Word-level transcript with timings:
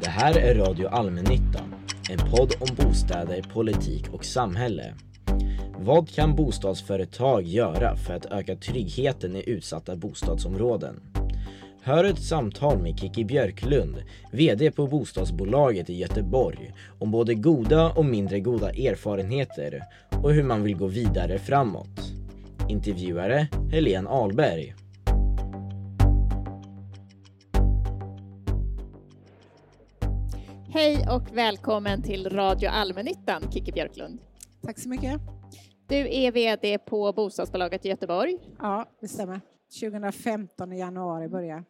Det 0.00 0.10
här 0.10 0.38
är 0.38 0.54
Radio 0.54 0.88
Allmännyttan, 0.88 1.74
en 2.10 2.18
podd 2.18 2.52
om 2.60 2.76
bostäder, 2.76 3.42
politik 3.42 4.08
och 4.12 4.24
samhälle. 4.24 4.94
Vad 5.78 6.08
kan 6.08 6.34
bostadsföretag 6.36 7.42
göra 7.42 7.96
för 7.96 8.14
att 8.14 8.26
öka 8.26 8.56
tryggheten 8.56 9.36
i 9.36 9.42
utsatta 9.46 9.96
bostadsområden? 9.96 11.00
Hör 11.82 12.04
ett 12.04 12.22
samtal 12.22 12.78
med 12.78 12.98
Kiki 12.98 13.24
Björklund, 13.24 14.02
VD 14.32 14.70
på 14.70 14.86
bostadsbolaget 14.86 15.90
i 15.90 15.94
Göteborg, 15.94 16.72
om 16.98 17.10
både 17.10 17.34
goda 17.34 17.90
och 17.90 18.04
mindre 18.04 18.40
goda 18.40 18.70
erfarenheter 18.70 19.82
och 20.22 20.32
hur 20.32 20.42
man 20.42 20.62
vill 20.62 20.76
gå 20.76 20.86
vidare 20.86 21.38
framåt. 21.38 22.05
Intervjuare 22.68 23.48
Helene 23.72 24.08
Ahlberg. 24.08 24.74
Hej 30.68 31.06
och 31.10 31.36
välkommen 31.36 32.02
till 32.02 32.30
Radio 32.30 32.68
Allmännyttan, 32.68 33.42
Kiki 33.52 33.72
Björklund. 33.72 34.18
Tack 34.62 34.78
så 34.78 34.88
mycket. 34.88 35.20
Du 35.88 36.14
är 36.14 36.32
VD 36.32 36.78
på 36.78 37.12
bostadsbolaget 37.12 37.86
i 37.86 37.88
Göteborg 37.88 38.38
Ja, 38.58 38.86
det 39.00 39.08
stämmer. 39.08 39.40
2015 39.80 40.72
i 40.72 40.78
januari 40.78 41.28
började 41.28 41.64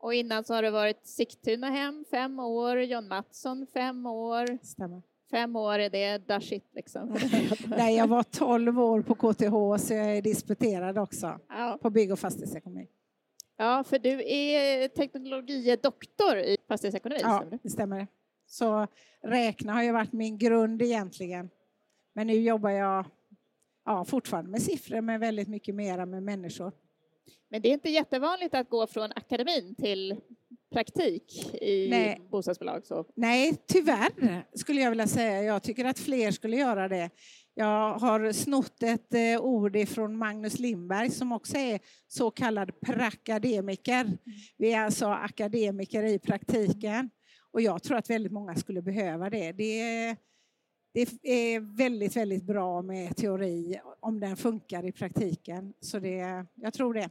och 0.00 0.14
innan 0.14 0.44
så 0.44 0.54
har 0.54 0.62
det 0.62 0.70
varit 0.70 1.06
Sigtuna 1.06 1.70
hem 1.70 2.04
fem 2.10 2.38
år, 2.38 2.80
John 2.80 3.08
Mattsson 3.08 3.66
fem 3.72 4.06
år. 4.06 4.58
Stämmer. 4.62 5.02
Fem 5.30 5.56
år 5.56 5.78
är 5.78 5.90
det 5.90 6.18
da 6.18 6.40
shit 6.40 6.64
liksom. 6.74 7.18
Nej, 7.66 7.96
jag 7.96 8.06
var 8.06 8.22
12 8.22 8.80
år 8.80 9.02
på 9.02 9.14
KTH 9.14 9.84
så 9.86 9.94
jag 9.94 10.16
är 10.16 10.22
disputerad 10.22 10.98
också 10.98 11.38
Ja. 11.48 11.78
på 11.82 11.90
bygg 11.90 12.12
och 12.12 12.18
fastighetsekonomi. 12.18 12.88
ja, 13.56 13.84
för 13.84 13.98
du 13.98 14.10
är 14.28 14.88
teknologidoktor 14.88 16.36
i 16.36 16.56
fastighetsekonomi, 16.68 17.20
Ja, 17.22 17.36
stämmer 17.36 17.50
det? 17.50 17.58
det 17.62 17.70
stämmer. 17.70 18.06
Så 18.46 18.86
räkna 19.22 19.72
har 19.72 19.82
ju 19.82 19.92
varit 19.92 20.12
min 20.12 20.38
grund 20.38 20.82
egentligen. 20.82 21.50
Men 22.12 22.26
nu 22.26 22.34
jobbar 22.34 22.70
jag 22.70 23.04
ja, 23.84 24.04
fortfarande 24.04 24.50
med 24.50 24.62
siffror 24.62 25.00
men 25.00 25.20
väldigt 25.20 25.48
mycket 25.48 25.74
mera 25.74 26.06
med 26.06 26.22
människor. 26.22 26.72
Men 27.48 27.62
det 27.62 27.68
är 27.68 27.72
inte 27.72 27.90
jättevanligt 27.90 28.54
att 28.54 28.68
gå 28.70 28.86
från 28.86 29.12
akademin 29.16 29.74
till 29.74 30.20
praktik 30.72 31.54
i 31.62 31.88
Nej. 31.90 32.20
bostadsbolag. 32.30 32.86
Så. 32.86 33.04
Nej, 33.16 33.56
tyvärr 33.68 34.44
skulle 34.54 34.80
jag 34.80 34.90
vilja 34.90 35.06
säga. 35.06 35.42
Jag 35.42 35.62
tycker 35.62 35.84
att 35.84 35.98
fler 35.98 36.30
skulle 36.30 36.56
göra 36.56 36.88
det. 36.88 37.10
Jag 37.54 37.98
har 37.98 38.32
snott 38.32 38.82
ett 38.82 39.14
eh, 39.14 39.40
ord 39.40 39.76
ifrån 39.76 40.16
Magnus 40.16 40.58
Lindberg 40.58 41.10
som 41.10 41.32
också 41.32 41.56
är 41.56 41.80
så 42.08 42.30
kallad 42.30 42.80
prakademiker. 42.80 44.18
Vi 44.58 44.72
är 44.72 44.80
alltså 44.80 45.06
akademiker 45.06 46.02
i 46.02 46.18
praktiken 46.18 47.10
och 47.52 47.60
jag 47.60 47.82
tror 47.82 47.96
att 47.96 48.10
väldigt 48.10 48.32
många 48.32 48.54
skulle 48.54 48.82
behöva 48.82 49.30
det. 49.30 49.52
Det 49.52 49.80
är, 49.80 50.16
det 50.92 51.00
är 51.24 51.76
väldigt, 51.76 52.16
väldigt 52.16 52.44
bra 52.44 52.82
med 52.82 53.16
teori 53.16 53.80
om 54.00 54.20
den 54.20 54.36
funkar 54.36 54.86
i 54.86 54.92
praktiken. 54.92 55.72
Så 55.80 55.98
det, 55.98 56.46
jag 56.54 56.74
tror 56.74 56.94
det. 56.94 57.10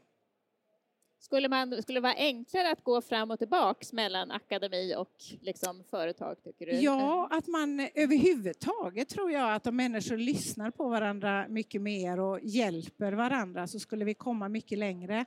Skulle, 1.20 1.50
man, 1.50 1.82
skulle 1.82 1.98
det 1.98 2.04
vara 2.04 2.14
enklare 2.14 2.72
att 2.72 2.84
gå 2.84 3.02
fram 3.02 3.32
och 3.32 3.40
tillbaks 3.40 3.94
mellan 3.94 4.32
akademi 4.32 4.96
och 4.98 5.14
liksom 5.42 5.84
företag, 5.84 6.44
tycker 6.44 6.66
du? 6.66 6.72
Ja, 6.72 7.28
att 7.32 7.48
man 7.48 7.80
överhuvudtaget 7.80 9.10
tror 9.10 9.32
jag 9.32 9.54
att 9.54 9.68
om 9.68 9.76
människor 9.76 10.18
lyssnar 10.18 10.72
på 10.72 10.90
varandra 10.90 11.48
mycket 11.50 11.82
mer 11.82 12.20
och 12.20 12.40
hjälper 12.40 13.14
varandra 13.14 13.68
så 13.68 13.80
skulle 13.80 14.06
vi 14.06 14.14
komma 14.14 14.50
mycket 14.50 14.78
längre. 14.78 15.26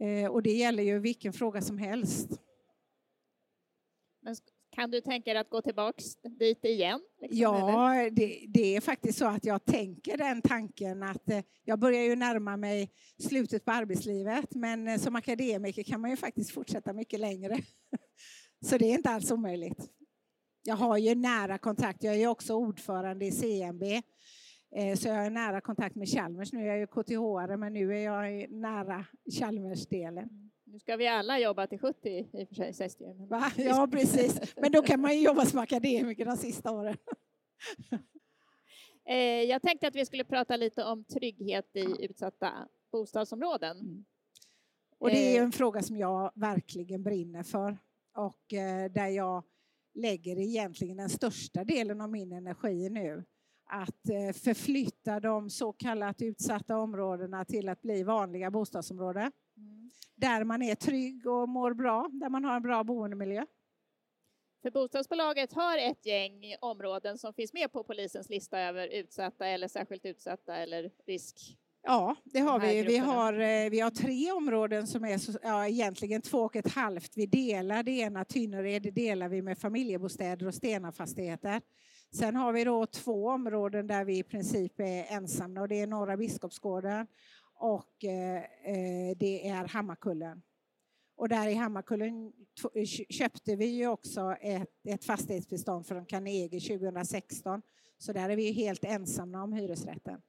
Eh, 0.00 0.30
och 0.30 0.42
det 0.42 0.52
gäller 0.52 0.82
ju 0.82 0.98
vilken 0.98 1.32
fråga 1.32 1.62
som 1.62 1.78
helst. 1.78 2.40
Men 4.20 4.36
kan 4.78 4.90
du 4.90 5.00
tänka 5.00 5.32
dig 5.32 5.40
att 5.40 5.50
gå 5.50 5.62
tillbaks 5.62 6.04
dit 6.38 6.64
igen? 6.64 7.00
liksom? 7.20 7.38
Ja, 7.38 8.10
det, 8.12 8.44
det 8.48 8.76
är 8.76 8.80
faktiskt 8.80 9.18
så 9.18 9.26
att 9.26 9.44
jag 9.44 9.64
tänker 9.64 10.16
den 10.16 10.42
tanken 10.42 11.02
att 11.02 11.30
eh, 11.30 11.40
jag 11.64 11.78
börjar 11.78 12.02
ju 12.02 12.16
närma 12.16 12.56
mig 12.56 12.90
slutet 13.18 13.64
på 13.64 13.72
arbetslivet 13.72 14.54
men 14.54 14.88
eh, 14.88 14.98
som 14.98 15.16
akademiker 15.16 15.82
kan 15.82 16.00
man 16.00 16.10
ju 16.10 16.16
faktiskt 16.16 16.50
fortsätta 16.50 16.92
mycket 16.92 17.20
längre. 17.20 17.58
Så 18.64 18.78
det 18.78 18.84
är 18.84 18.94
inte 18.94 19.10
alls 19.10 19.30
omöjligt. 19.30 19.90
Jag 20.62 20.76
har 20.76 20.98
ju 20.98 21.14
nära 21.14 21.58
kontakt, 21.58 22.02
jag 22.02 22.14
är 22.14 22.18
ju 22.18 22.28
också 22.28 22.54
ordförande 22.54 23.26
i 23.26 23.32
CMB 23.32 23.82
eh, 24.76 24.96
så 24.96 25.08
jag 25.08 25.14
har 25.14 25.30
nära 25.30 25.60
kontakt 25.60 25.96
med 25.96 26.08
Chalmers. 26.08 26.52
Nu 26.52 26.62
är 26.62 26.66
jag 26.66 26.78
ju 26.78 26.86
KTH 26.86 27.56
men 27.58 27.72
nu 27.72 27.96
är 27.96 28.04
jag 28.04 28.50
nära 28.50 29.04
Chalmers-delen. 29.38 30.47
Nu 30.72 30.78
ska 30.78 30.96
vi 30.96 31.06
alla 31.08 31.38
jobba 31.38 31.66
till 31.66 31.78
70 31.78 32.08
i 32.32 32.44
och 32.44 32.48
för 32.48 32.54
sig, 32.54 32.72
sägs 32.74 32.96
det 32.96 33.04
ju. 33.04 33.14
Men- 33.14 33.28
Va? 33.28 33.52
Ja, 33.56 33.88
precis. 33.92 34.54
Men 34.56 34.72
då 34.72 34.82
kan 34.82 35.00
man 35.00 35.16
ju 35.16 35.22
jobba 35.24 35.44
som 35.46 35.58
akademiker 35.58 36.24
de 36.24 36.36
sista 36.36 36.72
åren. 36.72 36.96
Eh, 39.10 39.16
jag 39.42 39.62
tänkte 39.62 39.88
att 39.88 39.94
vi 39.96 40.06
skulle 40.06 40.24
prata 40.24 40.56
lite 40.56 40.84
om 40.84 41.04
trygghet 41.04 41.76
i 41.76 42.04
utsatta 42.04 42.68
bostadsområden. 42.92 44.04
Och 44.98 45.10
det 45.10 45.36
är 45.36 45.42
en 45.42 45.52
fråga 45.52 45.82
som 45.82 45.96
jag 45.96 46.32
verkligen 46.34 47.02
brinner 47.02 47.42
för 47.42 47.78
och 48.16 48.52
eh, 48.52 48.90
där 48.90 49.06
jag 49.06 49.44
lägger 49.94 50.38
egentligen 50.38 50.96
den 50.96 51.08
största 51.08 51.64
delen 51.64 52.00
av 52.00 52.10
min 52.10 52.32
energi 52.32 52.90
nu. 52.90 53.24
Att 53.70 54.08
eh, 54.08 54.32
förflytta 54.32 55.20
de 55.20 55.50
så 55.50 55.72
kallat 55.72 56.22
utsatta 56.22 56.78
områdena 56.78 57.44
till 57.44 57.68
att 57.68 57.82
bli 57.82 58.02
vanliga 58.02 58.50
bostadsområden. 58.50 59.32
Där 60.14 60.44
man 60.44 60.62
är 60.62 60.74
trygg 60.74 61.26
och 61.26 61.48
mår 61.48 61.74
bra, 61.74 62.08
där 62.12 62.28
man 62.28 62.44
har 62.44 62.56
en 62.56 62.62
bra 62.62 62.84
boendemiljö. 62.84 63.44
För 64.62 64.70
bostadsbolaget 64.70 65.52
har 65.52 65.78
ett 65.78 66.06
gäng 66.06 66.54
områden 66.60 67.18
som 67.18 67.34
finns 67.34 67.52
med 67.52 67.72
på 67.72 67.84
polisens 67.84 68.28
lista 68.28 68.60
över 68.60 68.88
utsatta 68.88 69.46
eller 69.46 69.68
särskilt 69.68 70.04
utsatta 70.04 70.56
eller 70.56 70.90
risk. 71.06 71.58
Ja, 71.82 72.16
det 72.24 72.40
har 72.40 72.60
vi. 72.60 72.82
Vi 72.82 72.96
har, 72.96 73.32
eh, 73.32 73.70
vi 73.70 73.80
har 73.80 73.90
tre 73.90 74.32
områden 74.32 74.86
som 74.86 75.04
är 75.04 75.18
så, 75.18 75.38
ja, 75.42 75.66
egentligen 75.66 76.22
två 76.22 76.38
och 76.38 76.56
ett 76.56 76.72
halvt. 76.72 77.16
Vi 77.16 77.26
delar 77.26 77.82
det 77.82 77.90
ena, 77.90 78.24
Tynnered, 78.24 78.82
det 78.82 78.90
delar 78.90 79.28
vi 79.28 79.42
med 79.42 79.58
familjebostäder 79.58 80.46
och 80.46 80.54
Stenafastigheter. 80.54 81.60
Sen 82.14 82.36
har 82.36 82.52
vi 82.52 82.64
då 82.64 82.86
två 82.86 83.28
områden 83.28 83.86
där 83.86 84.04
vi 84.04 84.18
i 84.18 84.22
princip 84.22 84.80
är 84.80 85.04
ensamma 85.16 85.60
och 85.60 85.68
det 85.68 85.80
är 85.80 85.86
Norra 85.86 86.16
Biskopsgården 86.16 87.06
och 87.58 88.04
eh, 88.04 88.42
eh, 88.42 89.16
det 89.16 89.48
är 89.48 89.68
Hammarkullen. 89.68 90.42
Och 91.16 91.28
där 91.28 91.48
i 91.48 91.54
Hammarkullen 91.54 92.32
kö- 92.62 92.84
köpte 93.10 93.56
vi 93.56 93.66
ju 93.66 93.86
också 93.86 94.36
ett, 94.40 94.70
ett 94.84 95.04
fastighetsbestånd 95.04 95.86
från 95.86 96.06
Carnegie 96.06 96.60
2016. 96.60 97.62
Så 97.98 98.12
där 98.12 98.28
är 98.30 98.36
vi 98.36 98.52
helt 98.52 98.84
ensamma 98.84 99.42
om 99.42 99.52
hyresrätten. 99.52 100.20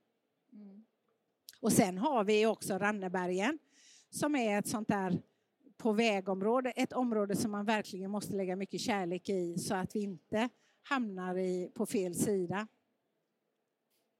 Och 1.62 1.74
sen 1.74 1.98
har 1.98 2.24
vi 2.24 2.46
också 2.46 2.78
Rannebergen 2.78 3.60
som 4.10 4.36
är 4.36 4.60
ett 4.60 4.68
sånt 4.68 4.88
där 4.88 5.22
på 5.78 5.92
vägområde, 5.92 6.72
ett 6.72 6.94
område 6.94 7.36
som 7.36 7.52
man 7.52 7.66
verkligen 7.66 8.12
måste 8.12 8.34
lägga 8.34 8.56
mycket 8.56 8.82
kärlek 8.82 9.30
i 9.30 9.58
så 9.58 9.76
att 9.76 9.96
vi 9.96 10.00
inte 10.00 10.50
hamnar 10.84 11.38
i, 11.38 11.72
på 11.76 11.86
fel 11.86 12.16
sida. 12.16 12.68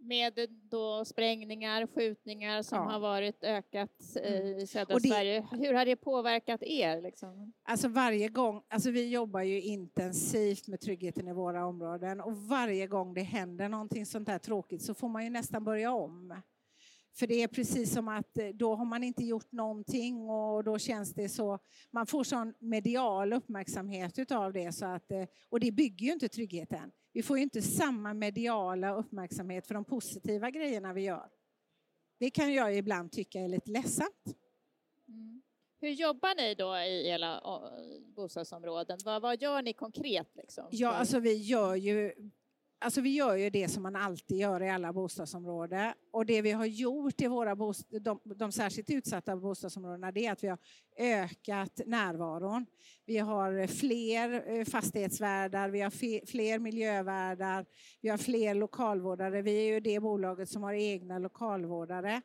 Med 0.02 0.48
då 0.72 1.06
sprängningar, 1.06 1.88
skjutningar 1.88 2.62
som 2.62 2.78
Ja. 2.78 2.84
har 2.84 3.00
varit 3.00 3.44
ökat 3.44 4.18
i 4.62 4.68
södra 4.68 4.94
Och 4.96 5.02
det- 5.02 5.10
Sverige. 5.10 5.48
Hur 5.52 5.74
har 5.74 5.86
det 5.86 5.96
påverkat 5.96 6.64
er? 6.64 7.02
Liksom? 7.02 7.54
Alltså 7.64 7.88
varje 7.88 8.28
gång, 8.28 8.62
alltså 8.68 8.92
vi 8.92 9.10
jobbar 9.10 9.42
ju 9.42 9.62
intensivt 9.62 10.68
med 10.68 10.82
tryggheten 10.82 11.28
i 11.28 11.34
våra 11.34 11.66
områden 11.66 12.22
och 12.22 12.38
varje 12.38 12.88
gång 12.88 13.14
det 13.14 13.22
händer 13.22 13.70
någonting 13.70 14.06
sånt 14.06 14.28
här 14.28 14.40
tråkigt 14.40 14.82
så 14.82 14.94
får 14.94 15.10
man 15.10 15.24
ju 15.24 15.30
nästan 15.30 15.64
börja 15.64 15.94
om. 15.94 16.42
För 17.20 17.28
det 17.28 17.44
är 17.44 17.48
precis 17.48 17.94
som 17.94 18.08
att 18.08 18.38
eh, 18.38 18.48
då 18.48 18.76
har 18.76 18.86
man 18.86 19.04
inte 19.04 19.24
gjort 19.26 19.52
någonting 19.52 20.30
och 20.30 20.64
då 20.64 20.78
känns 20.80 21.14
det 21.14 21.30
så, 21.30 21.60
man 21.92 22.06
får 22.06 22.24
sån 22.24 22.54
medial 22.60 23.34
uppmärksamhet 23.34 24.20
utav 24.20 24.54
det 24.54 24.72
så 24.72 24.86
att, 24.86 25.12
eh, 25.12 25.24
och 25.50 25.60
det 25.60 25.72
bygger 25.72 26.06
ju 26.06 26.12
inte 26.14 26.30
tryggheten. 26.30 26.92
Vi 27.20 27.24
får 27.24 27.38
ju 27.38 27.44
inte 27.44 27.62
samma 27.62 28.14
mediala 28.14 28.94
uppmärksamhet 28.96 29.68
för 29.68 29.74
de 29.74 29.86
positiva 29.86 30.50
grejerna 30.52 30.94
vi 30.94 31.02
gör. 31.02 31.30
Det 32.20 32.30
kan 32.30 32.54
jag 32.54 32.76
ibland 32.76 33.12
tycka 33.12 33.40
är 33.40 33.48
lite 33.48 33.72
ledsamt. 33.72 34.38
Hur 35.80 35.90
jobbar 35.90 36.36
ni 36.36 36.56
då 36.56 36.78
i 36.78 37.10
era 37.10 37.42
å, 37.42 37.70
bostadsområden? 38.16 38.98
Vad, 39.06 39.22
vad 39.22 39.42
gör 39.42 39.62
ni 39.62 39.74
konkret? 39.74 40.36
Liksom, 40.36 40.68
Ja, 40.72 40.90
alltså 40.90 41.20
vi 41.20 41.34
gör 41.34 41.76
ju 41.76 42.14
Alltså 42.82 43.02
vi 43.02 43.10
gör 43.10 43.36
ju 43.36 43.50
det 43.50 43.68
som 43.68 43.84
man 43.84 43.96
alltid 43.96 44.38
gör 44.38 44.64
i 44.64 44.70
alla 44.70 44.94
bostadsområden. 44.94 45.94
Och 46.12 46.26
det 46.26 46.42
vi 46.42 46.52
har 46.52 46.66
gjort 46.66 47.22
i 47.22 47.28
våra 47.28 47.56
bost- 47.56 47.88
de, 48.02 48.20
de 48.24 48.52
särskilt 48.52 48.90
utsatta 48.90 49.36
bostadsområdena 49.36 50.12
det 50.12 50.26
är 50.26 50.32
att 50.32 50.44
vi 50.44 50.48
har 50.48 50.58
ökat 50.98 51.82
närvaron. 51.86 52.66
Vi 53.06 53.18
har 53.18 53.68
fler 53.68 54.58
eh, 54.60 54.66
fastighetsvärdar, 54.66 55.70
vi 55.70 55.82
har 55.82 55.90
fler 56.26 56.60
miljövärdar, 56.60 57.66
vi 58.02 58.10
har 58.10 58.18
fler 58.18 58.56
lokalvårdare. 58.56 59.42
Vi 59.42 59.52
är 59.52 59.74
ju 59.74 59.80
det 59.80 60.00
bolaget 60.00 60.50
som 60.50 60.64
har 60.64 60.74
egna 60.74 61.20
lokalvårdare. 61.20 62.22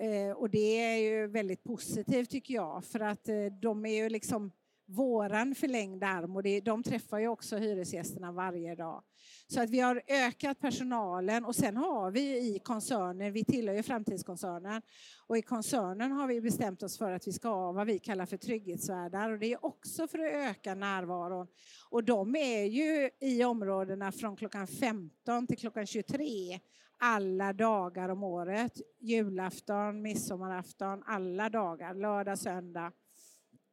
Eh, 0.00 0.36
och 0.36 0.50
det 0.50 0.80
är 0.80 0.96
ju 0.96 1.26
väldigt 1.26 1.64
positivt 1.64 2.30
tycker 2.30 2.54
jag 2.54 2.84
för 2.84 3.00
att 3.00 3.28
eh, 3.28 3.46
de 3.62 3.86
är 3.86 4.02
ju 4.02 4.08
liksom 4.08 4.52
våran 4.92 5.54
förlängda 5.54 6.06
arm 6.06 6.36
och 6.36 6.42
det, 6.42 6.60
de 6.60 6.82
träffar 6.82 7.18
ju 7.18 7.28
också 7.28 7.56
hyresgästerna 7.56 8.32
varje 8.32 8.74
dag. 8.74 9.02
Så 9.46 9.62
att 9.62 9.70
vi 9.70 9.80
har 9.80 10.02
ökat 10.08 10.60
personalen 10.60 11.44
och 11.44 11.56
sen 11.56 11.76
har 11.76 12.10
vi 12.10 12.38
i 12.38 12.58
koncernen, 12.58 13.32
vi 13.32 13.44
tillhör 13.44 13.74
ju 13.74 13.82
framtidskoncernen, 13.82 14.82
och 15.26 15.38
i 15.38 15.42
koncernen 15.42 16.12
har 16.12 16.26
vi 16.26 16.40
bestämt 16.40 16.82
oss 16.82 16.98
för 16.98 17.12
att 17.12 17.26
vi 17.26 17.32
ska 17.32 17.48
ha 17.48 17.72
vad 17.72 17.86
vi 17.86 17.98
kallar 17.98 18.26
för 18.26 18.36
trygghetsvärdar 18.36 19.30
och 19.30 19.38
det 19.38 19.52
är 19.52 19.64
också 19.64 20.08
för 20.08 20.18
att 20.18 20.34
öka 20.50 20.74
närvaron. 20.74 21.46
Och 21.90 22.04
de 22.04 22.36
är 22.36 22.64
ju 22.64 23.10
i 23.20 23.44
områdena 23.44 24.12
från 24.12 24.36
klockan 24.36 24.66
15 24.66 25.46
till 25.46 25.58
klockan 25.58 25.86
23 25.86 26.60
alla 27.04 27.52
dagar 27.52 28.08
om 28.08 28.22
året. 28.22 28.72
Julafton, 29.00 30.02
midsommarafton, 30.02 31.02
alla 31.06 31.48
dagar, 31.48 31.94
lördag, 31.94 32.38
söndag. 32.38 32.92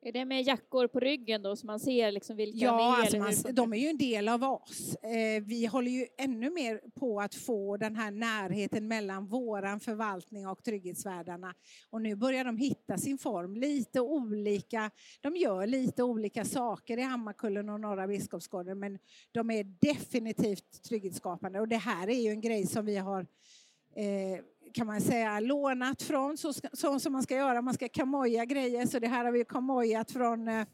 Är 0.01 0.11
det 0.11 0.25
med 0.25 0.43
jackor 0.43 0.87
på 0.87 0.99
ryggen 0.99 1.41
då 1.41 1.55
så 1.55 1.65
man 1.65 1.79
ser 1.79 2.11
liksom 2.11 2.35
vilka 2.35 2.65
Ja, 2.65 2.97
är 2.97 3.01
alltså 3.01 3.17
hur 3.17 3.31
funkar 3.31 3.53
de 3.53 3.73
är 3.73 3.77
ju 3.77 3.87
en 3.87 3.97
del 3.97 4.29
av 4.29 4.43
oss. 4.43 4.95
Eh, 4.95 5.43
vi 5.43 5.65
håller 5.65 5.91
ju 5.91 6.07
ännu 6.17 6.49
mer 6.49 6.81
på 6.99 7.21
att 7.21 7.35
få 7.35 7.77
den 7.77 7.95
här 7.95 8.11
närheten 8.11 8.87
mellan 8.87 9.25
våran 9.25 9.79
förvaltning 9.79 10.47
och 10.47 10.63
trygghetsvärdarna. 10.63 11.53
Och 11.89 12.01
nu 12.01 12.15
börjar 12.15 12.43
de 12.43 12.57
hitta 12.57 12.97
sin 12.97 13.17
form, 13.17 13.55
lite 13.55 14.01
olika. 14.01 14.91
De 15.21 15.35
gör 15.35 15.67
lite 15.67 16.03
olika 16.03 16.45
saker 16.45 16.97
i 16.97 17.01
Hammarkullen 17.01 17.69
och 17.69 17.79
Norra 17.79 18.07
Biskopsgården 18.07 18.79
men 18.79 18.99
de 19.31 19.51
är 19.51 19.63
definitivt 19.63 20.83
trygghetsskapande 20.83 21.59
och 21.59 21.67
det 21.67 21.77
här 21.77 22.09
är 22.09 22.19
ju 22.19 22.29
en 22.29 22.41
grej 22.41 22.65
som 22.65 22.85
vi 22.85 22.97
har 22.97 23.27
eh, 24.03 24.39
kan 24.73 24.87
man 24.87 25.01
säga 25.01 25.39
lånat 25.39 26.01
från, 26.01 26.37
så, 26.37 26.53
så 26.73 26.99
som 26.99 27.13
man 27.13 27.23
ska 27.23 27.35
göra, 27.35 27.61
man 27.61 27.73
ska 27.73 27.89
kamoja 27.89 28.45
grejer, 28.45 28.85
så 28.85 28.99
det 28.99 29.07
här 29.07 29.25
har 29.25 29.31
vi 29.31 29.45
kamojat 29.45 30.11
från, 30.11 30.47
eh, 30.47 30.65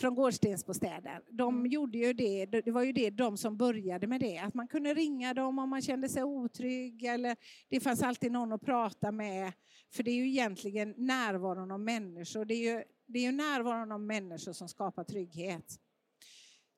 från 0.00 0.14
Gårdstensbostäder. 0.14 1.22
De 1.30 1.54
Mm. 1.54 1.66
gjorde 1.72 1.98
ju 1.98 2.12
det, 2.12 2.46
det 2.46 2.70
var 2.70 2.82
ju 2.82 2.92
det 2.92 3.10
de 3.10 3.36
som 3.36 3.56
började 3.56 4.06
med 4.06 4.20
det, 4.20 4.38
att 4.38 4.54
man 4.54 4.68
kunde 4.68 4.94
ringa 4.94 5.34
dem 5.34 5.58
om 5.58 5.68
man 5.70 5.82
kände 5.82 6.08
sig 6.08 6.22
otrygg 6.24 7.04
eller 7.04 7.36
det 7.68 7.80
fanns 7.80 8.02
alltid 8.02 8.32
någon 8.32 8.52
att 8.52 8.62
prata 8.62 9.12
med. 9.12 9.52
För 9.94 10.02
det 10.02 10.10
är 10.10 10.14
ju 10.14 10.28
egentligen 10.28 10.94
närvaron 10.96 11.70
av 11.70 11.80
människor, 11.80 12.44
det 12.44 12.54
är 12.54 12.74
ju, 12.74 12.82
det 13.06 13.18
är 13.18 13.22
ju 13.22 13.32
närvaron 13.32 13.92
av 13.92 14.00
människor 14.00 14.52
som 14.52 14.68
skapar 14.68 15.04
trygghet. 15.04 15.64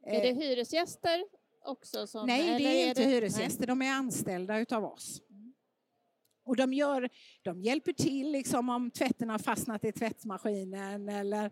Är 0.07 0.21
det 0.21 0.29
Eh, 0.29 0.37
hyresgäster 0.37 1.25
också? 1.65 2.07
Som, 2.07 2.27
Nej, 2.27 2.43
det 2.43 2.55
eller 2.55 2.71
är 2.71 2.89
inte 2.89 3.01
nej? 3.01 3.11
hyresgäster, 3.15 3.67
de 3.67 3.83
är 3.83 3.93
anställda 3.93 4.59
utav 4.59 4.85
oss. 4.85 5.23
Och 6.49 6.57
de, 6.57 6.73
gör, 6.73 7.09
de 7.43 7.63
hjälper 7.63 7.93
till 7.93 8.33
liksom 8.33 8.69
om 8.69 8.91
tvätten 8.91 9.31
har 9.31 9.39
fastnat 9.39 9.85
i 9.85 9.93
tvättmaskinen 9.93 11.09
eller 11.09 11.51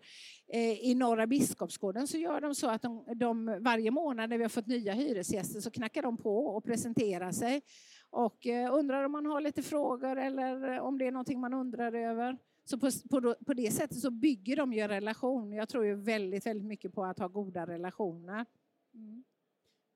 eh, 0.53 0.73
i 0.73 0.95
Norra 0.95 1.27
Biskopsgården 1.27 2.07
så 2.07 2.19
gör 2.19 2.41
de 2.41 2.55
så 2.55 2.69
att 2.69 2.83
de, 2.83 3.05
de 3.17 3.59
varje 3.61 3.91
månad 3.91 4.31
när 4.31 4.39
vi 4.39 4.45
har 4.45 4.49
fått 4.49 4.67
nya 4.67 4.93
hyresgäster 4.93 5.61
så 5.61 5.71
knackar 5.71 6.03
de 6.03 6.17
på 6.17 6.47
och 6.47 6.65
presenterar 6.65 7.33
sig 7.33 7.63
och 8.11 8.47
eh, 8.47 8.75
undrar 8.75 9.05
om 9.05 9.13
man 9.13 9.27
har 9.27 9.41
lite 9.41 9.63
frågor 9.63 10.17
eller 10.19 10.75
eh, 10.75 10.79
om 10.79 10.99
det 10.99 11.07
är 11.07 11.13
någonting 11.13 11.41
man 11.41 11.55
undrar 11.55 11.93
över. 11.93 12.39
Så 12.65 12.79
på, 12.79 12.91
på, 13.11 13.35
på 13.47 13.55
det 13.55 13.73
sättet 13.73 13.99
så 13.99 14.11
bygger 14.11 14.57
de 14.57 14.73
ju 14.73 14.81
en 14.81 14.89
relation. 14.89 15.53
Jag 15.53 15.69
tror 15.69 15.85
ju 15.85 15.95
väldigt, 15.95 16.47
väldigt 16.47 16.67
mycket 16.67 16.95
på 16.95 17.05
att 17.05 17.19
ha 17.19 17.29
goda 17.29 17.67
relationer. 17.67 18.47
Mm. 18.95 19.25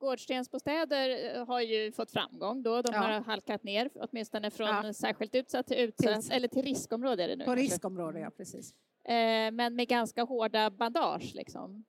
Gårdstensbostäder 0.01 1.35
eh, 1.37 1.47
har 1.47 1.61
ju 1.61 1.93
fått 1.93 2.11
framgång 2.11 2.63
då. 2.63 2.83
De 2.83 2.93
Ja. 2.95 2.99
har 3.01 3.21
halkat 3.21 3.63
ner 3.65 3.91
åtminstone 3.95 4.51
från 4.51 4.67
Ja. 4.69 4.93
särskilt 4.93 5.35
utsatt 5.35 5.67
till 5.67 5.77
utsatt, 5.79 6.23
Till- 6.23 6.33
eller 6.33 6.49
till 6.49 6.63
riskområde 6.63 7.25
är 7.25 7.29
det 7.29 7.37
nu. 7.37 7.45
På 7.45 7.55
riskområde, 7.55 8.21
ja 8.21 8.31
precis. 8.37 8.75
Eh, 9.05 9.51
men 9.53 9.77
med 9.77 9.89
ganska 9.89 10.23
hårda 10.23 10.71
bandage 10.71 11.31
liksom. 11.35 11.85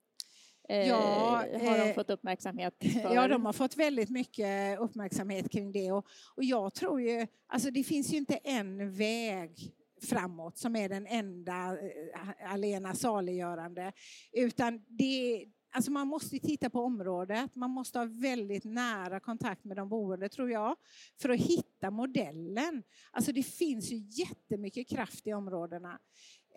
Eh, 0.69 0.87
Ja, 0.87 0.95
har 1.61 1.87
de 1.87 1.93
fått 1.93 2.09
uppmärksamhet 2.09 2.73
för. 3.01 3.15
Ja, 3.15 3.27
de 3.27 3.45
har 3.45 3.53
fått 3.53 3.77
väldigt 3.77 4.09
mycket 4.09 4.79
uppmärksamhet 4.79 5.51
kring 5.51 5.71
det. 5.71 5.91
Och, 5.91 6.05
och 6.35 6.43
jag 6.43 6.73
tror 6.73 7.01
ju, 7.01 7.27
alltså 7.47 7.71
det 7.71 7.83
finns 7.83 8.13
ju 8.13 8.17
inte 8.17 8.35
en 8.35 8.93
väg 8.93 9.73
framåt 10.09 10.57
som 10.57 10.75
är 10.75 10.89
den 10.89 11.07
enda 11.07 11.77
allena 12.47 12.93
saliggörande. 12.93 13.91
Utan 14.31 14.85
det, 14.87 15.45
alltså 15.71 15.91
man 15.91 16.07
måste 16.07 16.39
titta 16.39 16.69
på 16.69 16.81
området, 16.81 17.55
man 17.55 17.71
måste 17.71 17.99
ha 17.99 18.05
väldigt 18.05 18.63
nära 18.63 19.19
kontakt 19.19 19.63
med 19.63 19.77
de 19.77 19.89
boende 19.89 20.29
tror 20.29 20.51
jag, 20.51 20.75
för 21.21 21.29
att 21.29 21.39
hitta 21.39 21.91
modellen. 21.91 22.83
Alltså 23.11 23.31
det 23.31 23.43
finns 23.43 23.91
ju 23.91 23.97
jättemycket 23.97 24.89
kraft 24.89 25.27
i 25.27 25.33
områdena. 25.33 25.99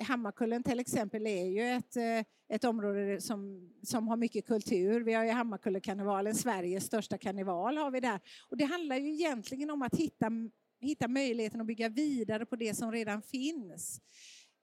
Hammarkullen 0.01 0.63
till 0.63 0.81
exempel 0.81 1.27
är 1.27 1.45
ju 1.45 1.63
ett, 1.63 1.97
eh, 1.97 2.25
ett 2.49 2.65
område 2.65 3.21
som, 3.21 3.71
som 3.83 4.09
har 4.09 4.17
mycket 4.17 4.47
kultur. 4.47 5.01
Vi 5.01 5.13
har 5.13 5.25
ju 5.25 5.31
Hammarkullekarnevalen, 5.31 6.35
Sveriges 6.35 6.85
största 6.85 7.19
karneval 7.19 7.77
har 7.77 7.91
vi 7.91 8.01
där. 8.01 8.21
Och 8.51 8.57
det 8.57 8.65
handlar 8.65 8.97
ju 8.97 9.13
egentligen 9.13 9.71
om 9.71 9.83
att 9.83 9.95
hitta, 9.95 10.31
hitta 10.81 11.09
möjligheten 11.09 11.61
att 11.61 11.67
bygga 11.67 11.89
vidare 11.89 12.47
på 12.47 12.57
det 12.57 12.75
som 12.75 12.93
redan 12.93 13.23
finns. 13.23 14.01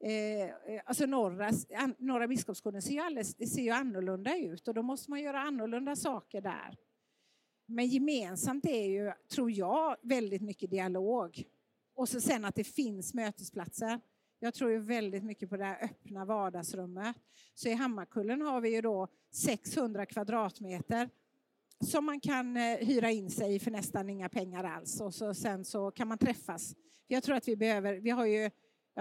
Eh, 0.03 0.41
eh, 0.41 0.81
alltså 0.85 1.05
norra, 1.05 1.51
an, 1.77 1.95
norra 1.97 2.27
Biskopsgården 2.27 2.81
ser 2.81 2.93
ju, 2.93 2.99
alldeles, 2.99 3.35
det 3.35 3.47
ser 3.47 3.61
ju 3.61 3.69
annorlunda 3.69 4.37
ut 4.37 4.67
och 4.67 4.73
då 4.73 4.81
måste 4.81 5.09
man 5.09 5.21
göra 5.21 5.39
annorlunda 5.39 5.95
saker 5.95 6.41
där. 6.41 6.77
Men 7.65 7.87
gemensamt 7.87 8.65
är 8.65 8.87
ju, 8.87 9.11
tror 9.33 9.51
jag, 9.51 9.97
väldigt 10.01 10.41
mycket 10.41 10.71
dialog. 10.71 11.43
Och 11.95 12.09
så 12.09 12.21
sen 12.21 12.45
att 12.45 12.55
det 12.55 12.63
finns 12.63 13.13
mötesplatser. 13.13 13.99
Jag 14.39 14.53
tror 14.53 14.71
ju 14.71 14.79
väldigt 14.79 15.23
mycket 15.23 15.49
på 15.49 15.57
det 15.57 15.65
här 15.65 15.83
öppna 15.83 16.25
vardagsrummet. 16.25 17.15
Så 17.55 17.69
i 17.69 17.73
Hammarkullen 17.73 18.41
har 18.41 18.61
vi 18.61 18.75
ju 18.75 18.81
då 18.81 19.07
600 19.31 20.05
kvadratmeter 20.05 21.09
som 21.79 22.05
man 22.05 22.19
kan 22.19 22.57
eh, 22.57 22.77
hyra 22.77 23.11
in 23.11 23.29
sig 23.29 23.55
i 23.55 23.59
för 23.59 23.71
nästan 23.71 24.09
inga 24.09 24.29
pengar 24.29 24.63
alls. 24.63 25.01
Och 25.01 25.13
så, 25.13 25.33
sen 25.33 25.65
så 25.65 25.91
kan 25.91 26.07
man 26.07 26.17
träffas. 26.17 26.75
Jag 27.07 27.23
tror 27.23 27.35
att 27.35 27.47
vi 27.47 27.55
behöver, 27.55 27.93
vi 27.93 28.09
har 28.09 28.25
ju, 28.25 28.51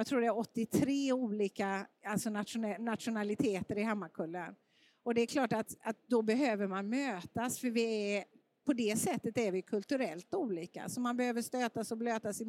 jag 0.01 0.07
tror 0.07 0.21
det 0.21 0.27
är 0.27 0.39
83 0.39 1.13
olika 1.13 1.87
alltså 2.07 2.31
nationaliteter 2.79 3.79
i 3.79 3.83
Hammarkullen. 3.83 4.55
Och 5.03 5.15
det 5.15 5.21
är 5.21 5.27
klart 5.27 5.53
att, 5.53 5.77
att 5.81 5.97
då 6.07 6.23
behöver 6.23 6.67
man 6.67 6.89
mötas 6.89 7.59
för 7.59 7.71
vi 7.71 8.15
är 8.15 8.25
på 8.67 8.73
det 8.73 8.99
sättet 8.99 9.39
är 9.39 9.53
vi 9.53 9.63
kulturellt 9.63 10.35
olika. 10.35 10.89
Så 10.89 11.01
man 11.01 11.17
behöver 11.17 11.43
stötas 11.43 11.93
och 11.93 11.99
blötas 11.99 12.43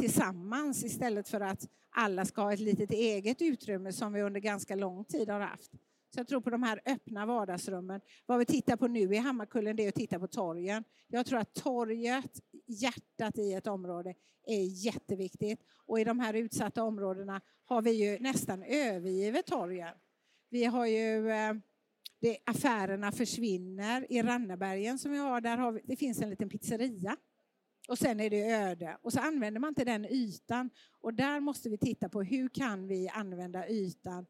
tillsammans 0.00 0.84
istället 0.84 1.28
för 1.28 1.40
att 1.40 1.68
alla 1.90 2.24
ska 2.24 2.42
ha 2.42 2.52
ett 2.52 2.60
litet 2.60 2.90
eget 2.90 3.42
utrymme 3.42 3.92
som 3.92 4.12
vi 4.12 4.22
under 4.22 4.40
ganska 4.40 4.74
lång 4.74 5.04
tid 5.04 5.30
har 5.30 5.40
haft. 5.40 5.72
Så 6.14 6.20
jag 6.20 6.28
tror 6.28 6.40
på 6.40 6.50
de 6.50 6.62
här 6.62 6.80
öppna 6.86 7.26
vardagsrummen. 7.26 8.00
Vad 8.26 8.38
vi 8.38 8.44
tittar 8.44 8.76
på 8.76 8.86
nu 8.86 9.14
i 9.14 9.16
Hammarkullen 9.16 9.76
det 9.76 9.84
är 9.84 9.88
att 9.88 9.94
titta 9.94 10.18
på 10.18 10.26
torgen. 10.28 10.84
Jag 11.08 11.26
tror 11.26 11.38
att 11.38 11.54
torget, 11.54 12.40
hjärtat 12.66 13.38
i 13.38 13.52
ett 13.52 13.66
område, 13.66 14.14
är 14.46 14.84
jätteviktigt. 14.84 15.60
Och 15.86 16.00
i 16.00 16.04
de 16.04 16.20
här 16.20 16.34
utsatta 16.34 16.82
områdena 16.82 17.40
har 17.64 17.82
vi 17.82 17.90
ju 17.90 18.18
nästan 18.18 18.62
övergivit 18.62 19.46
torgen. 19.46 19.94
Vi 20.50 20.64
har 20.64 20.86
ju 20.86 21.30
eh, 21.30 21.54
det, 22.20 22.38
affärerna 22.44 23.12
försvinner. 23.12 24.06
I 24.12 24.22
Rannebergen 24.22 24.98
som 24.98 25.12
vi 25.12 25.18
har, 25.18 25.40
där 25.40 25.56
har 25.56 25.72
vi, 25.72 25.80
det 25.84 25.96
finns 25.96 26.20
en 26.20 26.30
liten 26.30 26.48
pizzeria. 26.48 27.16
Och 27.88 27.98
sen 27.98 28.20
är 28.20 28.30
det 28.30 28.52
öde. 28.52 28.98
Och 29.02 29.12
så 29.12 29.20
använder 29.20 29.60
man 29.60 29.68
inte 29.68 29.84
den 29.84 30.04
ytan. 30.04 30.70
Och 31.00 31.14
där 31.14 31.40
måste 31.40 31.68
vi 31.68 31.78
titta 31.78 32.08
på 32.08 32.22
hur 32.22 32.48
kan 32.48 32.86
vi 32.86 33.08
använda 33.08 33.68
ytan 33.68 34.26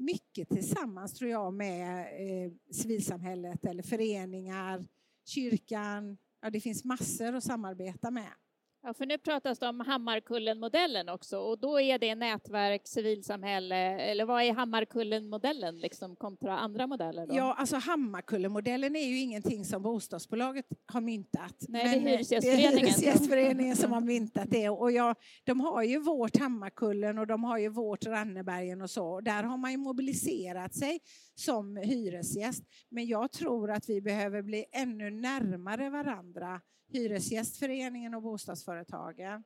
mycket 0.00 0.48
tillsammans 0.48 1.14
tror 1.14 1.30
jag 1.30 1.54
med 1.54 2.00
eh, 2.00 2.52
civilsamhället 2.72 3.64
eller 3.64 3.82
föreningar, 3.82 4.86
kyrkan. 5.26 6.18
Ja, 6.42 6.50
det 6.50 6.60
finns 6.60 6.84
massor 6.84 7.34
att 7.34 7.44
samarbeta 7.44 8.10
med. 8.10 8.32
Ja, 8.82 8.94
för 8.94 9.06
nu 9.06 9.18
pratas 9.18 9.58
det 9.58 9.68
om 9.68 9.80
Hammarkullen-modellen 9.80 11.08
också 11.08 11.38
och 11.38 11.58
då 11.58 11.80
är 11.80 11.98
det 11.98 12.14
nätverk, 12.14 12.82
civilsamhälle 12.84 13.76
eller 14.00 14.24
vad 14.24 14.42
är 14.42 14.52
Hammarkullen-modellen 14.52 15.78
liksom 15.78 16.16
kontra 16.16 16.58
andra 16.58 16.86
modeller? 16.86 17.26
Då? 17.26 17.34
Ja, 17.34 17.54
alltså 17.58 17.76
Hammarkullen-modellen 17.76 18.96
är 18.96 19.06
ju 19.06 19.18
ingenting 19.18 19.64
som 19.64 19.82
bostadsbolaget 19.82 20.66
har 20.86 21.00
myntat. 21.00 21.56
Nej, 21.68 21.84
det 22.00 22.10
är 22.10 22.16
Hyresgästföreningen. 22.16 22.72
Det 22.72 22.78
är 22.78 22.80
Hyresgästföreningen 22.80 23.76
som 23.76 23.92
har 23.92 24.00
myntat 24.14 24.50
det 24.50 24.68
och 24.68 24.92
ja, 24.92 25.14
de 25.44 25.60
har 25.60 25.82
ju 25.82 25.98
vårt 25.98 26.36
Hammarkullen 26.36 27.18
och 27.18 27.26
de 27.26 27.44
har 27.44 27.58
ju 27.58 27.68
vårt 27.68 28.06
Rannebergen 28.06 28.82
och 28.82 28.90
så. 28.90 29.20
Där 29.20 29.42
har 29.42 29.56
man 29.56 29.70
ju 29.70 29.76
mobiliserat 29.76 30.74
sig 30.74 31.00
som 31.34 31.76
hyresgäst. 31.76 32.64
Men 32.88 33.06
jag 33.06 33.32
tror 33.32 33.70
att 33.70 33.88
vi 33.88 34.00
behöver 34.00 34.42
bli 34.42 34.64
ännu 34.72 35.10
närmare 35.10 35.90
varandra 35.90 36.60
Hyresgästföreningen 36.92 38.14
och 38.14 38.22
bostadsföretagen. 38.22 39.44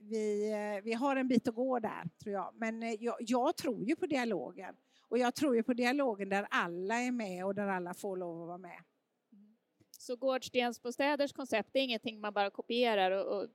Vi, 0.00 0.52
eh, 0.52 0.84
vi 0.84 0.92
har 0.92 1.16
en 1.16 1.28
bit 1.28 1.48
att 1.48 1.54
gå 1.54 1.78
där, 1.78 2.10
tror 2.22 2.32
jag. 2.32 2.54
Men 2.54 2.82
eh, 2.82 2.92
jag, 3.00 3.16
jag 3.20 3.56
tror 3.56 3.84
ju 3.84 3.96
på 3.96 4.06
dialogen. 4.06 4.74
Och 5.08 5.18
jag 5.18 5.34
tror 5.34 5.56
ju 5.56 5.62
på 5.62 5.74
dialogen 5.74 6.28
där 6.28 6.46
alla 6.50 6.94
är 7.00 7.10
med 7.10 7.46
och 7.46 7.54
där 7.54 7.66
alla 7.66 7.94
får 7.94 8.16
lov 8.16 8.42
att 8.42 8.46
vara 8.46 8.58
med. 8.58 8.78
Så 9.98 10.16
Gårdstensbostäders 10.16 11.32
koncept 11.32 11.76
är 11.76 11.80
ingenting 11.80 12.20
man 12.20 12.32
bara 12.32 12.50
kopierar 12.50 13.10
och, 13.10 13.42
och 13.42 13.48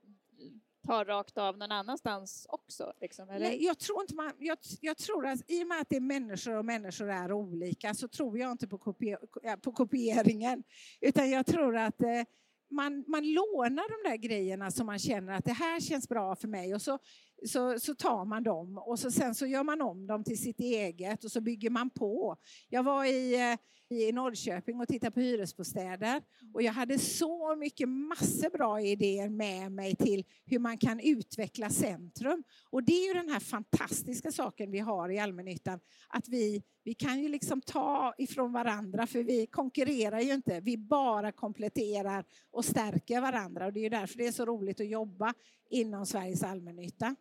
tar 0.86 1.04
rakt 1.04 1.38
av 1.38 1.58
någon 1.58 1.72
annanstans 1.72 2.46
också? 2.48 2.92
Liksom, 3.00 3.30
eller? 3.30 3.46
Nej, 3.46 3.64
jag 3.64 3.78
tror 3.78 4.00
inte 4.00 4.14
man, 4.14 4.32
jag, 4.38 4.58
jag, 4.80 4.96
tror 4.96 5.26
att 5.26 5.50
i 5.50 5.62
och 5.64 5.68
med 5.68 5.80
att 5.80 5.88
det 5.88 5.96
är 5.96 6.00
människor 6.00 6.56
och 6.56 6.64
människor 6.64 7.10
är 7.10 7.32
olika 7.32 7.94
så 7.94 8.08
tror 8.08 8.38
jag 8.38 8.52
inte 8.52 8.68
på, 8.68 8.78
kopier, 8.78 9.56
på 9.56 9.72
kopieringen. 9.72 10.62
Utan 11.00 11.30
jag 11.30 11.46
tror 11.46 11.76
att 11.76 12.02
eh, 12.02 12.22
man, 12.70 13.04
man 13.06 13.32
lånar 13.32 14.04
de 14.04 14.10
där 14.10 14.16
grejerna 14.16 14.70
som 14.70 14.86
man 14.86 14.98
känner 14.98 15.32
att 15.32 15.44
det 15.44 15.52
här 15.52 15.80
känns 15.80 16.08
bra 16.08 16.36
för 16.36 16.48
mig 16.48 16.74
och 16.74 16.82
så, 16.82 16.98
så, 17.46 17.78
så 17.78 17.94
tar 17.94 18.24
man 18.24 18.42
dem 18.42 18.78
och 18.78 18.98
så, 18.98 19.10
sen 19.10 19.34
så 19.34 19.46
gör 19.46 19.62
man 19.62 19.82
om 19.82 20.06
dem 20.06 20.24
till 20.24 20.38
sitt 20.38 20.60
eget 20.60 21.24
och 21.24 21.32
så 21.32 21.40
bygger 21.40 21.70
man 21.70 21.90
på. 21.90 22.36
Jag 22.68 22.82
var 22.82 23.04
i, 23.04 23.34
eh, 23.34 23.58
i 23.90 24.12
Norrköping 24.12 24.80
och 24.80 24.88
tittade 24.88 25.10
på 25.10 25.20
hyresbostäder 25.20 26.22
och 26.54 26.62
jag 26.62 26.72
hade 26.72 26.98
så 26.98 27.56
mycket 27.56 27.88
massor 27.88 28.50
bra 28.50 28.80
idéer 28.80 29.28
med 29.28 29.72
mig 29.72 29.96
till 29.96 30.24
hur 30.46 30.58
man 30.58 30.78
kan 30.78 31.00
utveckla 31.00 31.70
centrum. 31.70 32.44
Och 32.70 32.84
det 32.84 32.92
är 32.92 33.08
ju 33.08 33.14
den 33.14 33.28
här 33.28 33.40
fantastiska 33.40 34.32
saken 34.32 34.70
vi 34.70 34.78
har 34.78 35.08
i 35.08 35.18
allmännyttan, 35.18 35.80
att 36.08 36.28
vi, 36.28 36.62
vi 36.84 36.94
kan 36.94 37.22
ju 37.22 37.28
liksom 37.28 37.60
ta 37.60 38.14
ifrån 38.18 38.52
varandra 38.52 39.06
för 39.06 39.22
vi 39.22 39.46
konkurrerar 39.46 40.20
ju 40.20 40.34
inte, 40.34 40.60
vi 40.60 40.76
bara 40.76 41.32
kompletterar 41.32 42.24
och 42.50 42.64
stärker 42.64 43.20
varandra 43.20 43.66
och 43.66 43.72
det 43.72 43.80
är 43.80 43.84
ju 43.84 43.88
därför 43.88 44.18
det 44.18 44.26
är 44.26 44.32
så 44.32 44.46
roligt 44.46 44.80
att 44.80 44.88
jobba 44.88 45.34
inom 45.70 46.06
Sveriges 46.06 46.42
allmännytta. 46.42 47.16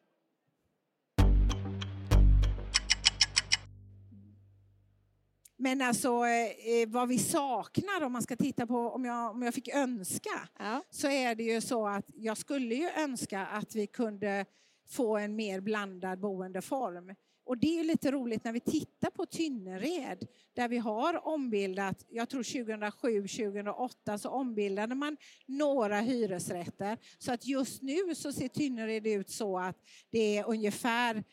Men 5.62 5.82
alltså 5.82 6.26
eh, 6.26 6.88
vad 6.88 7.08
vi 7.08 7.20
saknar 7.20 8.02
om 8.04 8.12
man 8.12 8.22
ska 8.22 8.36
titta 8.36 8.68
på 8.68 8.78
om 8.78 9.06
jag, 9.06 9.32
om 9.32 9.42
jag 9.42 9.54
fick 9.54 9.68
önska 9.68 10.50
ja. 10.60 10.84
så 10.90 11.08
är 11.08 11.36
det 11.36 11.44
ju 11.44 11.62
så 11.62 11.88
att 11.88 12.06
jag 12.16 12.38
skulle 12.38 12.76
ju 12.76 12.90
önska 12.90 13.46
att 13.46 13.76
vi 13.76 13.88
kunde 13.88 14.46
få 14.90 15.18
en 15.18 15.36
mer 15.36 15.60
blandad 15.60 16.20
boendeform. 16.20 17.16
Och 17.46 17.58
det 17.58 17.80
är 17.80 17.84
lite 17.84 18.12
roligt 18.12 18.44
när 18.44 18.54
vi 18.54 18.60
tittar 18.60 19.10
på 19.10 19.26
Tynnered 19.26 20.28
där 20.54 20.68
vi 20.68 20.78
har 20.78 21.28
ombildat, 21.28 22.06
jag 22.10 22.30
tror 22.30 22.44
2007-2008 22.44 24.18
så 24.18 24.30
ombildade 24.30 24.96
man 24.96 25.18
några 25.46 26.00
hyresrätter. 26.00 26.98
Så 27.18 27.32
att 27.32 27.46
just 27.46 27.82
nu 27.82 28.16
så 28.16 28.32
ser 28.32 28.48
Tynnered 28.48 29.08
ut 29.08 29.30
så 29.30 29.60
att 29.60 29.78
det 30.10 30.38
är 30.38 30.50
ungefär 30.50 31.24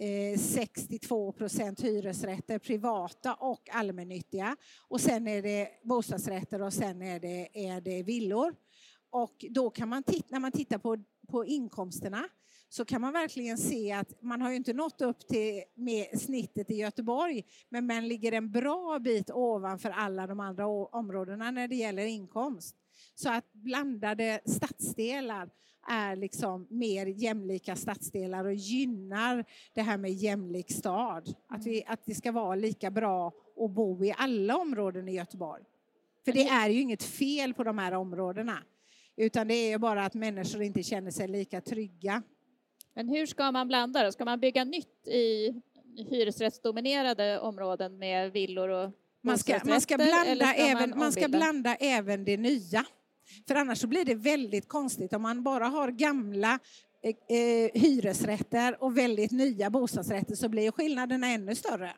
Eh, 0.00 0.38
62 0.38 1.32
procent 1.32 1.80
hyresrätter, 1.80 2.58
privata 2.58 3.34
och 3.34 3.68
allmännyttiga. 3.72 4.56
Och 4.88 5.00
sen 5.00 5.28
är 5.28 5.42
det 5.42 5.68
bostadsrätter 5.84 6.62
och 6.62 6.72
sen 6.72 7.02
är 7.02 7.20
det, 7.20 7.66
är 7.66 7.80
det 7.80 8.02
villor. 8.02 8.54
Och 9.10 9.44
då 9.50 9.70
kan 9.70 9.88
man 9.88 10.02
titta, 10.02 10.26
när 10.28 10.40
man 10.40 10.52
tittar 10.52 10.78
på, 10.78 10.96
på 11.28 11.44
inkomsterna 11.44 12.28
så 12.68 12.84
kan 12.84 13.00
man 13.00 13.12
verkligen 13.12 13.58
se 13.58 13.92
att 13.92 14.22
man 14.22 14.40
har 14.40 14.50
ju 14.50 14.56
inte 14.56 14.72
nått 14.72 15.00
upp 15.00 15.28
till 15.28 15.62
med 15.74 16.20
snittet 16.20 16.70
i 16.70 16.74
Göteborg 16.74 17.44
men 17.68 17.86
man 17.86 18.08
ligger 18.08 18.32
en 18.32 18.50
bra 18.50 18.98
bit 18.98 19.30
ovanför 19.30 19.90
alla 19.90 20.26
de 20.26 20.40
andra 20.40 20.66
områdena 20.66 21.50
när 21.50 21.68
det 21.68 21.76
gäller 21.76 22.06
inkomst. 22.06 22.76
Så 23.14 23.30
att 23.30 23.52
blandade 23.52 24.40
stadsdelar 24.44 25.50
är 25.88 26.16
liksom 26.16 26.66
mer 26.70 27.06
jämlika 27.06 27.76
stadsdelar 27.76 28.44
och 28.44 28.54
gynnar 28.54 29.44
det 29.72 29.82
här 29.82 29.96
med 29.96 30.12
jämlik 30.12 30.72
stad. 30.72 31.34
Att, 31.48 31.66
vi, 31.66 31.84
att 31.86 32.00
det 32.04 32.14
ska 32.14 32.32
vara 32.32 32.54
lika 32.54 32.90
bra 32.90 33.32
att 33.60 33.70
bo 33.70 34.04
i 34.04 34.14
alla 34.16 34.56
områden 34.56 35.08
i 35.08 35.14
Göteborg. 35.14 35.62
För 36.24 36.32
det 36.32 36.48
är 36.48 36.68
ju 36.68 36.80
inget 36.80 37.02
fel 37.02 37.54
på 37.54 37.64
de 37.64 37.78
här 37.78 37.92
områdena. 37.92 38.58
Utan 39.16 39.48
det 39.48 39.54
är 39.54 39.78
bara 39.78 40.04
att 40.04 40.14
människor 40.14 40.62
inte 40.62 40.82
känner 40.82 41.10
sig 41.10 41.28
lika 41.28 41.60
trygga. 41.60 42.22
Men 42.94 43.08
hur 43.08 43.26
ska 43.26 43.52
man 43.52 43.68
blanda 43.68 44.04
då? 44.04 44.12
Ska 44.12 44.24
man 44.24 44.40
bygga 44.40 44.64
nytt 44.64 45.08
i 45.08 45.54
hyresrättsdominerade 46.10 47.40
områden 47.40 47.98
med 47.98 48.32
villor 48.32 48.68
och 48.68 48.90
man 49.20 49.38
ska, 49.38 49.60
man 49.64 49.80
ska 49.80 49.96
blanda 49.96 50.54
även, 50.54 50.90
man, 50.90 50.98
man 50.98 51.12
ska 51.12 51.28
blanda 51.28 51.74
även 51.74 52.24
det 52.24 52.36
nya. 52.36 52.84
För 53.48 53.54
annars 53.54 53.78
så 53.78 53.86
blir 53.86 54.04
det 54.04 54.14
väldigt 54.14 54.68
konstigt 54.68 55.12
om 55.12 55.22
man 55.22 55.42
bara 55.42 55.66
har 55.66 55.88
gamla 55.90 56.58
eh, 57.02 57.36
eh 57.36 57.70
hyresrätter 57.74 58.82
och 58.82 58.98
väldigt 58.98 59.30
nya 59.30 59.70
bostadsrätter 59.70 60.34
så 60.34 60.48
blir 60.48 60.70
skillnaderna 60.70 61.26
ännu 61.26 61.54
större. 61.54 61.92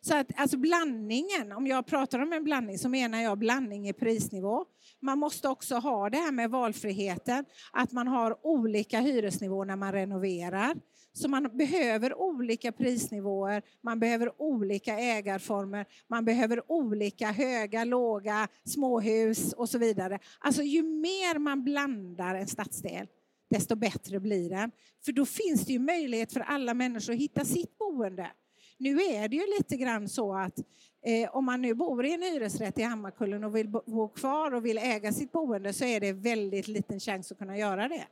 Så 0.00 0.16
att 0.16 0.26
alltså 0.36 0.56
blandningen, 0.56 1.52
om 1.52 1.66
jag 1.66 1.86
pratar 1.86 2.18
om 2.18 2.32
en 2.32 2.44
blandning 2.44 2.78
så 2.78 2.88
menar 2.88 3.20
jag 3.20 3.38
blandning 3.38 3.88
i 3.88 3.92
prisnivå. 3.92 4.64
Man 5.00 5.18
måste 5.18 5.48
också 5.48 5.74
ha 5.74 6.10
det 6.10 6.16
här 6.16 6.32
med 6.32 6.50
valfriheten, 6.50 7.44
att 7.72 7.92
man 7.92 8.08
har 8.08 8.46
olika 8.46 9.00
hyresnivåer 9.00 9.64
när 9.64 9.76
man 9.76 9.92
renoverar. 9.92 10.76
Så 11.16 11.28
man 11.28 11.56
behöver 11.56 12.18
olika 12.18 12.72
prisnivåer, 12.72 13.62
man 13.80 14.00
behöver 14.00 14.42
olika 14.42 14.98
ägarformer, 14.98 15.86
man 16.08 16.24
behöver 16.24 16.72
olika 16.72 17.30
höga, 17.30 17.84
låga, 17.84 18.48
småhus 18.64 19.52
och 19.52 19.68
så 19.68 19.78
vidare. 19.78 20.18
Alltså 20.38 20.62
ju 20.62 20.82
mer 20.82 21.38
man 21.38 21.64
blandar 21.64 22.34
en 22.34 22.46
stadsdel, 22.46 23.06
desto 23.50 23.76
bättre 23.76 24.20
blir 24.20 24.50
den. 24.50 24.70
För 25.04 25.12
då 25.12 25.26
finns 25.26 25.66
det 25.66 25.72
ju 25.72 25.78
möjlighet 25.78 26.32
för 26.32 26.40
alla 26.40 26.74
människor 26.74 27.12
att 27.12 27.18
hitta 27.18 27.44
sitt 27.44 27.78
boende. 27.78 28.30
Nu 28.78 29.02
är 29.02 29.28
det 29.28 29.36
ju 29.36 29.46
lite 29.58 29.76
grann 29.76 30.08
så 30.08 30.34
att 30.34 30.58
eh, 31.06 31.36
om 31.36 31.44
man 31.44 31.62
nu 31.62 31.74
bor 31.74 32.06
i 32.06 32.14
en 32.14 32.22
hyresrätt 32.22 32.78
i 32.78 32.82
Hammarkullen 32.82 33.44
och 33.44 33.56
vill 33.56 33.68
bo 33.68 34.08
kvar 34.08 34.54
och 34.54 34.66
vill 34.66 34.78
äga 34.78 35.12
sitt 35.12 35.32
boende 35.32 35.72
så 35.72 35.84
är 35.84 36.00
det 36.00 36.12
väldigt 36.12 36.68
liten 36.68 37.00
chans 37.00 37.32
att 37.32 37.38
kunna 37.38 37.58
göra 37.58 37.88
det. 37.88 38.06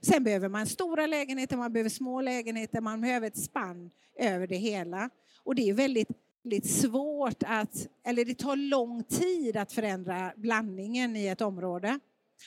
Sen 0.00 0.24
behöver 0.24 0.48
man 0.48 0.66
stora 0.66 1.06
lägenheter, 1.06 1.56
man 1.56 1.72
behöver 1.72 1.90
små 1.90 2.20
lägenheter, 2.20 2.80
man 2.80 3.00
behöver 3.00 3.26
ett 3.26 3.38
spann 3.38 3.90
över 4.18 4.46
det 4.46 4.56
hela. 4.56 5.10
Och 5.42 5.54
det 5.54 5.68
är 5.68 5.74
väldigt, 5.74 6.08
väldigt 6.42 6.70
svårt 6.70 7.42
att, 7.46 7.88
eller 8.06 8.24
det 8.24 8.34
tar 8.34 8.56
lång 8.56 9.04
tid 9.04 9.56
att 9.56 9.72
förändra 9.72 10.32
blandningen 10.36 11.16
i 11.16 11.26
ett 11.26 11.40
område. 11.40 11.98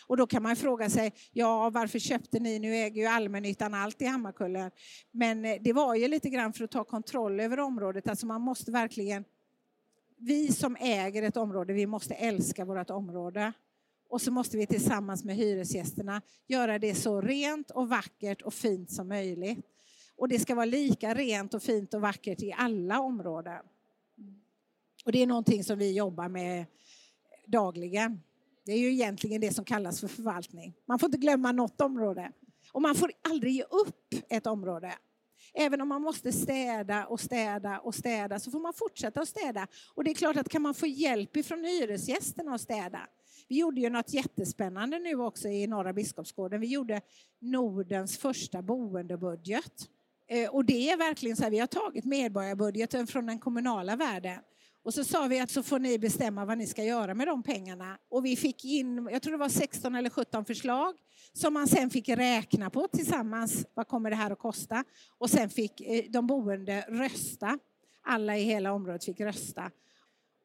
Och 0.08 0.18
då 0.18 0.28
kan 0.28 0.44
man 0.44 0.56
fråga 0.56 0.90
sig, 0.90 1.14
ja 1.32 1.70
varför 1.70 2.00
köpte 2.00 2.40
ni, 2.40 2.60
nu 2.60 2.76
äger 2.76 3.02
ju 3.02 3.08
allmännyttan 3.08 3.74
allt 3.74 4.02
i 4.02 4.06
Hammarkullen. 4.06 4.72
Men 5.12 5.46
eh, 5.46 5.58
det 5.62 5.74
var 5.74 5.96
ju 5.96 6.08
lite 6.08 6.30
grann 6.30 6.54
för 6.54 6.64
att 6.64 6.72
ta 6.72 6.84
kontroll 6.84 7.40
över 7.40 7.60
området, 7.60 8.10
alltså 8.10 8.26
man 8.26 8.42
måste 8.42 8.72
verkligen, 8.72 9.24
vi 10.18 10.48
som 10.48 10.76
äger 10.80 11.24
ett 11.24 11.38
område, 11.38 11.74
vi 11.74 11.86
måste 11.86 12.14
älska 12.14 12.66
vårt 12.66 12.90
område. 12.90 13.54
Och 14.10 14.22
så 14.22 14.32
måste 14.32 14.58
vi 14.58 14.68
tillsammans 14.68 15.24
med 15.24 15.36
hyresgästerna 15.36 16.22
göra 16.48 16.80
det 16.80 16.96
så 16.96 17.22
rent 17.22 17.72
och 17.72 17.90
vackert 17.90 18.42
och 18.42 18.54
fint 18.54 18.92
som 18.92 19.08
möjligt. 19.08 19.66
Och 20.16 20.28
det 20.28 20.40
ska 20.40 20.56
vara 20.56 20.66
lika 20.66 21.14
rent 21.14 21.54
och 21.54 21.64
fint 21.64 21.94
och 21.94 22.02
vackert 22.02 22.42
i 22.42 22.54
alla 22.58 23.00
områden. 23.00 23.62
Och 25.06 25.12
det 25.12 25.24
är 25.24 25.28
någonting 25.28 25.64
som 25.64 25.80
vi 25.80 25.92
jobbar 25.94 26.28
med 26.28 26.66
dagligen. 27.46 28.22
Det 28.66 28.72
är 28.72 28.80
ju 28.80 28.92
egentligen 28.92 29.42
det 29.42 29.54
som 29.54 29.66
kallas 29.66 30.00
för 30.00 30.08
förvaltning. 30.08 30.74
Man 30.86 31.00
får 31.00 31.08
inte 31.08 31.18
glömma 31.18 31.52
något 31.52 31.82
område. 31.82 32.32
Och 32.72 32.82
man 32.82 32.96
får 32.96 33.12
aldrig 33.22 33.54
ge 33.54 33.64
upp 33.64 34.14
ett 34.30 34.48
område. 34.48 34.94
Även 35.54 35.82
om 35.82 35.88
man 35.88 36.02
måste 36.02 36.32
städa 36.32 37.06
och 37.06 37.20
städa 37.20 37.80
och 37.80 37.96
städa 37.96 38.40
så 38.40 38.52
får 38.52 38.60
man 38.60 38.74
fortsätta 38.74 39.22
att 39.22 39.30
städa. 39.30 39.68
Och 39.96 40.04
det 40.04 40.12
är 40.12 40.16
klart 40.16 40.38
att 40.38 40.50
kan 40.50 40.62
man 40.62 40.74
få 40.74 40.88
hjälp 40.88 41.38
ifrån 41.38 41.66
hyresgästerna 41.66 42.56
att 42.56 42.62
städa. 42.62 43.08
Vi 43.50 43.60
gjorde 43.60 43.82
ju 43.82 43.90
något 43.90 44.14
jättespännande 44.14 45.00
nu 45.00 45.16
också 45.16 45.48
i 45.48 45.68
Norra 45.68 45.94
Biskopsgården. 45.94 46.62
Vi 46.62 46.68
gjorde 46.68 47.02
Nordens 47.40 48.18
första 48.18 48.62
boendebudget. 48.62 49.90
Eh, 50.30 50.50
och 50.50 50.66
det 50.66 50.90
är 50.90 50.98
verkligen 50.98 51.38
så 51.38 51.44
här, 51.44 51.52
vi 51.52 51.60
har 51.60 51.68
tagit 51.68 52.06
medborgarbudgeten 52.06 53.08
från 53.08 53.26
den 53.26 53.40
kommunala 53.40 53.96
världen 53.96 54.40
Och 54.84 54.94
så 54.94 55.04
sa 55.04 55.28
vi 55.28 55.40
att 55.40 55.52
så 55.52 55.64
får 55.64 55.80
ni 55.80 56.00
bestämma 56.00 56.46
vad 56.46 56.58
ni 56.58 56.68
ska 56.68 56.84
göra 56.84 57.14
med 57.14 57.28
de 57.28 57.44
pengarna. 57.44 57.98
Och 58.10 58.26
vi 58.26 58.36
fick 58.36 58.66
in, 58.66 59.10
jag 59.12 59.22
tror 59.22 59.32
det 59.32 59.38
var 59.38 59.50
16 59.50 59.96
eller 59.96 60.10
17 60.10 60.46
förslag 60.46 60.96
som 61.34 61.54
man 61.54 61.68
sen 61.68 61.90
fick 61.90 62.10
räkna 62.10 62.70
på 62.70 62.88
tillsammans. 62.88 63.66
Vad 63.74 63.88
kommer 63.88 64.10
det 64.10 64.16
här 64.16 64.32
att 64.32 64.40
kosta? 64.40 64.84
Och 65.18 65.30
sen 65.30 65.50
fick 65.50 65.82
eh, 65.82 66.04
de 66.10 66.28
boende 66.28 66.86
rösta. 66.90 67.60
Alla 68.02 68.38
i 68.38 68.44
hela 68.44 68.72
området 68.72 69.06
fick 69.06 69.20
rösta. 69.20 69.72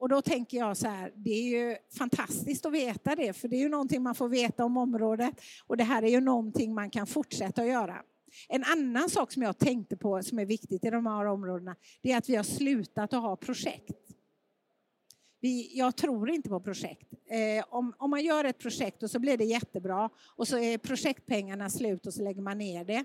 Och 0.03 0.09
då 0.09 0.23
tänker 0.23 0.59
jag 0.59 0.77
så 0.77 0.89
här, 0.89 1.13
det 1.17 1.31
är 1.31 1.43
ju 1.43 1.77
fantastiskt 1.99 2.67
att 2.67 2.73
veta 2.73 3.17
det, 3.17 3.33
för 3.33 3.49
det 3.49 3.57
är 3.57 3.61
ju 3.61 3.69
någonting 3.69 4.03
man 4.03 4.15
får 4.15 4.29
veta 4.29 4.65
om 4.65 4.77
området 4.77 5.35
och 5.67 5.77
det 5.77 5.85
här 5.85 6.03
är 6.03 6.09
ju 6.09 6.21
någonting 6.21 6.75
man 6.75 6.91
kan 6.91 7.07
fortsätta 7.07 7.63
att 7.63 7.69
göra. 7.69 8.03
En 8.49 8.65
annan 8.65 9.11
sak 9.11 9.33
som 9.33 9.43
jag 9.43 9.59
tänkte 9.59 9.97
på 9.97 10.23
som 10.23 10.39
är 10.39 10.45
viktigt 10.47 10.85
i 10.85 10.91
de 10.91 11.07
här 11.07 11.25
områdena, 11.25 11.77
det 12.03 12.13
är 12.13 12.19
att 12.19 12.29
vi 12.29 12.37
har 12.37 12.45
slutat 12.45 13.13
att 13.13 13.23
ha 13.23 13.37
projekt. 13.37 13.97
Vi, 15.41 15.79
jag 15.79 15.97
tror 15.97 16.31
inte 16.31 16.49
på 16.49 16.61
projekt. 16.61 17.13
Eh, 17.31 17.65
om, 17.69 17.95
om 17.99 18.11
man 18.11 18.25
gör 18.25 18.45
ett 18.45 18.59
projekt 18.59 19.03
och 19.03 19.11
så 19.11 19.19
blir 19.19 19.37
det 19.37 19.45
jättebra 19.45 20.11
och 20.37 20.49
så 20.49 20.59
är 20.59 20.79
projektpengarna 20.79 21.71
slut 21.71 22.07
och 22.07 22.15
så 22.15 22.23
lägger 22.23 22.43
man 22.43 22.59
ner 22.59 22.85
det. 22.85 23.05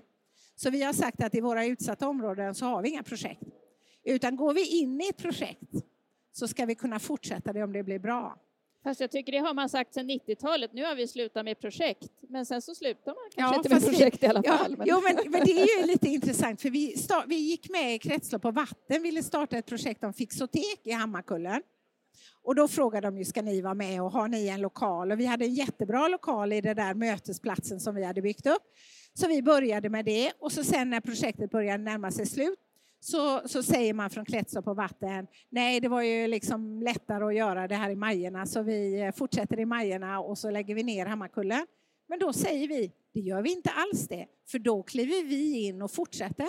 Så 0.56 0.70
vi 0.70 0.82
har 0.82 0.92
sagt 0.92 1.22
att 1.22 1.34
i 1.34 1.40
våra 1.40 1.66
utsatta 1.66 2.08
områden 2.08 2.54
så 2.54 2.66
har 2.66 2.82
vi 2.82 2.88
inga 2.88 3.02
projekt. 3.02 3.42
Utan 4.04 4.36
går 4.36 4.54
vi 4.54 4.80
in 4.80 5.00
i 5.00 5.08
ett 5.08 5.16
projekt 5.16 5.84
så 6.38 6.48
ska 6.48 6.64
vi 6.66 6.74
kunna 6.74 6.98
fortsätta 6.98 7.52
det 7.52 7.62
om 7.62 7.72
det 7.72 7.82
blir 7.82 7.98
bra. 7.98 8.36
Fast 8.84 9.00
jag 9.00 9.10
tycker 9.10 9.32
det 9.32 9.38
har 9.38 9.54
man 9.54 9.68
sagt 9.68 9.94
sedan 9.94 10.10
90-talet. 10.10 10.72
Nu 10.72 10.84
har 10.84 10.94
vi 10.94 11.08
slutat 11.08 11.44
med 11.44 11.60
projekt, 11.60 12.08
men 12.28 12.46
sen 12.46 12.62
så 12.62 12.74
slutar 12.74 13.06
man 13.14 13.30
kanske 13.34 13.54
Ja, 13.54 13.56
inte 13.56 13.68
med 13.74 13.84
projekt 13.84 14.22
i 14.22 14.26
alla 14.26 14.42
Ja, 14.44 14.56
fall. 14.56 14.76
Men... 14.78 14.86
jo, 14.90 15.00
men, 15.00 15.30
men 15.32 15.44
det 15.44 15.52
är 15.52 15.80
ju 15.80 15.86
lite 15.86 16.08
intressant 16.08 16.62
för 16.62 16.70
vi, 16.70 16.94
sta- 16.96 17.24
vi 17.26 17.36
gick 17.36 17.70
med 17.70 17.94
i 17.94 17.98
Kretslopp 17.98 18.44
och 18.44 18.54
vatten, 18.54 19.02
ville 19.02 19.22
starta 19.22 19.58
ett 19.58 19.66
projekt 19.66 20.04
om 20.04 20.12
fixotek 20.12 20.80
i 20.84 20.90
Hammarkullen. 20.90 21.62
Och 22.42 22.54
då 22.54 22.68
frågade 22.68 23.06
de 23.06 23.18
ju, 23.18 23.24
ska 23.24 23.42
ni 23.42 23.60
vara 23.60 23.74
med 23.74 24.02
och 24.02 24.12
har 24.12 24.28
ni 24.28 24.48
en 24.48 24.60
lokal? 24.60 25.12
Och 25.12 25.20
vi 25.20 25.24
hade 25.26 25.44
en 25.44 25.54
jättebra 25.54 26.08
lokal 26.08 26.52
i 26.52 26.60
den 26.60 26.76
där 26.76 26.94
mötesplatsen 26.94 27.80
som 27.80 27.94
vi 27.94 28.04
hade 28.04 28.22
byggt 28.22 28.46
upp. 28.46 28.62
Så 29.14 29.28
vi 29.28 29.42
började 29.42 29.88
med 29.88 30.04
det 30.04 30.32
och 30.38 30.52
så 30.52 30.64
sen 30.64 30.90
när 30.90 31.00
projektet 31.00 31.50
började 31.50 31.84
närma 31.84 32.10
sig 32.10 32.26
slut 32.26 32.58
så, 33.00 33.48
så 33.48 33.62
säger 33.62 33.94
man 33.94 34.10
från 34.10 34.24
Kretslopp 34.24 34.66
och 34.66 34.76
vatten, 34.76 35.26
nej 35.48 35.80
det 35.80 35.88
var 35.88 36.02
ju 36.02 36.26
liksom 36.26 36.82
lättare 36.82 37.24
att 37.24 37.34
göra 37.34 37.68
det 37.68 37.74
här 37.74 37.90
i 37.90 37.96
Majerna 37.96 38.46
så 38.46 38.62
vi 38.62 39.00
eh, 39.00 39.12
fortsätter 39.12 39.60
i 39.60 39.64
Majerna 39.64 40.20
och 40.20 40.38
så 40.38 40.50
lägger 40.50 40.74
vi 40.74 40.82
ner 40.82 41.06
Hammarkullen. 41.06 41.66
Men 42.08 42.18
då 42.18 42.32
säger 42.32 42.68
vi, 42.68 42.92
det 43.14 43.20
gör 43.20 43.42
vi 43.42 43.52
inte 43.52 43.70
alls 43.70 44.08
det, 44.08 44.26
för 44.50 44.58
då 44.58 44.82
kliver 44.82 45.24
vi 45.24 45.66
in 45.66 45.82
och 45.82 45.90
fortsätter. 45.90 46.48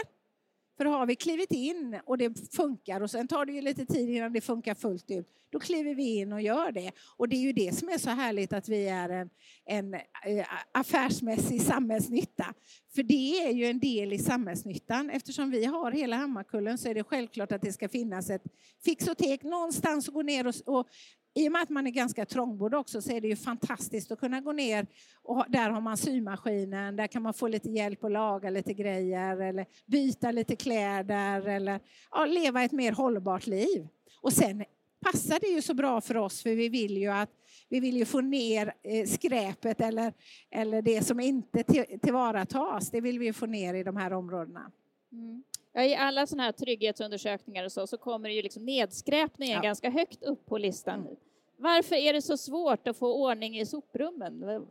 För 0.78 0.86
har 0.86 1.06
vi 1.06 1.16
klivit 1.16 1.52
in 1.52 2.00
och 2.06 2.18
det 2.18 2.56
funkar 2.56 3.02
och 3.02 3.12
sen 3.12 3.28
tar 3.28 3.46
det 3.46 3.52
ju 3.52 3.62
lite 3.62 3.86
tid 3.86 4.10
innan 4.10 4.34
det 4.34 4.42
funkar 4.42 4.76
fullt 4.76 5.12
ut, 5.12 5.28
då 5.52 5.60
kliver 5.60 5.96
vi 5.96 6.18
in 6.18 6.34
och 6.34 6.42
gör 6.42 6.72
det. 6.72 6.92
Och 7.18 7.30
det 7.30 7.36
är 7.36 7.42
ju 7.42 7.54
det 7.54 7.76
som 7.76 7.90
är 7.90 7.98
så 7.98 8.10
härligt 8.10 8.54
att 8.54 8.70
vi 8.70 8.88
är 8.88 9.10
en, 9.10 9.30
en 9.66 9.94
eh, 9.94 10.46
affärsmässig 10.72 11.62
samhällsnytta. 11.62 12.54
För 12.96 13.04
det 13.04 13.48
är 13.48 13.52
ju 13.52 13.66
en 13.66 13.80
del 13.80 14.14
i 14.14 14.20
samhällsnyttan. 14.20 15.10
Eftersom 15.10 15.52
vi 15.52 15.66
har 15.66 15.92
hela 15.92 16.16
Hammarkullen 16.16 16.78
så 16.78 16.90
är 16.90 16.94
det 16.94 17.04
självklart 17.04 17.52
att 17.52 17.62
det 17.62 17.74
ska 17.74 17.90
finnas 17.90 18.30
ett 18.30 18.44
fixotek 18.86 19.44
någonstans 19.44 20.08
att 20.08 20.14
gå 20.14 20.22
ner 20.22 20.48
och, 20.48 20.54
och 20.66 20.88
i 21.36 21.48
och 21.48 21.52
med 21.52 21.62
att 21.62 21.70
man 21.70 21.88
är 21.88 21.92
ganska 21.92 22.26
trångbodd 22.26 22.76
också 22.76 23.02
så 23.02 23.12
är 23.12 23.22
det 23.22 23.28
ju 23.28 23.36
fantastiskt 23.36 24.12
att 24.12 24.20
kunna 24.20 24.42
gå 24.42 24.52
ner 24.52 24.88
och 25.24 25.46
där 25.48 25.70
har 25.70 25.82
man 25.82 25.98
symaskinen, 25.98 26.96
där 26.96 27.08
kan 27.08 27.22
man 27.22 27.34
få 27.34 27.48
lite 27.48 27.70
hjälp 27.70 28.04
att 28.04 28.12
laga 28.12 28.50
lite 28.50 28.74
grejer 28.74 29.42
eller 29.42 29.66
byta 29.86 30.32
lite 30.32 30.56
kläder 30.56 31.48
eller 31.48 31.80
ja, 32.12 32.26
leva 32.26 32.64
ett 32.64 32.72
mer 32.72 32.92
hållbart 32.92 33.48
liv. 33.48 33.88
Och 34.22 34.34
sen 34.34 34.66
passar 35.06 35.40
det 35.40 35.48
ju 35.48 35.62
så 35.62 35.74
bra 35.74 36.02
för 36.02 36.18
oss 36.18 36.44
för 36.44 36.50
vi 36.50 36.70
vill 36.70 36.98
ju 36.98 37.08
att 37.08 37.30
vi 37.70 37.80
vill 37.80 37.98
ju 37.98 38.06
få 38.06 38.22
ner 38.22 38.74
eh, 38.84 39.06
skräpet 39.06 39.82
eller, 39.82 40.14
eller 40.50 40.82
det 40.82 41.04
som 41.06 41.20
inte 41.20 41.64
till, 41.64 42.00
tillvaratas, 42.00 42.90
det 42.92 43.02
vill 43.02 43.20
vi 43.20 43.34
få 43.34 43.46
ner 43.46 43.74
i 43.74 43.84
de 43.84 43.98
här 43.98 44.14
områdena. 44.14 44.72
Mm. 45.12 45.44
Ja, 45.74 45.84
I 45.84 45.96
alla 45.96 46.28
sådana 46.28 46.44
här 46.44 46.52
trygghetsundersökningar 46.52 47.66
och 47.66 47.72
så, 47.72 47.88
så 47.88 47.98
kommer 47.98 48.30
ju 48.30 48.42
liksom 48.42 48.66
nedskräpningen 48.66 49.56
Ja. 49.56 49.62
ganska 49.62 49.90
högt 49.90 50.24
upp 50.24 50.46
på 50.46 50.58
listan. 50.58 51.00
Mm. 51.00 51.16
Varför 51.58 51.96
är 51.96 52.14
det 52.14 52.22
så 52.22 52.38
svårt 52.38 52.88
att 52.88 52.98
få 52.98 53.14
ordning 53.14 53.60
i 53.60 53.66
soprummen? 53.66 54.66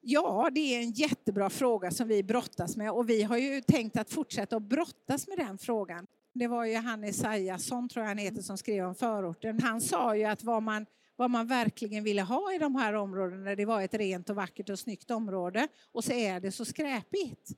Ja, 0.00 0.50
det 0.52 0.60
är 0.60 0.80
en 0.82 0.90
jättebra 0.90 1.50
fråga 1.50 1.90
som 1.90 2.08
vi 2.08 2.22
brottas 2.22 2.76
med 2.76 2.90
och 2.92 3.10
vi 3.10 3.22
har 3.22 3.36
ju 3.36 3.60
tänkt 3.60 3.96
att 3.96 4.10
fortsätta 4.10 4.56
att 4.56 4.62
brottas 4.62 5.28
med 5.28 5.38
den 5.38 5.58
frågan. 5.58 6.06
Det 6.32 6.46
var 6.46 6.64
ju 6.64 6.74
han 6.74 7.04
Esaiasson, 7.04 7.88
tror 7.88 8.02
jag 8.02 8.08
han 8.08 8.18
heter, 8.18 8.42
som 8.42 8.58
skrev 8.58 8.84
om 8.86 8.94
förorten. 8.94 9.60
Han 9.62 9.80
sa 9.80 10.16
ju 10.16 10.24
att 10.24 10.44
vad 10.44 10.62
man, 10.62 10.86
vad 11.16 11.30
man 11.30 11.46
verkligen 11.46 12.04
ville 12.04 12.22
ha 12.22 12.54
i 12.54 12.58
de 12.58 12.74
här 12.74 12.94
områdena, 12.94 13.54
det 13.54 13.64
var 13.64 13.82
ett 13.82 13.94
rent 13.94 14.30
och 14.30 14.36
vackert 14.36 14.70
och 14.70 14.78
snyggt 14.78 15.10
område 15.10 15.68
och 15.92 16.04
så 16.04 16.12
är 16.12 16.40
det 16.40 16.52
så 16.52 16.64
skräpigt. 16.64 17.50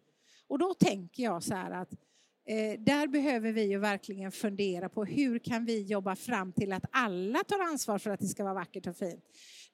Och 0.48 0.58
då 0.58 0.74
tänker 0.74 1.22
jag 1.22 1.42
så 1.42 1.54
här 1.54 1.70
att 1.70 1.92
eh, 2.46 2.80
där 2.80 3.06
behöver 3.06 3.52
vi 3.52 3.62
ju 3.62 3.78
verkligen 3.78 4.32
fundera 4.32 4.88
på 4.88 5.04
hur 5.04 5.38
kan 5.38 5.64
vi 5.64 5.82
jobba 5.82 6.16
fram 6.16 6.52
till 6.52 6.72
att 6.72 6.84
alla 6.90 7.38
tar 7.38 7.60
ansvar 7.60 7.98
för 7.98 8.10
att 8.10 8.20
det 8.20 8.26
ska 8.26 8.44
vara 8.44 8.54
vackert 8.54 8.86
och 8.86 8.96
fint. 8.96 9.24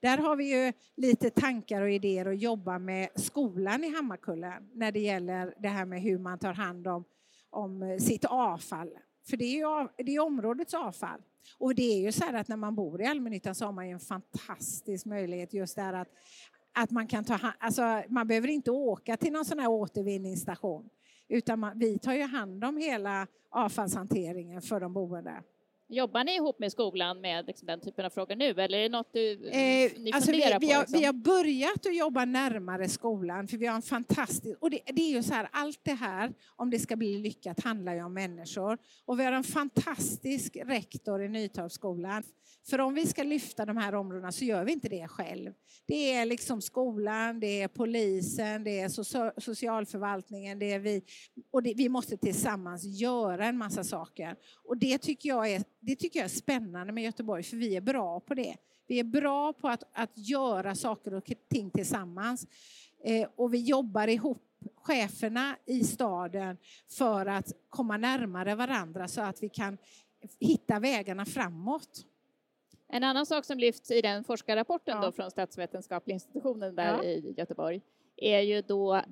Där 0.00 0.18
har 0.18 0.36
vi 0.36 0.64
ju 0.64 0.72
lite 0.96 1.30
tankar 1.30 1.82
och 1.82 1.90
idéer 1.90 2.26
att 2.26 2.40
jobba 2.40 2.78
med 2.78 3.08
skolan 3.14 3.84
i 3.84 3.94
Hammarkullen 3.94 4.70
när 4.74 4.92
det 4.92 5.00
gäller 5.00 5.54
det 5.58 5.68
här 5.68 5.84
med 5.84 6.02
hur 6.02 6.18
man 6.18 6.38
tar 6.38 6.52
hand 6.52 6.86
om, 6.86 7.04
om 7.50 7.98
sitt 8.00 8.24
avfall. 8.24 8.90
För 9.28 9.36
det 9.36 9.44
är 9.44 9.56
ju 9.56 9.64
av, 9.64 9.88
det 9.96 10.14
är 10.14 10.20
områdets 10.20 10.74
avfall. 10.74 11.20
Och 11.58 11.74
det 11.74 11.82
är 11.82 12.00
ju 12.00 12.12
så 12.12 12.24
här 12.24 12.34
att 12.34 12.48
när 12.48 12.56
man 12.56 12.74
bor 12.74 13.02
i 13.02 13.06
allmännyttan 13.06 13.54
så 13.54 13.64
har 13.64 13.72
man 13.72 13.86
ju 13.88 13.92
en 13.92 14.00
fantastisk 14.00 15.06
möjlighet 15.06 15.54
just 15.54 15.76
där 15.76 15.92
att, 15.92 16.08
att 16.72 16.90
man 16.90 17.06
kan 17.06 17.24
ta 17.24 17.34
hand, 17.34 17.54
alltså 17.58 18.02
man 18.08 18.26
behöver 18.26 18.48
inte 18.48 18.70
åka 18.70 19.16
till 19.16 19.32
någon 19.32 19.44
sån 19.44 19.58
här 19.58 19.68
återvinningsstation 19.68 20.88
utan 21.28 21.58
man, 21.58 21.78
vi 21.78 21.98
tar 21.98 22.12
ju 22.12 22.22
hand 22.22 22.64
om 22.64 22.76
hela 22.76 23.26
avfallshanteringen 23.50 24.62
för 24.62 24.80
de 24.80 24.92
boende. 24.92 25.42
Jobbar 25.92 26.24
ni 26.24 26.34
ihop 26.34 26.58
med 26.58 26.72
skolan 26.72 27.20
med 27.20 27.46
liksom 27.46 27.66
den 27.66 27.80
typen 27.80 28.04
av 28.04 28.10
frågor 28.10 28.36
nu 28.36 28.50
eller 28.50 28.78
är 28.78 28.82
det 28.82 28.88
något 28.88 29.12
du, 29.12 29.48
Eh, 29.48 29.90
ni 29.96 30.10
alltså 30.12 30.30
vi, 30.32 30.38
funderar 30.38 30.60
vi, 30.60 30.66
på? 30.66 30.72
har, 30.74 30.80
liksom? 30.80 30.98
vi 31.00 31.04
har 31.04 31.12
börjat 31.12 31.86
att 31.86 31.96
jobba 31.96 32.24
närmare 32.24 32.88
skolan 32.88 33.48
för 33.48 33.56
vi 33.56 33.66
har 33.66 33.76
en 33.76 33.82
fantastisk... 33.82 34.58
Och 34.60 34.70
det, 34.70 34.80
det 34.86 35.02
är 35.02 35.10
ju 35.10 35.22
så 35.22 35.34
här, 35.34 35.48
allt 35.52 35.80
det 35.82 35.94
här, 35.94 36.32
om 36.56 36.70
det 36.70 36.78
ska 36.78 36.96
bli 36.96 37.18
lyckat, 37.18 37.60
handlar 37.64 37.94
ju 37.94 38.02
om 38.02 38.14
människor. 38.14 38.78
Och 39.04 39.20
vi 39.20 39.24
har 39.24 39.32
en 39.32 39.44
fantastisk 39.44 40.56
rektor 40.56 41.22
i 41.22 41.28
Nytorpsskolan. 41.28 42.22
För 42.70 42.78
om 42.78 42.94
vi 42.94 43.06
ska 43.06 43.22
lyfta 43.22 43.66
de 43.66 43.76
här 43.76 43.94
områdena 43.94 44.32
så 44.32 44.44
gör 44.44 44.64
vi 44.64 44.72
inte 44.72 44.88
det 44.88 45.08
själv. 45.08 45.52
Det 45.86 46.12
är 46.12 46.26
liksom 46.26 46.62
skolan, 46.62 47.40
det 47.40 47.62
är 47.62 47.68
polisen, 47.68 48.64
det 48.64 48.80
är 48.80 48.88
socia- 48.88 49.40
socialförvaltningen, 49.40 50.58
det 50.58 50.72
är 50.72 50.78
vi. 50.78 51.02
Och 51.50 51.62
det, 51.62 51.74
vi 51.76 51.88
måste 51.88 52.16
tillsammans 52.16 52.84
göra 52.84 53.46
en 53.46 53.58
massa 53.58 53.84
saker. 53.84 54.36
Och 54.64 54.76
det 54.76 54.98
tycker, 54.98 55.28
jag 55.28 55.50
är, 55.50 55.62
det 55.84 55.96
tycker 55.96 56.18
jag 56.18 56.24
är 56.24 56.28
spännande 56.28 56.92
med 56.92 57.04
Göteborg, 57.04 57.42
för 57.42 57.56
vi 57.56 57.76
är 57.76 57.80
bra 57.80 58.20
på 58.20 58.34
det. 58.34 58.56
Vi 58.86 58.98
är 59.00 59.04
bra 59.04 59.52
på 59.52 59.68
att, 59.68 59.82
att 59.92 60.10
göra 60.14 60.74
saker 60.74 61.14
och 61.14 61.30
ting 61.48 61.70
tillsammans. 61.70 62.46
Eh, 63.04 63.28
och 63.36 63.54
vi 63.54 63.58
jobbar 63.62 64.08
ihop 64.08 64.42
cheferna 64.76 65.56
i 65.64 65.84
staden 65.84 66.56
för 66.88 67.26
att 67.26 67.52
komma 67.68 67.96
närmare 67.96 68.54
varandra 68.54 69.08
så 69.08 69.20
att 69.20 69.42
vi 69.42 69.48
kan 69.48 69.78
hitta 70.40 70.78
vägarna 70.80 71.24
framåt. 71.24 72.06
En 72.88 73.04
annan 73.04 73.26
sak 73.26 73.44
som 73.44 73.58
lyfts 73.58 73.90
i 73.90 74.00
den 74.02 74.24
forskarrapporten 74.24 74.96
Ja. 74.96 75.06
då 75.06 75.12
från 75.12 75.30
Statsvetenskapliga 75.30 76.14
institutionen 76.14 76.74
där 76.74 76.96
Ja. 76.96 77.04
i 77.04 77.34
Göteborg 77.36 77.80
är 78.16 78.40
ju 78.40 78.62
då 78.62 79.02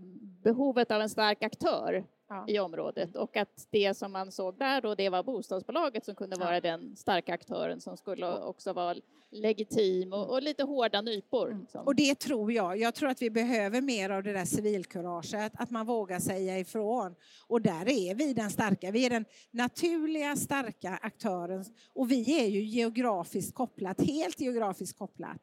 behovet 0.42 0.90
av 0.90 1.00
en 1.00 1.10
stark 1.10 1.42
aktör 1.42 2.04
Ja. 2.30 2.44
i 2.48 2.58
området 2.58 3.16
och 3.16 3.36
att 3.36 3.68
det 3.70 3.96
som 3.96 4.12
man 4.12 4.32
såg 4.32 4.58
där 4.58 4.80
då 4.80 4.94
det 4.94 5.08
var 5.08 5.22
bostadsbolaget 5.22 6.04
som 6.04 6.14
kunde 6.14 6.36
vara 6.36 6.60
den 6.60 6.96
starka 6.96 7.34
aktören 7.34 7.80
som 7.80 7.96
skulle 7.96 8.38
också 8.42 8.72
vara 8.72 8.94
legitim 9.30 10.12
och, 10.12 10.30
och 10.30 10.42
lite 10.42 10.62
hårda 10.62 11.00
nypor. 11.00 11.56
Liksom. 11.60 11.86
Och 11.86 11.94
det 11.94 12.14
tror 12.14 12.52
jag. 12.52 12.76
Jag 12.76 12.94
tror 12.94 13.08
att 13.08 13.22
vi 13.22 13.30
behöver 13.30 13.80
mer 13.80 14.10
av 14.10 14.22
det 14.22 14.32
där 14.32 14.44
civilkuraget, 14.44 15.52
att 15.54 15.70
man 15.70 15.86
vågar 15.86 16.18
säga 16.18 16.58
ifrån. 16.58 17.14
Och 17.46 17.62
där 17.62 17.88
är 17.88 18.14
vi 18.14 18.32
den 18.32 18.50
starka. 18.50 18.90
Vi 18.90 19.06
är 19.06 19.10
den 19.10 19.24
naturliga 19.50 20.36
starka 20.36 20.98
aktören 21.02 21.64
och 21.94 22.10
vi 22.10 22.40
är 22.40 22.46
ju 22.46 22.62
geografiskt 22.62 23.54
kopplat, 23.54 24.00
helt 24.00 24.40
geografiskt 24.40 24.98
kopplat. 24.98 25.38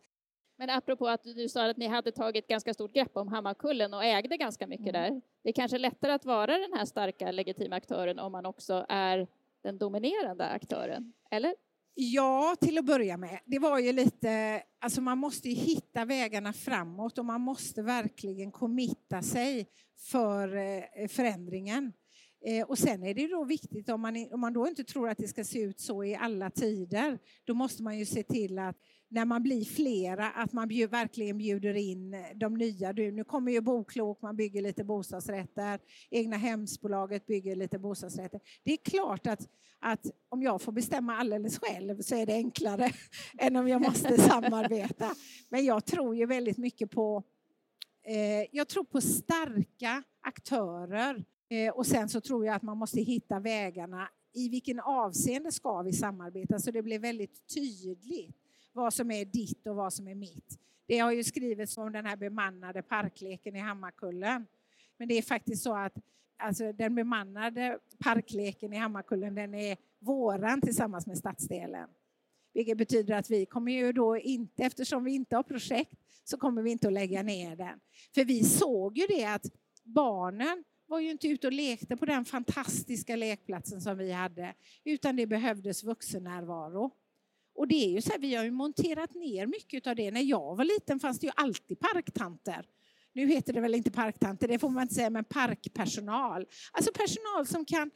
Men 0.60 0.70
apropå 0.70 1.08
att 1.08 1.24
du 1.24 1.50
sa 1.50 1.70
att 1.70 1.78
ni 1.78 1.88
hade 1.88 2.12
tagit 2.12 2.48
ganska 2.48 2.74
stort 2.74 2.94
grepp 2.94 3.18
om 3.18 3.28
Hammarkullen 3.28 3.94
och 3.94 4.04
ägde 4.04 4.38
ganska 4.38 4.68
mycket 4.68 4.94
där. 4.94 5.22
Det 5.44 5.50
är 5.50 5.54
kanske 5.54 5.78
lättare 5.78 6.12
att 6.12 6.26
vara 6.26 6.58
den 6.58 6.74
här 6.74 6.86
starka 6.86 7.32
legitima 7.32 7.76
aktören 7.76 8.20
om 8.20 8.32
man 8.32 8.46
också 8.46 8.86
är 8.90 9.28
den 9.64 9.78
dominerande 9.78 10.46
aktören, 10.46 11.14
eller? 11.32 11.56
Ja, 11.94 12.56
till 12.62 12.78
att 12.78 12.86
börja 12.86 13.18
med. 13.18 13.40
Det 13.46 13.60
var 13.60 13.80
ju 13.80 13.92
lite, 13.92 14.64
alltså 14.80 15.02
man 15.02 15.18
måste 15.18 15.50
ju 15.50 15.56
hitta 15.56 16.06
vägarna 16.06 16.54
framåt 16.54 17.18
och 17.18 17.26
man 17.26 17.42
måste 17.42 17.82
verkligen 17.82 18.52
committa 18.52 19.22
sig 19.22 19.68
för 19.98 20.56
eh, 20.56 21.08
förändringen. 21.08 21.94
Eh, 22.46 22.66
och 22.68 22.78
sen 22.78 23.04
är 23.04 23.14
det 23.14 23.28
då 23.28 23.44
viktigt, 23.44 23.90
om 23.90 24.02
man, 24.02 24.28
om 24.32 24.40
man 24.42 24.54
då 24.54 24.68
inte 24.68 24.84
tror 24.84 25.10
att 25.10 25.18
det 25.18 25.28
ska 25.28 25.44
se 25.44 25.62
ut 25.62 25.80
så 25.80 26.04
i 26.04 26.16
alla 26.16 26.50
tider, 26.50 27.20
då 27.46 27.54
måste 27.54 27.84
man 27.84 27.98
ju 27.98 28.06
se 28.06 28.24
till 28.24 28.60
att 28.60 28.78
när 29.10 29.26
man 29.26 29.44
blir 29.44 29.66
flera, 29.66 30.30
att 30.30 30.54
man 30.54 30.68
bjud, 30.68 30.90
verkligen 30.90 31.38
bjuder 31.38 31.74
in 31.74 32.16
de 32.36 32.54
nya. 32.54 32.92
Nu 32.92 33.24
kommer 33.24 33.52
ju 33.52 33.62
Boklok, 33.62 34.22
man 34.22 34.36
bygger 34.36 34.62
lite 34.62 34.84
bostadsrätter, 34.84 35.80
Egna 36.10 36.38
hemsbolaget 36.38 37.26
bygger 37.26 37.56
lite 37.56 37.80
bostadsrätter. 37.80 38.42
Det 38.64 38.74
är 38.74 38.78
klart 38.78 39.28
att, 39.28 39.50
att 39.80 40.06
om 40.30 40.42
jag 40.42 40.62
får 40.62 40.72
bestämma 40.72 41.18
alldeles 41.18 41.60
själv 41.60 42.02
så 42.02 42.16
är 42.16 42.26
det 42.26 42.34
enklare 42.34 42.92
än 43.38 43.56
om 43.56 43.68
jag 43.68 43.82
måste 43.82 44.18
samarbeta. 44.22 45.12
Men 45.50 45.66
jag 45.66 45.86
tror 45.86 46.16
ju 46.16 46.26
väldigt 46.26 46.58
mycket 46.58 46.92
på 46.92 47.24
eh, 48.04 48.48
jag 48.52 48.68
tror 48.68 48.84
på 48.84 49.02
starka 49.02 50.04
aktörer 50.22 51.26
eh, 51.50 51.74
och 51.74 51.86
sen 51.86 52.10
så 52.10 52.22
tror 52.22 52.46
jag 52.46 52.56
att 52.56 52.64
man 52.64 52.78
måste 52.78 53.02
hitta 53.02 53.40
vägarna 53.40 54.10
i 54.34 54.50
vilken 54.50 54.80
avseende 54.80 55.52
ska 55.52 55.82
vi 55.82 55.94
samarbeta 55.94 56.60
så 56.60 56.72
det 56.72 56.84
blir 56.84 57.00
väldigt 57.00 57.48
tydligt 57.54 58.47
vad 58.78 58.94
som 58.94 59.12
är 59.12 59.26
ditt 59.26 59.68
och 59.68 59.76
vad 59.76 59.94
som 59.94 60.08
är 60.08 60.16
mitt. 60.16 60.60
Det 60.88 61.00
har 61.00 61.12
ju 61.12 61.24
skrivits 61.24 61.78
om 61.78 61.92
den 61.92 62.06
här 62.06 62.16
bemannade 62.16 62.82
parkleken 62.82 63.56
i 63.56 63.60
Hammarkullen. 63.60 64.46
Men 64.98 65.08
det 65.08 65.18
är 65.18 65.22
faktiskt 65.22 65.64
så 65.64 65.76
att 65.76 65.94
alltså, 66.38 66.74
den 66.74 66.96
bemannade 66.96 67.80
parkleken 68.00 68.74
i 68.74 68.78
Hammarkullen 68.78 69.36
den 69.36 69.54
är 69.54 69.78
våran 70.00 70.62
tillsammans 70.62 71.08
med 71.08 71.18
stadsdelen. 71.18 71.90
Vilket 72.54 72.78
betyder 72.78 73.16
att 73.16 73.30
vi 73.30 73.46
kommer 73.46 73.72
ju 73.72 73.92
då 73.92 74.18
inte, 74.18 74.64
eftersom 74.64 75.04
vi 75.04 75.12
inte 75.12 75.36
har 75.36 75.44
projekt, 75.44 75.94
så 76.24 76.38
kommer 76.38 76.62
vi 76.62 76.72
inte 76.72 76.88
att 76.88 76.94
lägga 76.94 77.24
ner 77.24 77.56
den. 77.56 77.80
För 78.16 78.26
vi 78.26 78.44
såg 78.44 78.98
ju 78.98 79.08
det 79.08 79.26
att 79.26 79.46
barnen 79.84 80.64
var 80.86 81.00
ju 81.00 81.12
inte 81.12 81.28
ute 81.28 81.48
och 81.48 81.54
lekte 81.54 81.98
på 81.98 82.06
den 82.06 82.26
fantastiska 82.26 83.16
lekplatsen 83.16 83.82
som 83.82 83.98
vi 83.98 84.12
hade, 84.12 84.54
utan 84.84 85.16
det 85.16 85.28
behövdes 85.28 85.84
vuxennärvaro. 85.84 86.92
Och 87.58 87.68
det 87.68 87.86
är 87.86 87.90
ju 87.90 88.02
så 88.02 88.12
här, 88.12 88.20
vi 88.20 88.36
har 88.36 88.44
ju 88.44 88.52
monterat 88.52 89.16
ner 89.16 89.46
mycket 89.46 89.88
av 89.88 89.96
det. 89.96 90.12
När 90.12 90.22
jag 90.22 90.56
var 90.56 90.64
liten 90.64 91.00
fanns 91.00 91.20
det 91.20 91.28
ju 91.28 91.34
alltid 91.36 91.80
parktanter. 91.80 92.66
Nu 93.14 93.28
heter 93.28 93.54
det 93.54 93.62
väl 93.62 93.76
inte 93.76 93.92
parktanter, 93.92 94.48
det 94.48 94.60
får 94.60 94.70
man 94.70 94.82
inte 94.82 94.96
säga, 94.96 95.10
men 95.10 95.24
parkpersonal. 95.24 96.46
Alltså 96.72 96.92
personal 96.94 97.48
som 97.48 97.66
kan 97.66 97.92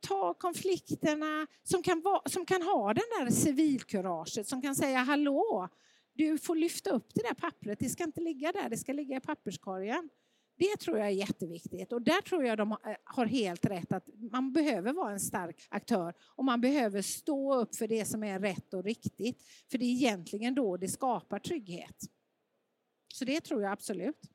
ta 0.00 0.34
konflikterna, 0.34 1.46
som 1.62 1.82
kan, 1.82 2.00
va, 2.00 2.22
som 2.26 2.46
kan 2.46 2.62
ha 2.62 2.94
den 2.94 3.04
där 3.18 3.30
civilkuraget, 3.30 4.48
som 4.48 4.62
kan 4.62 4.74
säga 4.74 4.98
hallå, 4.98 5.68
du 6.14 6.38
får 6.38 6.56
lyfta 6.56 6.90
upp 6.90 7.14
det 7.14 7.22
där 7.22 7.34
pappret, 7.34 7.78
det 7.78 7.88
ska 7.88 8.04
inte 8.04 8.20
ligga 8.20 8.52
där, 8.52 8.68
det 8.68 8.76
ska 8.76 8.92
ligga 8.92 9.16
i 9.16 9.20
papperskorgen. 9.20 10.08
Det 10.62 10.76
tror 10.80 10.98
jag 10.98 11.06
är 11.06 11.10
jätteviktigt 11.10 11.92
och 11.92 12.02
där 12.02 12.20
tror 12.20 12.44
jag 12.44 12.58
de 12.58 12.72
eh, 12.72 12.76
har 13.04 13.26
helt 13.26 13.64
rätt 13.64 13.92
att 13.92 14.08
man 14.32 14.52
behöver 14.52 14.92
vara 14.92 15.12
en 15.12 15.20
stark 15.20 15.66
aktör 15.68 16.14
och 16.20 16.44
man 16.44 16.60
behöver 16.60 17.02
stå 17.02 17.54
upp 17.54 17.76
för 17.76 17.88
det 17.88 18.04
som 18.04 18.24
är 18.24 18.40
rätt 18.40 18.74
och 18.74 18.84
riktigt. 18.84 19.42
För 19.70 19.78
det 19.78 19.84
är 19.84 19.92
egentligen 19.92 20.54
då 20.54 20.76
det 20.76 20.88
skapar 20.88 21.38
trygghet. 21.38 21.96
Så 23.14 23.24
det 23.24 23.40
tror 23.40 23.62
jag 23.62 23.72
absolut. 23.72 24.31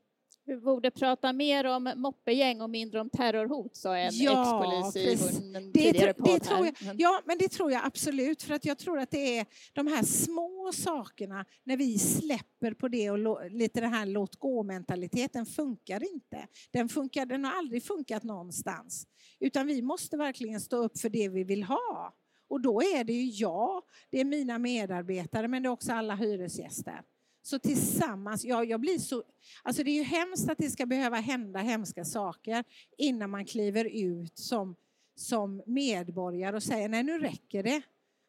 Vi 0.47 0.57
borde 0.57 0.91
prata 0.91 1.33
mer 1.33 1.65
om 1.65 1.93
moppegäng 1.95 2.61
och 2.61 2.69
mindre 2.69 3.01
om 3.01 3.09
terrorhot, 3.09 3.75
sa 3.75 3.97
en 3.97 4.11
ja, 4.13 4.41
ex-polis 4.41 4.95
i 4.95 5.55
en 5.55 5.73
tidigare 5.73 6.13
det, 6.17 6.33
det 6.33 6.39
tror 6.39 6.65
jag, 6.65 6.95
Ja, 6.97 7.21
men 7.25 7.37
det 7.37 7.47
tror 7.47 7.71
jag 7.71 7.85
absolut. 7.85 8.43
För 8.43 8.53
att 8.53 8.65
jag 8.65 8.77
tror 8.77 8.99
att 8.99 9.11
det 9.11 9.37
är 9.37 9.45
de 9.73 9.87
här 9.87 10.03
små 10.03 10.71
sakerna, 10.73 11.45
när 11.63 11.77
vi 11.77 11.99
släpper 11.99 12.73
på 12.73 12.87
det 12.87 13.09
och 13.09 13.51
lite 13.51 13.81
den 13.81 13.93
här 13.93 14.05
låt 14.05 14.35
gå-mentaliteten 14.35 15.45
funkar 15.45 16.13
inte. 16.13 16.47
Den, 16.71 16.89
funkar, 16.89 17.25
den 17.25 17.45
har 17.45 17.57
aldrig 17.57 17.83
funkat 17.83 18.23
någonstans. 18.23 19.07
Utan 19.39 19.67
vi 19.67 19.81
måste 19.81 20.17
verkligen 20.17 20.61
stå 20.61 20.77
upp 20.77 20.99
för 20.99 21.09
det 21.09 21.29
vi 21.29 21.43
vill 21.43 21.63
ha. 21.63 22.13
Och 22.49 22.61
då 22.61 22.81
är 22.81 23.03
det 23.03 23.13
ju 23.13 23.29
jag, 23.29 23.81
det 24.09 24.19
är 24.19 24.25
mina 24.25 24.57
medarbetare, 24.57 25.47
men 25.47 25.63
det 25.63 25.67
är 25.69 25.71
också 25.71 25.93
alla 25.93 26.15
hyresgäster. 26.15 27.01
Så 27.47 27.59
tillsammans, 27.59 28.45
ja, 28.45 28.63
jag 28.63 28.79
blir 28.79 28.97
så... 28.97 29.23
Alltså 29.63 29.83
det 29.83 29.89
är 29.89 29.95
ju 29.95 30.03
hemskt 30.03 30.49
att 30.49 30.57
det 30.57 30.69
ska 30.69 30.85
behöva 30.85 31.15
hända 31.15 31.59
hemska 31.59 32.05
saker 32.05 32.63
innan 32.97 33.29
man 33.29 33.45
kliver 33.45 33.85
ut 33.85 34.37
som, 34.37 34.75
som 35.15 35.63
medborgare 35.65 36.55
och 36.55 36.63
säger 36.63 36.89
nej 36.89 37.03
nu 37.03 37.19
räcker 37.19 37.63
det. 37.63 37.81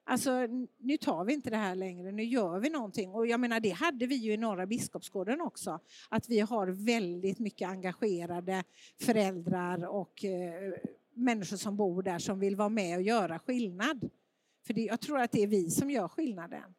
Alltså 0.04 0.46
nu 0.78 0.96
tar 0.96 1.24
vi 1.24 1.34
inte 1.34 1.50
det 1.50 1.56
här 1.56 1.74
längre, 1.74 2.12
nu 2.12 2.24
gör 2.24 2.60
vi 2.60 2.70
någonting. 2.70 3.10
Och 3.10 3.26
jag 3.26 3.40
menar 3.40 3.60
det 3.60 3.70
hade 3.70 4.06
vi 4.06 4.14
ju 4.14 4.32
i 4.32 4.36
Norra 4.36 4.66
Biskopsgården 4.66 5.40
också. 5.40 5.80
Att 6.08 6.28
vi 6.28 6.40
har 6.40 6.66
väldigt 6.66 7.38
mycket 7.38 7.68
engagerade 7.68 8.64
föräldrar 9.00 9.86
och 9.86 10.24
eh, 10.24 10.72
människor 11.14 11.56
som 11.56 11.76
bor 11.76 12.02
där 12.02 12.18
som 12.18 12.38
vill 12.38 12.56
vara 12.56 12.68
med 12.68 12.96
och 12.96 13.02
göra 13.02 13.38
skillnad. 13.38 14.10
För 14.66 14.74
det, 14.74 14.82
jag 14.82 15.00
tror 15.00 15.20
att 15.20 15.32
det 15.32 15.42
är 15.42 15.46
vi 15.46 15.70
som 15.70 15.90
gör 15.90 16.08
skillnaden. 16.08 16.74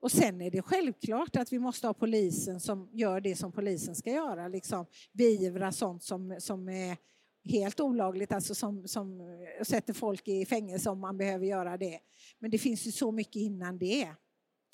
Och 0.00 0.12
sen 0.12 0.40
är 0.40 0.50
det 0.50 0.62
självklart 0.62 1.36
att 1.36 1.52
vi 1.52 1.58
måste 1.58 1.86
ha 1.86 1.94
polisen 1.94 2.60
som 2.60 2.88
gör 2.92 3.20
det 3.20 3.36
som 3.36 3.52
polisen 3.52 3.94
ska 3.94 4.10
göra, 4.10 4.48
liksom 4.48 4.86
beivra 5.12 5.72
sånt 5.72 6.02
som, 6.02 6.36
som 6.38 6.68
är 6.68 6.96
helt 7.44 7.80
olagligt, 7.80 8.32
alltså 8.32 8.54
som, 8.54 8.88
som 8.88 9.20
eh, 9.20 9.64
sätter 9.64 9.92
folk 9.92 10.28
i 10.28 10.46
fängelse 10.46 10.90
om 10.90 11.00
man 11.00 11.16
behöver 11.16 11.46
göra 11.46 11.76
det. 11.76 12.00
Men 12.38 12.50
det 12.50 12.58
finns 12.58 12.86
ju 12.86 12.92
så 12.92 13.12
mycket 13.12 13.36
innan 13.36 13.78
det 13.78 14.08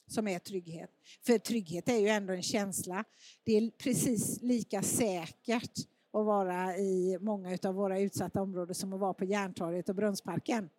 som 0.06 0.28
är 0.28 0.38
trygghet. 0.38 0.90
För 1.26 1.38
trygghet 1.38 1.88
är 1.88 1.98
ju 1.98 2.08
ändå 2.08 2.32
en 2.32 2.42
känsla. 2.42 3.04
Det 3.44 3.56
är 3.56 3.70
precis 3.70 4.42
lika 4.42 4.82
säkert 4.82 5.78
att 6.12 6.24
vara 6.24 6.76
i 6.76 7.18
många 7.20 7.58
av 7.62 7.74
våra 7.74 8.00
utsatta 8.00 8.42
områden 8.42 8.74
som 8.74 8.92
att 8.92 9.00
vara 9.00 9.14
på 9.14 9.24
Järntorget 9.24 9.88
och 9.88 9.94
Brunnsparken. 9.94 10.70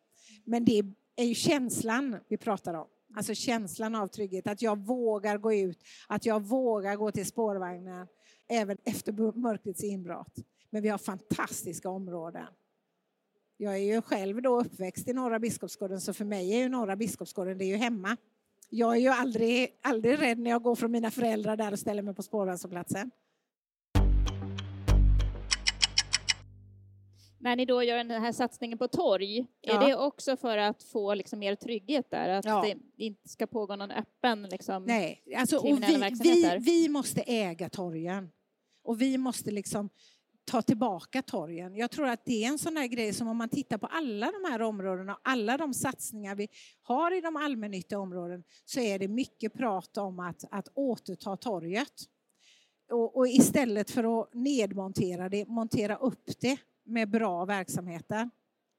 Men 0.43 0.65
det 0.65 0.83
är 1.15 1.25
ju 1.25 1.35
känslan 1.35 2.17
vi 2.27 2.37
pratar 2.37 2.73
om. 2.73 2.87
Alltså 3.15 3.33
känslan 3.33 3.95
av 3.95 4.07
trygghet, 4.07 4.47
att 4.47 4.61
jag 4.61 4.85
vågar 4.85 5.37
gå 5.37 5.53
ut, 5.53 5.83
att 6.07 6.25
jag 6.25 6.43
vågar 6.43 6.95
gå 6.95 7.11
till 7.11 7.25
spårvagnen 7.25 8.07
även 8.47 8.77
efter 8.85 9.39
mörkrets 9.39 9.83
inbrott. 9.83 10.35
Men 10.69 10.83
vi 10.83 10.89
har 10.89 10.97
fantastiska 10.97 11.89
områden. 11.89 12.47
Jag 13.57 13.73
är 13.73 13.93
ju 13.93 14.01
själv 14.01 14.41
då 14.41 14.59
uppväxt 14.59 15.07
i 15.07 15.13
Norra 15.13 15.39
Biskopsgården 15.39 16.01
så 16.01 16.13
för 16.13 16.25
mig 16.25 16.53
är 16.53 16.57
ju 16.57 16.69
Norra 16.69 16.95
Biskopsgården, 16.95 17.57
det 17.57 17.65
är 17.65 17.67
ju 17.67 17.75
hemma. 17.75 18.17
Jag 18.69 18.95
är 18.95 18.99
ju 18.99 19.09
aldrig, 19.09 19.79
aldrig 19.81 20.21
rädd 20.21 20.39
när 20.39 20.51
jag 20.51 20.63
går 20.63 20.75
från 20.75 20.91
mina 20.91 21.11
föräldrar 21.11 21.57
där 21.57 21.71
och 21.71 21.79
ställer 21.79 22.01
mig 22.01 22.15
på 22.15 22.23
spårvagnsplatsen. 22.23 23.11
När 27.45 27.55
ni 27.55 27.65
då 27.65 27.83
gör 27.83 27.97
den 27.97 28.11
här 28.11 28.31
satsningen 28.31 28.77
på 28.77 28.87
torg, 28.87 29.47
ja. 29.61 29.73
är 29.73 29.87
det 29.87 29.95
också 29.95 30.37
för 30.37 30.57
att 30.57 30.83
få 30.83 31.13
liksom 31.13 31.39
mer 31.39 31.55
trygghet 31.55 32.11
där? 32.11 32.29
Att 32.29 32.45
ja. 32.45 32.61
det 32.61 33.03
inte 33.03 33.29
ska 33.29 33.47
pågå 33.47 33.75
någon 33.75 33.91
öppen 33.91 34.43
liksom, 34.43 34.83
Nej, 34.83 35.23
alltså, 35.37 35.57
och 35.57 35.81
vi, 35.83 36.11
vi, 36.23 36.57
vi 36.59 36.89
måste 36.89 37.21
äga 37.21 37.69
torgen. 37.69 38.31
Och 38.83 39.01
vi 39.01 39.17
måste 39.17 39.51
liksom 39.51 39.89
ta 40.45 40.61
tillbaka 40.61 41.21
torgen. 41.21 41.75
Jag 41.75 41.91
tror 41.91 42.07
att 42.07 42.25
det 42.25 42.43
är 42.43 42.47
en 42.47 42.59
sån 42.59 42.77
här 42.77 42.87
grej 42.87 43.13
som 43.13 43.27
om 43.27 43.37
man 43.37 43.49
tittar 43.49 43.77
på 43.77 43.87
alla 43.87 44.31
de 44.31 44.51
här 44.51 44.61
områdena 44.61 45.13
och 45.13 45.21
alla 45.23 45.57
de 45.57 45.73
satsningar 45.73 46.35
vi 46.35 46.47
har 46.81 47.17
i 47.17 47.21
de 47.21 47.35
allmännyttiga 47.35 47.99
områden 47.99 48.43
så 48.65 48.79
är 48.79 48.99
det 48.99 49.07
mycket 49.07 49.53
prat 49.53 49.97
om 49.97 50.19
att, 50.19 50.43
att 50.51 50.67
återta 50.73 51.37
torget. 51.37 51.93
Och, 52.91 53.17
och 53.17 53.27
istället 53.27 53.91
för 53.91 54.21
att 54.21 54.33
nedmontera 54.33 55.29
det, 55.29 55.47
montera 55.47 55.95
upp 55.95 56.29
det 56.39 56.59
med 56.85 57.09
bra 57.09 57.45
verksamheter. 57.45 58.29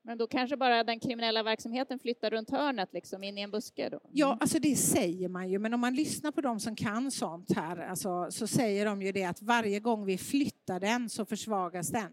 Men 0.02 0.18
då 0.18 0.26
kanske 0.26 0.56
bara 0.56 0.84
den 0.84 1.00
kriminella 1.00 1.42
verksamheten 1.42 1.98
flyttar 1.98 2.30
runt 2.30 2.50
hörnet, 2.50 2.92
liksom 2.92 3.22
in 3.22 3.38
i 3.38 3.40
en 3.40 3.50
buske? 3.50 3.88
Då. 3.88 4.00
Ja, 4.12 4.36
alltså 4.40 4.58
det 4.58 4.76
säger 4.76 5.28
man 5.28 5.48
ju, 5.50 5.58
men 5.58 5.74
om 5.74 5.80
man 5.80 5.94
lyssnar 5.94 6.32
på 6.32 6.40
de 6.40 6.60
som 6.60 6.76
kan 6.76 7.10
sånt 7.10 7.56
här, 7.56 7.76
alltså, 7.76 8.26
så 8.30 8.46
säger 8.46 8.86
de 8.86 9.02
ju 9.02 9.12
det 9.12 9.24
att 9.24 9.42
varje 9.42 9.80
gång 9.80 10.04
vi 10.04 10.18
flyttar 10.18 10.80
den 10.80 11.08
så 11.08 11.24
försvagas 11.24 11.90
den. 11.90 12.12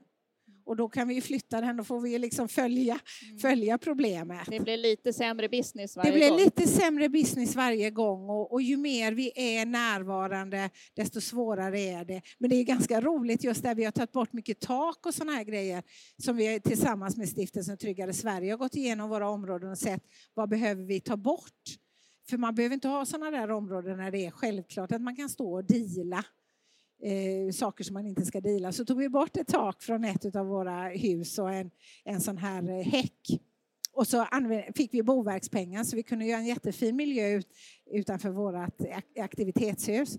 Och 0.66 0.76
då 0.76 0.90
kan 0.90 1.08
vi 1.08 1.22
flytta 1.22 1.62
den, 1.62 1.78
då 1.78 1.84
får 1.84 2.02
vi 2.02 2.20
liksom 2.20 2.48
följa, 2.48 3.00
mm. 3.26 3.40
följa 3.40 3.78
problemet. 3.78 4.48
Det 4.48 4.60
blir 4.60 4.78
lite 4.78 5.14
sämre 5.14 5.50
business 5.50 5.98
varje 5.98 6.12
gång. 6.12 6.20
Det 6.20 6.20
blir 6.20 6.30
gång. 6.30 6.40
lite 6.40 6.68
sämre 6.68 7.10
business 7.10 7.56
varje 7.56 7.90
gång 7.90 8.30
och, 8.30 8.54
och, 8.54 8.62
ju 8.62 8.78
mer 8.78 9.12
vi 9.12 9.32
är 9.36 9.66
närvarande 9.66 10.70
desto 10.94 11.22
svårare 11.22 11.80
är 11.80 12.06
det. 12.06 12.22
Men 12.38 12.50
det 12.50 12.56
är 12.56 12.64
ganska 12.64 13.02
roligt 13.02 13.44
just 13.44 13.64
där 13.64 13.76
vi 13.76 13.84
har 13.86 13.92
tagit 13.92 14.12
bort 14.12 14.34
mycket 14.34 14.60
tak 14.60 15.06
och 15.06 15.14
sådana 15.14 15.32
här 15.32 15.44
grejer 15.44 15.84
som 16.18 16.38
vi 16.38 16.60
tillsammans 16.60 17.18
med 17.18 17.30
Stiftelsen 17.30 17.78
Tryggare 17.78 18.14
Sverige 18.14 18.52
har 18.52 18.58
gått 18.58 18.76
igenom 18.76 19.10
våra 19.10 19.30
områden 19.30 19.72
och 19.72 19.78
sett 19.78 20.04
vad 20.34 20.50
behöver 20.50 20.84
vi 20.84 21.00
ta 21.00 21.18
bort. 21.18 21.78
För 22.30 22.38
man 22.38 22.56
behöver 22.56 22.74
inte 22.74 22.88
ha 22.88 23.06
sådana 23.06 23.32
där 23.32 23.52
områden 23.52 23.98
när 23.98 24.12
det 24.12 24.26
är 24.26 24.32
självklart 24.32 24.92
att 24.92 25.02
man 25.02 25.16
kan 25.16 25.30
stå 25.30 25.54
och 25.54 25.64
dila 25.64 26.26
eh, 27.04 27.52
saker 27.52 27.84
som 27.84 27.94
man 27.94 28.06
inte 28.06 28.26
ska 28.26 28.42
dela. 28.42 28.72
Så 28.72 28.86
tog 28.86 28.98
vi 28.98 29.10
bort 29.10 29.38
ett 29.38 29.48
tak 29.48 29.84
från 29.84 30.04
ett 30.04 30.36
av 30.36 30.46
våra 30.46 30.88
hus 30.88 31.40
och 31.40 31.54
en, 31.54 31.72
en 32.04 32.22
sån 32.22 32.38
här 32.38 32.70
eh, 32.70 32.86
häck. 32.86 33.40
Och 33.96 34.08
så 34.08 34.28
fick 34.76 34.94
vi 34.94 35.04
Boverkspengar 35.04 35.84
så 35.84 35.96
vi 35.96 36.04
kunde 36.04 36.26
göra 36.26 36.40
en 36.40 36.46
jättefin 36.46 36.96
miljö 36.96 37.28
ut, 37.28 37.48
utanför 37.92 38.30
vårt 38.30 38.56
aktivitetshus. 39.20 40.18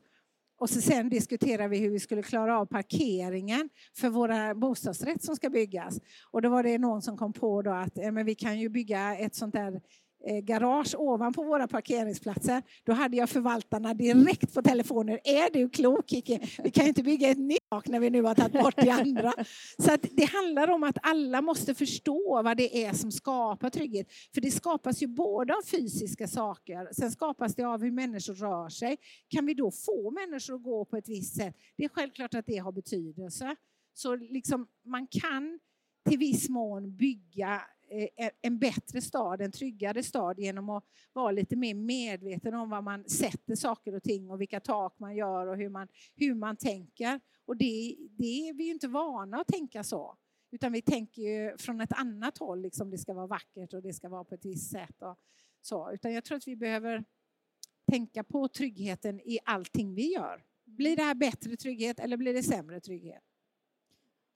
Och 0.56 0.70
så 0.70 0.80
sen 0.80 1.08
diskuterade 1.08 1.68
vi 1.68 1.78
hur 1.78 1.90
vi 1.90 2.00
skulle 2.00 2.22
klara 2.22 2.58
av 2.58 2.66
parkeringen 2.66 3.68
för 3.96 4.08
våra 4.08 4.54
bostadsrätt 4.54 5.22
som 5.22 5.36
ska 5.36 5.50
byggas. 5.50 6.00
Och 6.30 6.42
då 6.42 6.48
var 6.48 6.62
det 6.62 6.78
någon 6.78 7.02
som 7.02 7.16
kom 7.16 7.32
på 7.32 7.62
då 7.62 7.70
att 7.70 7.98
eh, 7.98 8.12
men 8.12 8.26
vi 8.26 8.34
kan 8.34 8.60
ju 8.60 8.68
bygga 8.68 9.16
ett 9.16 9.34
sånt 9.34 9.54
där 9.54 9.72
eh, 9.72 9.80
Eh, 10.26 10.40
garage 10.40 10.94
ovanpå 10.98 11.42
våra 11.42 11.68
parkeringsplatser. 11.68 12.62
Då 12.84 12.92
hade 12.92 13.16
jag 13.16 13.30
förvaltarna 13.30 13.94
direkt 13.94 14.54
på 14.54 14.62
telefonen. 14.62 15.18
Är 15.24 15.52
du 15.52 15.68
klok 15.68 16.10
Kiki? 16.10 16.40
Vi 16.64 16.70
kan 16.70 16.84
ju 16.84 16.88
inte 16.88 17.02
bygga 17.02 17.28
ett 17.28 17.38
nytt 17.38 17.70
tak 17.70 17.88
när 17.88 18.00
vi 18.00 18.10
nu 18.10 18.22
har 18.22 18.34
tagit 18.34 18.52
bort 18.52 18.74
det 18.76 18.90
andra. 18.90 19.32
Så 19.78 19.92
att 19.92 20.06
det 20.10 20.24
handlar 20.24 20.70
om 20.70 20.82
att 20.82 20.96
alla 21.02 21.42
måste 21.42 21.74
förstå 21.74 22.42
vad 22.44 22.56
det 22.56 22.84
är 22.84 22.92
som 22.92 23.12
skapar 23.12 23.70
trygghet. 23.70 24.06
För 24.34 24.40
det 24.40 24.50
skapas 24.50 25.02
ju 25.02 25.06
både 25.06 25.54
av 25.54 25.62
fysiska 25.62 26.28
saker, 26.28 26.88
sen 26.92 27.10
skapas 27.10 27.54
det 27.54 27.64
av 27.64 27.82
hur 27.82 27.92
människor 27.92 28.34
rör 28.34 28.68
sig. 28.68 28.96
Kan 29.28 29.46
vi 29.46 29.54
då 29.54 29.70
få 29.70 30.10
människor 30.10 30.54
att 30.54 30.62
gå 30.62 30.84
på 30.84 30.96
ett 30.96 31.08
visst 31.08 31.36
sätt? 31.36 31.56
Det 31.76 31.84
är 31.84 31.88
självklart 31.88 32.34
att 32.34 32.46
det 32.46 32.56
har 32.56 32.72
betydelse. 32.72 33.56
Så 33.94 34.16
liksom, 34.16 34.66
man 34.84 35.06
kan 35.06 35.60
till 36.08 36.18
viss 36.18 36.48
mån 36.48 36.96
bygga 36.96 37.62
Eh, 37.94 38.30
en 38.42 38.58
bättre 38.58 39.00
stad, 39.00 39.40
en 39.40 39.52
tryggare 39.52 40.02
stad 40.02 40.38
genom 40.38 40.70
att 40.70 40.84
vara 41.12 41.30
lite 41.30 41.56
mer 41.56 41.74
medveten 41.74 42.54
om 42.54 42.70
var 42.70 42.82
man 42.82 43.08
sätter 43.08 43.54
saker 43.54 43.94
och 43.94 44.02
ting 44.02 44.30
och 44.30 44.40
vilka 44.40 44.60
tak 44.60 44.98
man 44.98 45.16
gör 45.16 45.46
och 45.46 45.56
hur 45.56 45.68
man, 45.68 45.88
hur 46.16 46.34
man 46.34 46.56
tänker. 46.56 47.20
Och 47.44 47.56
det, 47.56 47.96
det 48.10 48.48
är 48.48 48.54
vi 48.54 48.64
ju 48.64 48.70
inte 48.70 48.88
vana 48.88 49.40
att 49.40 49.46
tänka 49.46 49.84
så. 49.84 50.16
Utan 50.50 50.72
vi 50.72 50.82
tänker 50.82 51.22
ju 51.22 51.56
från 51.58 51.80
ett 51.80 51.92
annat 51.92 52.38
håll, 52.38 52.62
liksom 52.62 52.90
det 52.90 52.98
ska 52.98 53.14
vara 53.14 53.26
vackert 53.26 53.74
och 53.74 53.82
det 53.82 53.92
ska 53.92 54.08
vara 54.08 54.24
på 54.24 54.34
ett 54.34 54.44
visst 54.44 54.70
sätt. 54.70 55.02
Och 55.02 55.18
så. 55.60 55.92
Utan 55.92 56.12
jag 56.12 56.24
tror 56.24 56.36
att 56.36 56.48
vi 56.48 56.56
behöver 56.56 57.04
tänka 57.90 58.24
på 58.24 58.48
tryggheten 58.48 59.20
i 59.20 59.38
allting 59.44 59.94
vi 59.94 60.12
gör. 60.12 60.44
Blir 60.64 60.96
det 60.96 61.02
här 61.02 61.14
bättre 61.14 61.56
trygghet 61.56 61.98
eller 61.98 62.16
blir 62.16 62.34
det 62.34 62.42
sämre 62.42 62.80
trygghet? 62.80 63.22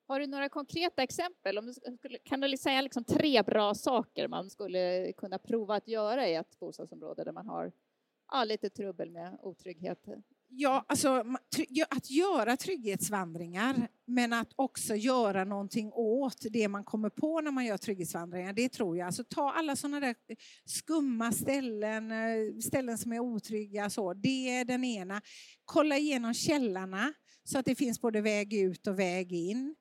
Har 0.08 0.20
du 0.20 0.26
några 0.26 0.48
konkreta 0.48 1.02
exempel? 1.02 1.58
Om 1.58 1.66
du 1.66 1.72
skulle, 1.72 2.18
kan 2.18 2.40
du 2.40 2.56
säga 2.56 2.80
liksom 2.80 3.04
tre 3.04 3.42
bra 3.42 3.74
saker 3.74 4.28
man 4.28 4.50
skulle 4.50 5.12
kunna 5.12 5.38
prova 5.38 5.74
att 5.74 5.88
göra 5.88 6.28
i 6.28 6.34
ett 6.34 6.58
bostadsområde 6.58 7.24
där 7.24 7.32
man 7.32 7.46
har 7.46 7.72
ja, 8.32 8.44
lite 8.44 8.70
trubbel 8.70 9.10
med 9.10 9.38
otrygghet? 9.42 10.04
Ja, 10.48 10.84
alltså 10.88 11.24
att 11.90 12.10
göra 12.10 12.56
trygghetsvandringar 12.56 13.88
men 14.04 14.32
att 14.32 14.52
också 14.56 14.94
göra 14.94 15.44
någonting 15.44 15.92
åt 15.92 16.46
det 16.50 16.68
man 16.68 16.84
kommer 16.84 17.10
på 17.10 17.40
när 17.40 17.50
man 17.50 17.64
gör 17.64 17.76
trygghetsvandringar, 17.76 18.52
det 18.52 18.68
tror 18.68 18.96
jag. 18.96 19.06
Alltså 19.06 19.24
ta 19.24 19.52
alla 19.52 19.76
sådana 19.76 20.00
där 20.00 20.14
skumma 20.64 21.32
ställen, 21.32 22.12
eh, 22.12 22.58
ställen 22.60 22.98
som 22.98 23.12
är 23.12 23.20
otrygga, 23.20 23.90
så. 23.90 24.14
det 24.14 24.58
är 24.58 24.64
den 24.64 24.84
ena. 24.84 25.20
Kolla 25.64 25.96
igenom 25.96 26.34
källarna 26.34 27.12
så 27.44 27.58
att 27.58 27.66
det 27.66 27.74
finns 27.74 28.00
både 28.00 28.20
väg 28.20 28.54
ut 28.54 28.86
och 28.86 28.98
väg 28.98 29.32
in. 29.32 29.74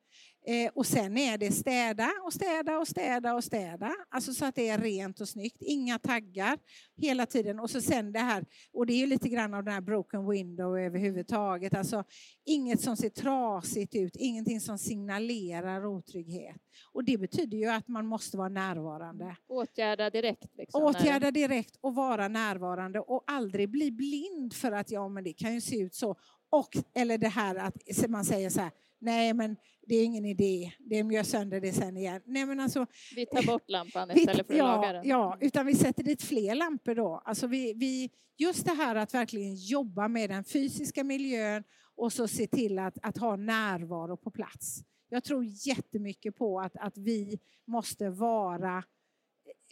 Eh, 0.49 0.71
och 0.75 0.85
sen 0.85 1.17
är 1.17 1.37
det 1.37 1.51
städa 1.51 2.11
och 2.25 2.33
städa 2.33 2.77
och 2.77 2.87
städa 2.87 3.33
och 3.33 3.43
städa. 3.43 3.95
Alltså 4.09 4.33
så 4.33 4.45
att 4.45 4.55
det 4.55 4.69
är 4.69 4.77
rent 4.77 5.21
och 5.21 5.29
snyggt. 5.29 5.57
Inga 5.59 5.99
taggar 5.99 6.59
hela 6.97 7.25
tiden. 7.25 7.59
Och 7.59 7.69
så 7.69 7.81
sen 7.81 8.11
det 8.11 8.19
här, 8.19 8.45
och 8.73 8.85
det 8.85 8.93
är 8.93 8.97
ju 8.97 9.05
lite 9.05 9.29
grann 9.29 9.53
av 9.53 9.63
den 9.63 9.73
här 9.73 9.81
broken 9.81 10.29
window 10.29 10.79
överhuvudtaget. 10.79 11.75
Alltså 11.75 12.03
inget 12.45 12.81
som 12.81 12.97
ser 12.97 13.09
trasigt 13.09 13.95
ut, 13.95 14.15
ingenting 14.15 14.61
som 14.61 14.77
signalerar 14.77 15.85
otrygghet. 15.85 16.61
Och 16.93 17.03
det 17.03 17.17
betyder 17.17 17.57
ju 17.57 17.69
att 17.69 17.87
man 17.87 18.07
måste 18.07 18.37
vara 18.37 18.49
närvarande. 18.49 19.35
Åtgärda 19.47 20.09
direkt. 20.09 20.57
Liksom, 20.57 20.83
Åtgärda 20.83 21.31
direkt 21.31 21.77
och 21.81 21.95
vara 21.95 22.27
närvarande 22.27 22.99
och 22.99 23.23
aldrig 23.27 23.69
bli 23.69 23.91
blind 23.91 24.53
för 24.53 24.71
att 24.71 24.91
ja 24.91 25.09
men 25.09 25.23
det 25.23 25.33
kan 25.33 25.53
ju 25.53 25.61
se 25.61 25.79
ut 25.79 25.95
så. 25.95 26.15
Och, 26.49 26.77
eller 26.93 27.17
det 27.17 27.27
här 27.27 27.55
att 27.55 28.09
man 28.09 28.25
säger 28.25 28.49
så 28.49 28.61
här, 28.61 28.71
nej 28.99 29.33
men 29.33 29.57
det 29.87 29.95
är 29.95 30.03
ingen 30.03 30.25
idé, 30.25 30.71
de 30.79 31.11
gör 31.11 31.23
sönder 31.23 31.61
det 31.61 31.73
sen 31.73 31.97
igen. 31.97 32.21
Nej, 32.25 32.45
men 32.45 32.59
alltså, 32.59 32.85
vi 33.15 33.25
tar 33.25 33.47
bort 33.47 33.69
lampan 33.69 34.11
istället 34.15 34.47
för 34.47 34.53
att 34.53 34.57
ja, 34.57 34.75
laga 34.75 34.93
den. 34.93 35.07
Ja, 35.07 35.37
utan 35.41 35.65
vi 35.65 35.75
sätter 35.75 36.03
dit 36.03 36.21
fler 36.21 36.55
lampor 36.55 36.95
då. 36.95 37.21
Alltså 37.25 37.47
vi, 37.47 37.73
vi, 37.73 38.11
just 38.37 38.65
det 38.65 38.73
här 38.73 38.95
att 38.95 39.13
verkligen 39.13 39.55
jobba 39.55 40.07
med 40.07 40.29
den 40.29 40.43
fysiska 40.43 41.03
miljön 41.03 41.63
och 41.95 42.13
så 42.13 42.27
se 42.27 42.47
till 42.47 42.79
att, 42.79 42.97
att 43.01 43.17
ha 43.17 43.35
närvaro 43.35 44.17
på 44.17 44.31
plats. 44.31 44.83
Jag 45.09 45.23
tror 45.23 45.45
jättemycket 45.45 46.35
på 46.35 46.59
att, 46.59 46.77
att 46.77 46.97
vi 46.97 47.39
måste 47.65 48.09
vara 48.09 48.83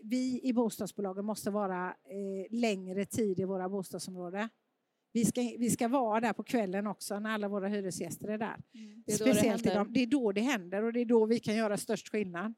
vi 0.03 0.39
i 0.43 0.53
bostadsbolagen 0.53 1.25
måste 1.25 1.51
vara 1.51 1.87
eh, 1.87 2.57
längre 2.59 3.05
tid 3.05 3.39
i 3.39 3.43
våra 3.43 3.69
bostadsområden. 3.69 4.49
Vi 5.15 5.25
ska, 5.25 5.41
vi 5.41 5.69
ska 5.69 5.87
vara 5.87 6.19
där 6.19 6.33
på 6.33 6.43
kvällen 6.43 6.87
också 6.87 7.19
när 7.19 7.29
alla 7.29 7.47
våra 7.47 7.67
hyresgäster 7.67 8.27
är 8.27 8.37
där. 8.37 8.57
Mm. 8.73 9.03
Det 9.05 9.13
är 9.13 9.17
Speciellt 9.17 9.63
det, 9.63 9.73
de, 9.73 9.93
det 9.93 9.99
är 9.99 10.07
då 10.07 10.31
det 10.31 10.41
händer 10.41 10.83
och 10.83 10.93
det 10.93 11.01
är 11.01 11.05
då 11.05 11.25
vi 11.25 11.39
kan 11.39 11.55
göra 11.55 11.77
störst 11.77 12.09
skillnad. 12.09 12.53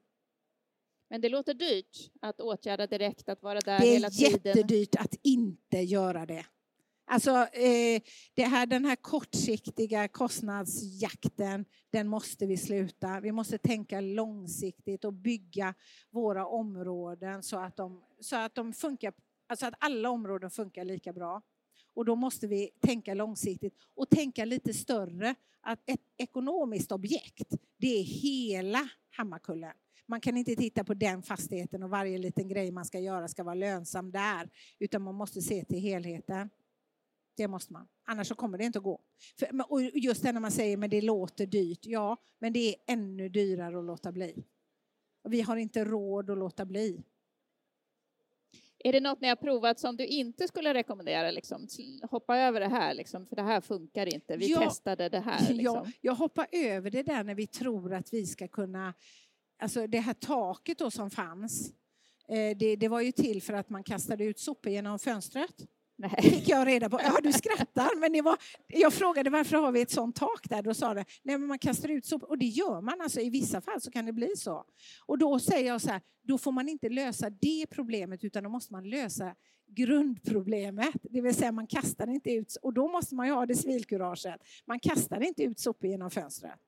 Men 1.10 1.20
det 1.20 1.28
låter 1.28 1.54
dyrt 1.54 2.10
att 2.20 2.40
åtgärda 2.40 2.86
direkt, 2.86 3.28
att 3.28 3.42
vara 3.42 3.60
där 3.60 3.78
hela 3.78 4.10
tiden. 4.10 4.40
Det 4.42 4.50
är 4.50 4.56
jättedyrt 4.56 4.96
att 4.96 5.14
inte 5.22 5.78
göra 5.78 6.26
det. 6.26 6.46
Alltså, 7.06 7.30
eh, 7.30 8.02
det 8.34 8.44
här, 8.44 8.66
den 8.66 8.84
här 8.84 8.96
kortsiktiga 8.96 10.08
kostnadsjakten, 10.08 11.64
den 11.90 12.08
måste 12.08 12.46
vi 12.46 12.56
sluta. 12.56 13.20
Vi 13.20 13.32
måste 13.32 13.58
tänka 13.58 14.00
långsiktigt 14.00 15.04
och 15.04 15.12
bygga 15.12 15.74
våra 16.10 16.46
områden 16.46 17.42
så 17.42 17.58
att 17.58 17.76
de, 17.76 18.02
så 18.20 18.36
att 18.36 18.54
de 18.54 18.72
funkar, 18.72 19.12
alltså 19.48 19.66
att 19.66 19.74
alla 19.78 20.10
områden 20.10 20.50
funkar 20.50 20.84
lika 20.84 21.12
bra. 21.12 21.42
Och 21.98 22.04
då 22.04 22.16
måste 22.16 22.46
vi 22.46 22.70
tänka 22.80 23.14
långsiktigt 23.14 23.74
och 23.94 24.10
tänka 24.10 24.44
lite 24.44 24.74
större. 24.74 25.34
Att 25.60 25.78
ett 25.86 26.00
ekonomiskt 26.16 26.92
objekt, 26.92 27.54
det 27.76 27.86
är 27.86 28.02
hela 28.02 28.88
Hammarkullen. 29.10 29.72
Man 30.06 30.20
kan 30.20 30.36
inte 30.36 30.56
titta 30.56 30.84
på 30.84 30.94
den 30.94 31.22
fastigheten 31.22 31.82
och 31.82 31.90
varje 31.90 32.18
liten 32.18 32.48
grej 32.48 32.70
man 32.70 32.84
ska 32.84 32.98
göra 32.98 33.28
ska 33.28 33.44
vara 33.44 33.54
lönsam 33.54 34.10
där, 34.10 34.50
utan 34.78 35.02
man 35.02 35.14
måste 35.14 35.42
se 35.42 35.64
till 35.64 35.78
helheten. 35.78 36.50
Det 37.36 37.48
måste 37.48 37.72
man, 37.72 37.88
annars 38.04 38.28
så 38.28 38.34
kommer 38.34 38.58
det 38.58 38.64
inte 38.64 38.78
att 38.78 38.84
gå. 38.84 39.00
För, 39.38 39.72
och 39.72 39.82
just 39.82 40.22
det 40.22 40.32
när 40.32 40.40
man 40.40 40.52
säger 40.52 40.76
men 40.76 40.90
det 40.90 41.00
låter 41.00 41.46
dyrt, 41.46 41.86
ja, 41.86 42.16
men 42.38 42.52
det 42.52 42.68
är 42.68 42.74
ännu 42.86 43.28
dyrare 43.28 43.78
att 43.78 43.84
låta 43.84 44.12
bli. 44.12 44.44
Och 45.22 45.32
vi 45.32 45.40
har 45.40 45.56
inte 45.56 45.84
råd 45.84 46.30
att 46.30 46.38
låta 46.38 46.64
bli. 46.64 47.02
Är 48.84 48.92
det 48.92 49.00
något 49.00 49.20
ni 49.20 49.28
har 49.28 49.36
provat 49.36 49.80
som 49.80 49.96
du 49.96 50.06
inte 50.06 50.48
skulle 50.48 50.74
rekommendera? 50.74 51.30
Liksom? 51.30 51.68
Hoppa 52.10 52.38
över 52.38 52.60
det 52.60 52.68
här, 52.68 52.94
liksom, 52.94 53.26
för 53.26 53.36
det 53.36 53.42
här 53.42 53.60
funkar 53.60 54.14
inte. 54.14 54.36
Vi 54.36 54.50
ja, 54.52 54.60
testade 54.60 55.08
det 55.08 55.20
här. 55.20 55.40
Liksom. 55.54 55.62
Ja, 55.62 55.86
jag 56.00 56.14
hoppar 56.14 56.46
över 56.52 56.90
det 56.90 57.02
där 57.02 57.24
när 57.24 57.34
vi 57.34 57.46
tror 57.46 57.94
att 57.94 58.12
vi 58.12 58.26
ska 58.26 58.48
kunna... 58.48 58.94
Alltså 59.60 59.86
det 59.86 60.00
här 60.00 60.14
taket 60.14 60.78
då 60.78 60.90
som 60.90 61.10
fanns, 61.10 61.72
eh, 62.28 62.56
det, 62.56 62.76
det 62.76 62.88
var 62.88 63.00
ju 63.00 63.12
till 63.12 63.42
för 63.42 63.52
att 63.52 63.70
man 63.70 63.84
kastade 63.84 64.24
ut 64.24 64.38
sopor 64.38 64.72
genom 64.72 64.98
fönstret. 64.98 65.66
Nej. 66.00 66.10
fick 66.22 66.48
jag 66.48 66.66
reda 66.66 66.90
på. 66.90 67.00
Ja, 67.02 67.18
du 67.22 67.32
skrattar, 67.32 68.00
men 68.00 68.12
det 68.12 68.22
var, 68.22 68.36
jag 68.66 68.92
frågade 68.92 69.30
varför 69.30 69.56
har 69.56 69.72
vi 69.72 69.80
ett 69.80 69.90
sånt 69.90 70.16
tak 70.16 70.48
där? 70.48 70.62
Då 70.62 70.74
sa 70.74 70.94
de, 70.94 71.04
nej 71.22 71.38
men 71.38 71.48
man 71.48 71.58
kastar 71.58 71.88
ut 71.88 72.06
sopor. 72.06 72.28
Och 72.28 72.38
det 72.38 72.46
gör 72.46 72.80
man, 72.80 73.00
alltså 73.00 73.20
i 73.20 73.30
vissa 73.30 73.60
fall 73.60 73.80
så 73.80 73.90
kan 73.90 74.06
det 74.06 74.12
bli 74.12 74.36
så. 74.36 74.64
Och 75.06 75.18
då 75.18 75.38
säger 75.38 75.66
jag 75.66 75.80
så 75.80 75.90
här, 75.90 76.00
då 76.22 76.38
får 76.38 76.52
man 76.52 76.68
inte 76.68 76.88
lösa 76.88 77.30
det 77.30 77.66
problemet 77.70 78.24
utan 78.24 78.44
då 78.44 78.50
måste 78.50 78.72
man 78.72 78.90
lösa 78.90 79.34
grundproblemet. 79.68 80.94
Det 81.02 81.20
vill 81.20 81.34
säga 81.34 81.52
man 81.52 81.66
kastar 81.66 82.10
inte 82.10 82.30
ut, 82.30 82.56
och 82.62 82.74
då 82.74 82.88
måste 82.88 83.14
man 83.14 83.26
ju 83.26 83.32
ha 83.32 83.46
det 83.46 83.54
civilkuraget. 83.54 84.40
Man 84.66 84.80
kastar 84.80 85.20
inte 85.20 85.42
ut 85.42 85.58
sopor 85.58 85.90
genom 85.90 86.10
fönstret. 86.10 86.60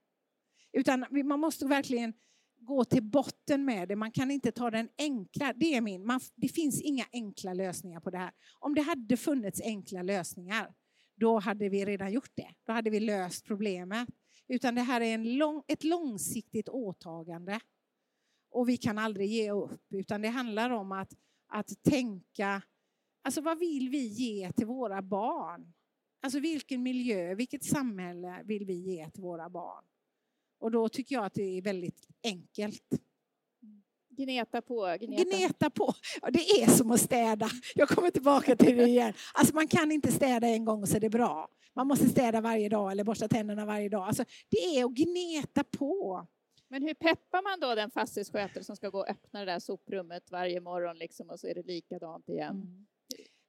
Utan 0.72 1.06
man 1.24 1.40
måste 1.40 1.66
verkligen 1.66 2.12
gå 2.60 2.84
till 2.84 3.02
botten 3.02 3.64
med 3.64 3.88
det. 3.88 3.96
Man 3.96 4.12
kan 4.12 4.30
inte 4.30 4.52
ta 4.52 4.70
den 4.70 4.88
enkla. 4.98 5.52
Det 5.56 5.74
är 5.74 5.80
min. 5.80 6.06
Man, 6.06 6.20
det 6.34 6.48
finns 6.48 6.82
inga 6.82 7.04
enkla 7.12 7.54
lösningar 7.54 8.00
på 8.00 8.10
det 8.10 8.18
här. 8.18 8.32
Om 8.58 8.74
det 8.74 8.82
hade 8.82 9.16
funnits 9.16 9.60
enkla 9.60 10.02
lösningar, 10.02 10.74
då 11.16 11.38
hade 11.38 11.68
vi 11.68 11.84
redan 11.84 12.12
gjort 12.12 12.30
det. 12.34 12.54
Då 12.66 12.72
hade 12.72 12.90
vi 12.90 13.00
löst 13.00 13.44
problemet. 13.44 14.08
Utan 14.48 14.74
det 14.74 14.80
här 14.80 15.00
är 15.00 15.14
en 15.14 15.36
lång, 15.36 15.62
ett 15.68 15.84
långsiktigt 15.84 16.68
åtagande. 16.68 17.60
Och 18.50 18.68
vi 18.68 18.76
kan 18.76 18.98
aldrig 18.98 19.28
ge 19.28 19.50
upp, 19.50 19.86
utan 19.94 20.22
det 20.22 20.28
handlar 20.28 20.70
om 20.70 20.92
att, 20.92 21.12
att 21.48 21.82
tänka, 21.82 22.62
alltså 23.22 23.40
vad 23.40 23.58
vill 23.58 23.88
vi 23.88 24.06
ge 24.06 24.52
till 24.52 24.66
våra 24.66 25.02
barn? 25.02 25.72
Alltså 26.22 26.40
vilken 26.40 26.82
miljö, 26.82 27.34
vilket 27.34 27.64
samhälle 27.64 28.42
vill 28.44 28.66
vi 28.66 28.74
ge 28.74 29.10
till 29.10 29.22
våra 29.22 29.50
barn? 29.50 29.84
Och 30.60 30.70
då 30.70 30.88
tycker 30.88 31.14
jag 31.14 31.24
att 31.24 31.34
det 31.34 31.58
är 31.58 31.62
väldigt 31.62 32.06
enkelt. 32.24 32.82
Gneta 34.10 34.62
på. 34.62 34.96
Gneta. 35.00 35.24
gneta 35.24 35.70
på. 35.70 35.94
Ja, 36.22 36.30
det 36.30 36.62
är 36.62 36.66
som 36.66 36.90
att 36.90 37.00
städa. 37.00 37.50
Jag 37.74 37.88
kommer 37.88 38.10
tillbaka 38.10 38.56
till 38.56 38.76
det 38.76 38.82
igen. 38.82 39.12
Alltså 39.34 39.54
man 39.54 39.68
kan 39.68 39.92
inte 39.92 40.12
städa 40.12 40.46
en 40.46 40.64
gång 40.64 40.82
och 40.82 40.88
så 40.88 40.96
är 40.96 41.00
det 41.00 41.10
bra. 41.10 41.48
Man 41.74 41.86
måste 41.86 42.08
städa 42.08 42.40
varje 42.40 42.68
dag 42.68 42.92
eller 42.92 43.04
borsta 43.04 43.28
tänderna 43.28 43.66
varje 43.66 43.88
dag. 43.88 44.08
Alltså, 44.08 44.24
det 44.48 44.56
är 44.56 44.84
att 44.84 44.94
gneta 44.94 45.64
på. 45.64 46.26
Men 46.68 46.82
hur 46.82 46.94
peppar 46.94 47.42
man 47.42 47.60
då 47.60 47.74
den 47.74 47.90
fastighetsskötare 47.90 48.64
som 48.64 48.76
ska 48.76 48.88
gå 48.88 48.98
och 48.98 49.08
öppna 49.08 49.40
det 49.40 49.46
där 49.46 49.58
soprummet 49.58 50.30
varje 50.30 50.60
morgon 50.60 50.98
liksom, 50.98 51.30
och 51.30 51.40
så 51.40 51.46
är 51.46 51.54
det 51.54 51.62
likadant 51.62 52.28
igen? 52.28 52.54
Mm. 52.56 52.86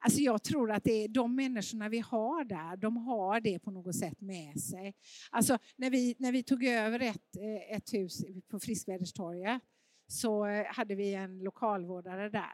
Alltså 0.03 0.19
jag 0.19 0.43
tror 0.43 0.71
att 0.71 0.83
det 0.83 1.03
är 1.03 1.07
de 1.07 1.35
människorna 1.35 1.89
vi 1.89 1.99
har 1.99 2.43
där, 2.43 2.77
de 2.77 2.97
har 2.97 3.39
det 3.39 3.59
på 3.59 3.71
något 3.71 3.95
sätt 3.95 4.21
med 4.21 4.59
sig. 4.59 4.93
Alltså 5.29 5.57
när 5.75 5.89
vi, 5.89 6.15
när 6.19 6.31
vi 6.31 6.43
tog 6.43 6.63
över 6.63 6.99
ett, 6.99 7.35
eh, 7.37 7.75
ett 7.75 7.93
hus 7.93 8.25
på 8.49 8.59
Friskväderstorget 8.59 9.61
så 10.07 10.45
eh, 10.45 10.65
hade 10.65 10.95
vi 10.95 11.13
en 11.13 11.39
lokalvårdare 11.39 12.29
där. 12.29 12.53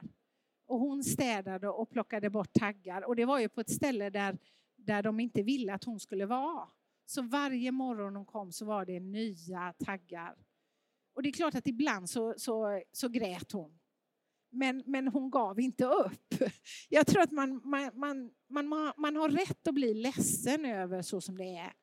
Och 0.68 0.80
hon 0.80 1.04
städade 1.04 1.70
och 1.70 1.90
plockade 1.90 2.30
bort 2.30 2.54
taggar 2.54 3.02
och 3.02 3.16
det 3.16 3.26
var 3.26 3.40
ju 3.40 3.50
på 3.50 3.62
ett 3.62 3.70
ställe 3.70 4.10
där, 4.10 4.38
där 4.76 5.04
de 5.04 5.20
inte 5.20 5.44
ville 5.44 5.74
att 5.74 5.84
hon 5.84 6.00
skulle 6.00 6.26
vara. 6.26 6.70
Så 7.06 7.22
varje 7.22 7.72
morgon 7.72 8.16
hon 8.16 8.26
kom 8.26 8.52
så 8.52 8.66
var 8.66 8.86
det 8.86 9.00
nya 9.00 9.74
taggar. 9.74 10.36
Och 11.14 11.24
det 11.24 11.30
är 11.30 11.34
klart 11.34 11.56
att 11.56 11.68
ibland 11.68 12.10
så, 12.10 12.34
så, 12.38 12.82
så 12.92 13.10
grät 13.10 13.52
hon. 13.52 13.77
Men, 14.58 14.84
men 14.86 15.08
hon 15.08 15.30
gav 15.30 15.60
inte 15.60 15.86
upp. 15.86 16.36
Jag 16.90 17.08
tror 17.08 17.22
att 17.22 17.32
man, 17.32 17.62
man, 17.64 17.92
man, 17.94 18.32
man, 18.50 18.94
man 18.98 19.16
har 19.16 19.30
rätt 19.30 19.68
att 19.68 19.74
bli 19.74 19.94
ledsen 19.94 20.66
över 20.66 21.02
så 21.02 21.22
som 21.22 21.38
det 21.38 21.58
är. 21.58 21.74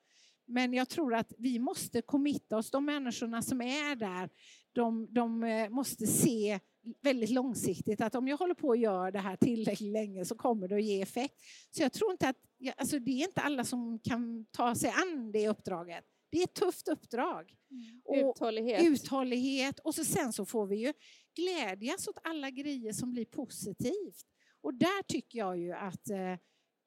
Men 0.47 0.73
jag 0.73 0.89
tror 0.89 1.15
att 1.15 1.33
vi 1.39 1.59
måste 1.59 2.03
committa 2.03 2.57
oss. 2.57 2.71
De 2.71 2.85
människorna 2.85 3.43
som 3.43 3.61
är 3.61 3.97
där, 3.97 4.31
de, 4.73 5.07
de 5.11 5.45
eh, 5.45 5.69
måste 5.69 6.07
se 6.07 6.61
väldigt 7.03 7.31
långsiktigt 7.31 8.01
att 8.01 8.15
om 8.15 8.29
jag 8.29 8.37
håller 8.37 8.55
på 8.55 8.69
och 8.69 8.77
gör 8.77 9.11
det 9.11 9.19
här 9.19 9.37
tillräckligt 9.37 9.93
länge 9.93 10.25
så 10.25 10.35
kommer 10.35 10.69
det 10.69 10.75
att 10.75 10.85
ge 10.85 11.03
effekt. 11.03 11.35
Så 11.71 11.83
jag 11.83 11.93
tror 11.93 12.13
inte 12.13 12.29
att, 12.29 12.37
alltså 12.77 12.99
det 12.99 13.11
är 13.11 13.25
inte 13.25 13.41
alla 13.41 13.65
som 13.65 13.99
kan 13.99 14.47
ta 14.51 14.75
sig 14.75 14.91
an 14.91 15.33
det 15.33 15.49
uppdraget. 15.49 16.05
Det 16.35 16.41
är 16.41 16.45
ett 16.45 16.55
tufft 16.55 16.89
uppdrag. 16.89 17.55
Mm. 17.71 18.01
Och 18.05 18.31
uthållighet. 18.31 18.83
Uthållighet. 18.87 19.79
Och 19.79 19.95
så 19.95 20.05
sen 20.05 20.33
så 20.33 20.45
får 20.45 20.67
vi 20.67 20.77
ju 20.77 20.93
glädjas 21.35 22.09
åt 22.09 22.19
alla 22.23 22.51
grejer 22.51 22.93
som 22.93 23.13
blir 23.13 23.25
positivt. 23.25 24.27
Och 24.61 24.75
där 24.75 25.03
tycker 25.03 25.39
jag 25.39 25.59
ju 25.59 25.73
att 25.73 26.11
eh, 26.11 26.37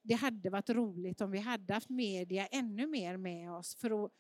det 0.04 0.14
hade 0.14 0.50
varit 0.50 0.70
roligt 0.70 1.22
om 1.22 1.32
vi 1.32 1.40
hade 1.40 1.74
haft 1.74 1.90
media 1.90 2.48
ännu 2.48 2.88
mer 2.88 3.18
med 3.18 3.52
oss 3.52 3.76
för 3.76 4.06
att 4.06 4.12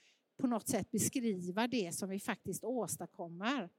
på 0.41 0.47
något 0.47 0.67
sätt 0.67 0.91
beskriva 0.91 1.67
det 1.67 1.95
som 1.95 2.09
vi 2.09 2.19
faktiskt 2.19 2.63
åstadkommer. 2.63 3.69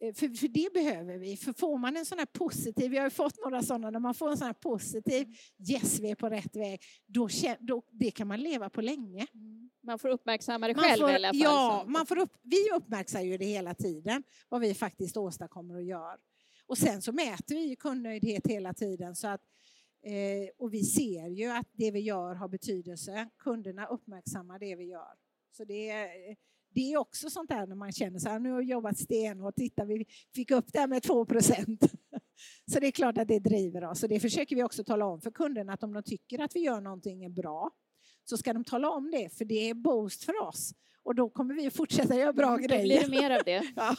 Eh, 0.00 0.14
för, 0.14 0.28
för 0.28 0.48
det 0.48 0.72
behöver 0.72 1.18
vi. 1.18 1.36
För 1.36 1.52
får 1.52 1.78
man 1.78 1.96
en 1.96 2.06
sån 2.06 2.18
här 2.18 2.26
positiv, 2.26 2.90
vi 2.90 2.96
har 2.96 3.04
ju 3.04 3.10
fått 3.10 3.44
några 3.44 3.62
sådana, 3.62 3.90
när 3.90 4.00
man 4.00 4.14
får 4.14 4.30
en 4.30 4.36
sån 4.36 4.46
här 4.46 4.54
positiv, 4.54 5.36
yes 5.70 6.00
vi 6.00 6.10
är 6.10 6.14
på 6.14 6.28
rätt 6.28 6.56
väg, 6.56 6.80
då, 7.06 7.28
då 7.60 7.82
det 7.90 8.10
kan 8.10 8.28
man 8.28 8.40
leva 8.40 8.70
på 8.70 8.82
länge. 8.82 9.26
Mm. 9.34 9.67
Man 9.88 9.98
får 9.98 10.08
uppmärksamma 10.08 10.68
det 10.68 10.74
man 10.74 10.84
själv 10.84 11.00
får, 11.00 11.10
i 11.10 11.14
alla 11.14 11.28
fall. 11.28 11.40
Ja, 11.40 11.84
man 11.86 12.06
får 12.06 12.18
upp, 12.18 12.32
vi 12.42 12.70
uppmärksammar 12.76 13.24
ju 13.24 13.36
det 13.38 13.44
hela 13.44 13.74
tiden, 13.74 14.22
vad 14.48 14.60
vi 14.60 14.74
faktiskt 14.74 15.16
åstadkommer 15.16 15.74
och 15.74 15.82
gör. 15.82 16.16
Och 16.66 16.78
sen 16.78 17.02
så 17.02 17.12
mäter 17.12 17.54
vi 17.54 17.76
kundnöjdhet 17.76 18.46
hela 18.46 18.74
tiden 18.74 19.16
så 19.16 19.28
att 19.28 19.40
eh, 20.04 20.48
och 20.58 20.74
vi 20.74 20.84
ser 20.84 21.28
ju 21.28 21.50
att 21.50 21.66
det 21.72 21.90
vi 21.90 22.00
gör 22.00 22.34
har 22.34 22.48
betydelse. 22.48 23.28
Kunderna 23.38 23.86
uppmärksammar 23.86 24.58
det 24.58 24.76
vi 24.76 24.84
gör. 24.84 25.14
Så 25.56 25.64
det 25.64 25.90
är, 25.90 26.36
det 26.74 26.92
är 26.92 26.96
också 26.96 27.30
sånt 27.30 27.48
där 27.48 27.66
när 27.66 27.76
man 27.76 27.92
känner 27.92 28.18
så 28.18 28.28
här, 28.28 28.38
nu 28.38 28.50
har 28.50 28.60
jag 28.60 28.70
jobbat 28.70 28.98
stenhårt, 28.98 29.56
titta 29.56 29.84
vi 29.84 30.06
fick 30.34 30.50
upp 30.50 30.72
det 30.72 30.78
här 30.78 30.86
med 30.86 31.02
2 31.02 31.24
procent. 31.26 31.80
Så 32.72 32.80
det 32.80 32.86
är 32.86 32.90
klart 32.90 33.18
att 33.18 33.28
det 33.28 33.38
driver 33.38 33.84
oss 33.84 34.02
och 34.02 34.08
det 34.08 34.20
försöker 34.20 34.56
vi 34.56 34.62
också 34.62 34.84
tala 34.84 35.06
om 35.06 35.20
för 35.20 35.30
kunderna 35.30 35.72
att 35.72 35.82
om 35.82 35.92
de 35.92 36.02
tycker 36.02 36.38
att 36.40 36.56
vi 36.56 36.60
gör 36.60 36.80
någonting 36.80 37.34
bra 37.34 37.70
så 38.28 38.36
ska 38.36 38.52
de 38.52 38.64
tala 38.64 38.90
om 38.90 39.10
det 39.10 39.38
för 39.38 39.44
det 39.44 39.70
är 39.70 39.74
boost 39.74 40.24
för 40.24 40.42
oss 40.42 40.74
och 41.02 41.14
då 41.14 41.28
kommer 41.28 41.54
vi 41.54 41.66
att 41.66 41.76
fortsätta 41.76 42.16
göra 42.16 42.32
bra 42.32 42.56
det 42.56 42.62
grejer. 42.62 43.00
Det 43.00 43.08
blir 43.08 43.20
mer 43.20 43.30
av 43.30 43.44
det. 43.44 43.62
ja. 43.76 43.96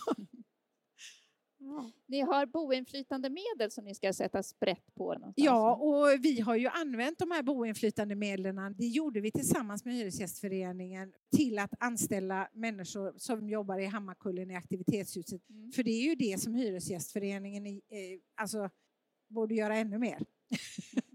Ni 2.08 2.22
har 2.22 2.46
boinflytandemedel 2.46 3.72
som 3.72 3.86
ni 3.86 3.96
ska 3.96 4.14
sätta 4.14 4.44
sprätt 4.44 4.96
på. 4.96 5.04
Någonstans. 5.04 5.34
Ja, 5.36 5.76
och 5.76 6.26
vi 6.26 6.40
har 6.40 6.56
ju 6.56 6.68
använt 6.68 7.20
de 7.20 7.32
här 7.32 7.44
boinflytandemedlen. 7.44 8.76
Det 8.78 8.88
gjorde 8.88 9.22
vi 9.22 9.32
tillsammans 9.32 9.86
med 9.86 9.94
Hyresgästföreningen 9.94 11.14
till 11.36 11.60
att 11.60 11.74
anställa 11.80 12.50
människor 12.54 13.14
som 13.18 13.50
jobbar 13.50 13.80
i 13.80 13.86
Hammarkullen 13.86 14.52
i 14.52 14.56
aktivitetshuset. 14.56 15.50
Mm. 15.50 15.72
För 15.72 15.84
det 15.84 15.92
är 15.92 16.04
ju 16.04 16.16
det 16.16 16.42
som 16.42 16.54
Hyresgästföreningen 16.54 17.66
eh, 17.66 17.72
alltså, 18.36 18.70
borde 19.28 19.56
göra 19.56 19.78
ännu 19.78 19.98
mer. 19.98 20.26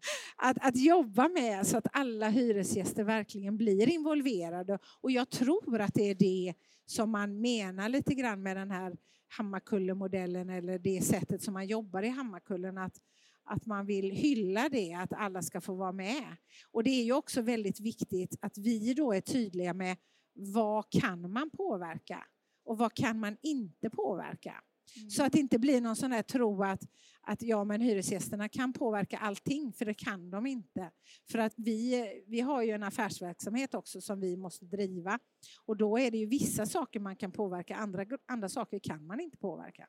att, 0.45 0.57
att 0.61 0.77
jobba 0.77 1.29
med 1.29 1.67
så 1.67 1.77
att 1.77 1.87
alla 1.93 2.29
hyresgäster 2.29 3.05
verkligen 3.05 3.57
blir 3.57 3.89
involverade. 3.89 4.79
Och 5.01 5.11
jag 5.11 5.31
tror 5.31 5.81
att 5.81 5.95
det 5.95 6.11
är 6.11 6.15
det 6.15 6.55
som 6.87 7.11
man 7.11 7.41
menar 7.41 7.89
lite 7.89 8.15
grann 8.15 8.43
med 8.43 8.57
den 8.57 8.71
här 8.71 8.97
Hammarkullemodellen 9.29 10.51
eller 10.51 10.79
det 10.79 11.05
sättet 11.05 11.43
som 11.43 11.55
man 11.55 11.67
jobbar 11.67 12.03
i 12.03 12.09
Hammarkullen. 12.09 12.79
Att, 12.79 13.01
att 13.45 13.67
man 13.67 13.87
vill 13.87 14.11
hylla 14.11 14.69
det, 14.69 14.95
att 14.95 15.13
alla 15.13 15.43
ska 15.43 15.61
få 15.61 15.75
vara 15.75 15.93
med. 15.93 16.37
Och 16.71 16.85
det 16.85 16.91
är 16.91 17.05
ju 17.05 17.13
också 17.13 17.43
väldigt 17.43 17.81
viktigt 17.81 18.37
att 18.41 18.59
vi 18.59 18.95
då 18.95 19.13
är 19.13 19.21
tydliga 19.21 19.75
med 19.75 19.97
vad 20.33 20.91
kan 20.91 21.33
man 21.33 21.51
påverka 21.51 22.27
och 22.65 22.79
vad 22.79 22.95
kan 22.95 23.21
man 23.21 23.37
inte 23.43 23.91
påverka. 23.91 24.55
Mm. 24.97 25.11
Så 25.11 25.25
att 25.25 25.33
det 25.33 25.39
inte 25.39 25.59
blir 25.59 25.81
någon 25.81 25.97
sån 25.97 26.11
där 26.11 26.23
tro 26.23 26.63
att, 26.63 26.83
att 27.21 27.43
ja, 27.43 27.65
men 27.65 27.81
hyresgästerna 27.81 28.49
kan 28.49 28.73
påverka 28.73 29.19
allting, 29.19 29.73
för 29.73 29.85
det 29.85 29.95
kan 29.95 30.31
de 30.31 30.47
inte. 30.47 30.91
För 31.31 31.39
att 31.39 31.53
vi, 31.57 32.07
vi 32.27 32.41
har 32.41 32.63
ju 32.63 32.71
en 32.71 32.83
affärsverksamhet 32.83 33.75
också 33.75 34.01
som 34.01 34.21
vi 34.21 34.37
måste 34.37 34.65
driva. 34.65 35.19
Och 35.65 35.77
då 35.77 35.99
är 35.99 36.11
det 36.11 36.19
ju 36.19 36.27
vissa 36.27 36.67
saker 36.67 37.01
man 37.01 37.17
kan 37.17 37.33
påverka, 37.33 37.77
andra, 37.77 38.07
andra 38.27 38.49
saker 38.49 38.79
kan 38.79 39.07
man 39.07 39.21
inte 39.21 39.37
påverka. 39.37 39.89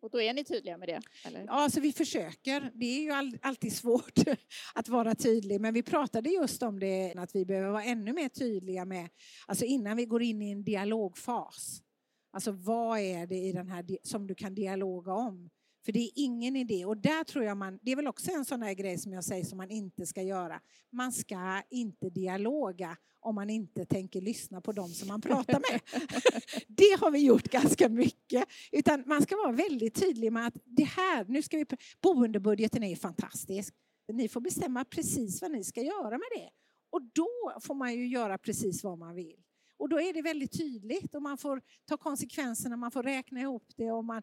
Och 0.00 0.10
då 0.10 0.20
är 0.20 0.34
ni 0.34 0.44
tydliga 0.44 0.78
med 0.78 0.88
det? 0.88 1.00
Eller? 1.24 1.40
Ja, 1.40 1.52
alltså 1.52 1.80
vi 1.80 1.92
försöker. 1.92 2.70
Det 2.74 2.86
är 2.86 3.02
ju 3.02 3.10
all, 3.10 3.38
alltid 3.42 3.76
svårt 3.76 4.18
att 4.74 4.88
vara 4.88 5.14
tydlig, 5.14 5.60
men 5.60 5.74
vi 5.74 5.82
pratade 5.82 6.30
just 6.30 6.62
om 6.62 6.80
det, 6.80 7.14
att 7.16 7.34
vi 7.34 7.44
behöver 7.44 7.68
vara 7.70 7.84
ännu 7.84 8.12
mer 8.12 8.28
tydliga 8.28 8.84
med, 8.84 9.08
alltså 9.46 9.64
innan 9.64 9.96
vi 9.96 10.06
går 10.06 10.22
in 10.22 10.42
i 10.42 10.50
en 10.50 10.64
dialogfas, 10.64 11.82
Alltså 12.30 12.52
vad 12.52 12.98
är 12.98 13.26
det 13.26 13.36
i 13.36 13.52
den 13.52 13.68
här 13.68 13.84
som 14.02 14.26
du 14.26 14.34
kan 14.34 14.54
dialoga 14.54 15.12
om? 15.12 15.50
För 15.84 15.92
det 15.92 16.00
är 16.00 16.10
ingen 16.14 16.56
idé. 16.56 16.84
Och 16.84 16.96
där 16.96 17.24
tror 17.24 17.44
jag 17.44 17.56
man, 17.56 17.78
det 17.82 17.92
är 17.92 17.96
väl 17.96 18.06
också 18.06 18.30
en 18.30 18.44
sån 18.44 18.62
här 18.62 18.74
grej 18.74 18.98
som 18.98 19.12
jag 19.12 19.24
säger 19.24 19.44
som 19.44 19.58
man 19.58 19.70
inte 19.70 20.06
ska 20.06 20.22
göra. 20.22 20.60
Man 20.92 21.12
ska 21.12 21.62
inte 21.70 22.10
dialoga 22.10 22.96
om 23.20 23.34
man 23.34 23.50
inte 23.50 23.84
tänker 23.84 24.20
lyssna 24.20 24.60
på 24.60 24.72
dem 24.72 24.88
som 24.88 25.08
man 25.08 25.20
pratar 25.20 25.60
med. 25.70 25.80
det 26.68 27.00
har 27.00 27.10
vi 27.10 27.18
gjort 27.18 27.48
ganska 27.48 27.88
mycket. 27.88 28.44
Utan 28.72 29.02
man 29.06 29.22
ska 29.22 29.36
vara 29.36 29.52
väldigt 29.52 29.94
tydlig 29.94 30.32
med 30.32 30.46
att 30.46 30.56
det 30.64 30.84
här, 30.84 31.24
nu 31.28 31.42
ska 31.42 31.56
vi, 31.56 31.66
boendebudgeten 32.02 32.84
är 32.84 32.96
fantastisk. 32.96 33.74
Ni 34.12 34.28
får 34.28 34.40
bestämma 34.40 34.84
precis 34.84 35.42
vad 35.42 35.50
ni 35.50 35.64
ska 35.64 35.82
göra 35.82 36.10
med 36.10 36.28
det. 36.36 36.50
Och 36.90 37.02
då 37.02 37.60
får 37.60 37.74
man 37.74 37.94
ju 37.94 38.06
göra 38.06 38.38
precis 38.38 38.84
vad 38.84 38.98
man 38.98 39.14
vill. 39.14 39.36
Och 39.78 39.88
då 39.88 40.00
är 40.00 40.12
det 40.12 40.22
väldigt 40.22 40.58
tydligt 40.58 41.14
och 41.14 41.22
man 41.22 41.38
får 41.38 41.62
ta 41.84 41.96
konsekvenserna, 41.96 42.76
man 42.76 42.90
får 42.90 43.02
räkna 43.02 43.40
ihop 43.40 43.72
det 43.76 43.90
och 43.90 44.04
man, 44.04 44.22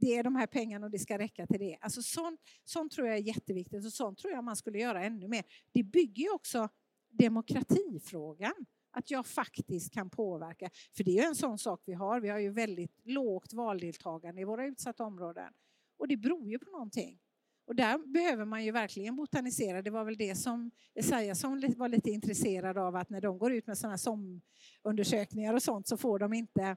det 0.00 0.16
är 0.16 0.22
de 0.22 0.36
här 0.36 0.46
pengarna 0.46 0.86
och 0.86 0.90
det 0.90 0.98
ska 0.98 1.18
räcka 1.18 1.46
till 1.46 1.60
det. 1.60 1.78
Alltså 1.80 2.02
sånt, 2.02 2.40
sånt 2.64 2.92
tror 2.92 3.06
jag 3.06 3.16
är 3.16 3.22
jätteviktigt 3.22 3.84
och 3.84 3.92
sånt 3.92 4.18
tror 4.18 4.32
jag 4.32 4.44
man 4.44 4.56
skulle 4.56 4.78
göra 4.78 5.04
ännu 5.04 5.28
mer. 5.28 5.44
Det 5.72 5.82
bygger 5.82 6.22
ju 6.22 6.30
också 6.30 6.68
demokratifrågan. 7.10 8.54
Att 8.96 9.10
jag 9.10 9.26
faktiskt 9.26 9.92
kan 9.92 10.10
påverka. 10.10 10.70
För 10.96 11.04
det 11.04 11.10
är 11.10 11.22
ju 11.22 11.28
en 11.28 11.34
sån 11.34 11.58
sak 11.58 11.82
vi 11.86 11.92
har. 11.92 12.20
Vi 12.20 12.28
har 12.28 12.38
ju 12.38 12.50
väldigt 12.50 13.00
lågt 13.04 13.52
valdeltagande 13.52 14.40
i 14.40 14.44
våra 14.44 14.66
utsatta 14.66 15.04
områden. 15.04 15.52
Och 15.96 16.08
det 16.08 16.16
beror 16.16 16.50
ju 16.50 16.58
på 16.58 16.70
någonting. 16.70 17.18
Och 17.66 17.74
där 17.74 17.98
behöver 17.98 18.44
man 18.44 18.64
ju 18.64 18.70
verkligen 18.70 19.16
botanisera. 19.16 19.82
Det 19.82 19.90
var 19.90 20.04
väl 20.04 20.16
det 20.16 20.34
som 20.34 20.70
Esaiasson 20.94 21.74
var 21.76 21.88
lite 21.88 22.10
intresserad 22.10 22.78
av 22.78 22.96
att 22.96 23.10
när 23.10 23.20
de 23.20 23.38
går 23.38 23.52
ut 23.52 23.66
med 23.66 23.78
sådana 23.78 23.98
SOM-undersökningar 23.98 25.54
och 25.54 25.62
sånt 25.62 25.88
så 25.88 25.96
får 25.96 26.18
de 26.18 26.32
inte 26.32 26.76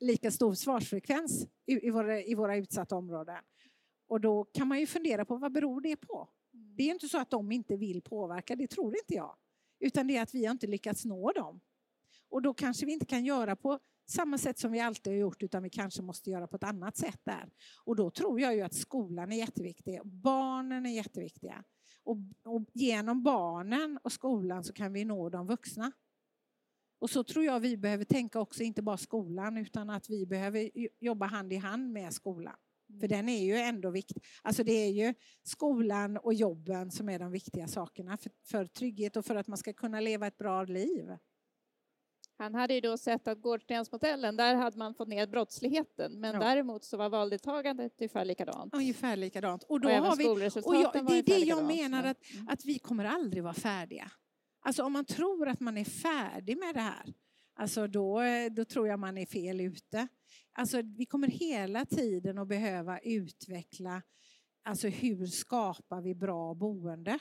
lika 0.00 0.30
stor 0.30 0.54
svarsfrekvens 0.54 1.46
i, 1.66 1.90
våra, 1.90 2.22
i 2.22 2.34
våra 2.34 2.56
utsatta 2.56 2.96
områden. 2.96 3.42
Och 4.08 4.20
då 4.20 4.44
kan 4.44 4.68
man 4.68 4.80
ju 4.80 4.86
fundera 4.86 5.24
på 5.24 5.36
vad 5.36 5.52
beror 5.52 5.80
det 5.80 5.96
på? 5.96 6.28
Det 6.52 6.82
är 6.82 6.90
inte 6.90 7.08
så 7.08 7.18
att 7.18 7.30
de 7.30 7.52
inte 7.52 7.76
vill 7.76 8.02
påverka, 8.02 8.56
det 8.56 8.66
tror 8.66 8.96
inte 8.96 9.14
jag. 9.14 9.36
Utan 9.80 10.06
det 10.06 10.16
är 10.16 10.22
att 10.22 10.34
vi 10.34 10.44
har 10.44 10.52
inte 10.52 10.66
lyckats 10.66 11.04
nå 11.04 11.32
dem. 11.32 11.60
Och 12.30 12.42
då 12.42 12.54
kanske 12.54 12.86
vi 12.86 12.92
inte 12.92 13.06
kan 13.06 13.24
göra 13.24 13.56
på 13.56 13.78
samma 14.10 14.38
sätt 14.38 14.58
som 14.58 14.72
vi 14.72 14.80
alltid 14.80 15.12
har 15.12 15.18
gjort 15.18 15.42
utan 15.42 15.62
vi 15.62 15.70
kanske 15.70 16.02
måste 16.02 16.30
göra 16.30 16.46
på 16.46 16.56
ett 16.56 16.64
annat 16.64 16.96
sätt 16.96 17.20
där. 17.24 17.50
Och 17.84 17.96
då 17.96 18.10
tror 18.10 18.40
jag 18.40 18.54
ju 18.54 18.62
att 18.62 18.74
skolan 18.74 19.32
är 19.32 19.36
jätteviktig. 19.36 20.00
Barnen 20.04 20.86
är 20.86 20.90
jätteviktiga. 20.90 21.64
Och, 22.04 22.16
och 22.44 22.64
genom 22.74 23.22
barnen 23.22 23.98
och 24.02 24.12
skolan 24.12 24.64
så 24.64 24.72
kan 24.72 24.92
vi 24.92 25.04
nå 25.04 25.28
de 25.28 25.46
vuxna. 25.46 25.92
Och 27.00 27.10
så 27.10 27.24
tror 27.24 27.44
jag 27.44 27.60
vi 27.60 27.76
behöver 27.76 28.04
tänka 28.04 28.40
också, 28.40 28.62
inte 28.62 28.82
bara 28.82 28.96
skolan, 28.96 29.56
utan 29.56 29.90
att 29.90 30.10
vi 30.10 30.26
behöver 30.26 30.70
jobba 31.00 31.26
hand 31.26 31.52
i 31.52 31.56
hand 31.56 31.92
med 31.92 32.12
skolan. 32.12 32.56
För 32.88 33.06
mm. 33.06 33.08
den 33.08 33.28
är 33.28 33.44
ju 33.44 33.56
ändå 33.56 33.90
viktig. 33.90 34.22
Alltså 34.42 34.64
det 34.64 34.72
är 34.72 34.90
ju 34.90 35.14
skolan 35.42 36.16
och 36.16 36.34
jobben 36.34 36.90
som 36.90 37.08
är 37.08 37.18
de 37.18 37.30
viktiga 37.30 37.68
sakerna 37.68 38.16
för, 38.16 38.32
för 38.46 38.66
trygghet 38.66 39.16
och 39.16 39.24
för 39.24 39.36
att 39.36 39.46
man 39.46 39.58
ska 39.58 39.72
kunna 39.72 40.00
leva 40.00 40.26
ett 40.26 40.38
bra 40.38 40.64
liv. 40.64 41.16
Han 42.40 42.54
hade 42.54 42.74
ju 42.74 42.80
då 42.80 42.96
sett 42.96 43.28
att 43.28 43.40
Gårdstensmodellen, 43.40 44.36
där 44.36 44.54
hade 44.54 44.78
man 44.78 44.94
fått 44.94 45.08
ner 45.08 45.26
brottsligheten, 45.26 46.20
men 46.20 46.34
Ja. 46.34 46.40
däremot 46.40 46.84
så 46.84 46.96
var 46.96 47.08
valdeltagandet 47.08 47.92
ungefär 48.00 48.24
likadant. 48.24 48.74
Ungefär 48.74 49.16
likadant. 49.16 49.62
Och, 49.62 49.80
då 49.80 49.88
och 49.88 49.94
har 49.94 50.16
vi, 50.16 50.26
och 50.28 50.74
jag, 50.74 51.06
det 51.06 51.18
är 51.18 51.22
det 51.22 51.38
jag 51.46 51.64
menar, 51.64 52.02
Men- 52.02 52.10
att, 52.10 52.30
mm. 52.34 52.48
att 52.48 52.64
vi 52.64 52.78
kommer 52.78 53.04
aldrig 53.04 53.42
vara 53.42 53.54
färdiga. 53.54 54.10
Alltså 54.60 54.82
om 54.82 54.92
man 54.92 55.04
tror 55.04 55.48
att 55.48 55.60
man 55.60 55.78
är 55.78 55.84
färdig 55.84 56.58
med 56.58 56.74
det 56.74 56.80
här, 56.80 57.14
alltså 57.54 57.86
då, 57.86 58.20
då 58.50 58.64
tror 58.64 58.88
jag 58.88 58.98
man 58.98 59.18
är 59.18 59.26
fel 59.26 59.60
ute. 59.60 60.08
Alltså 60.52 60.82
vi 60.82 61.06
kommer 61.06 61.28
hela 61.28 61.84
tiden 61.84 62.38
att 62.38 62.48
behöva 62.48 62.98
utveckla, 62.98 64.02
alltså 64.64 64.88
hur 64.88 65.26
skapar 65.26 66.00
vi 66.00 66.14
bra 66.14 66.54
boende? 66.54 67.18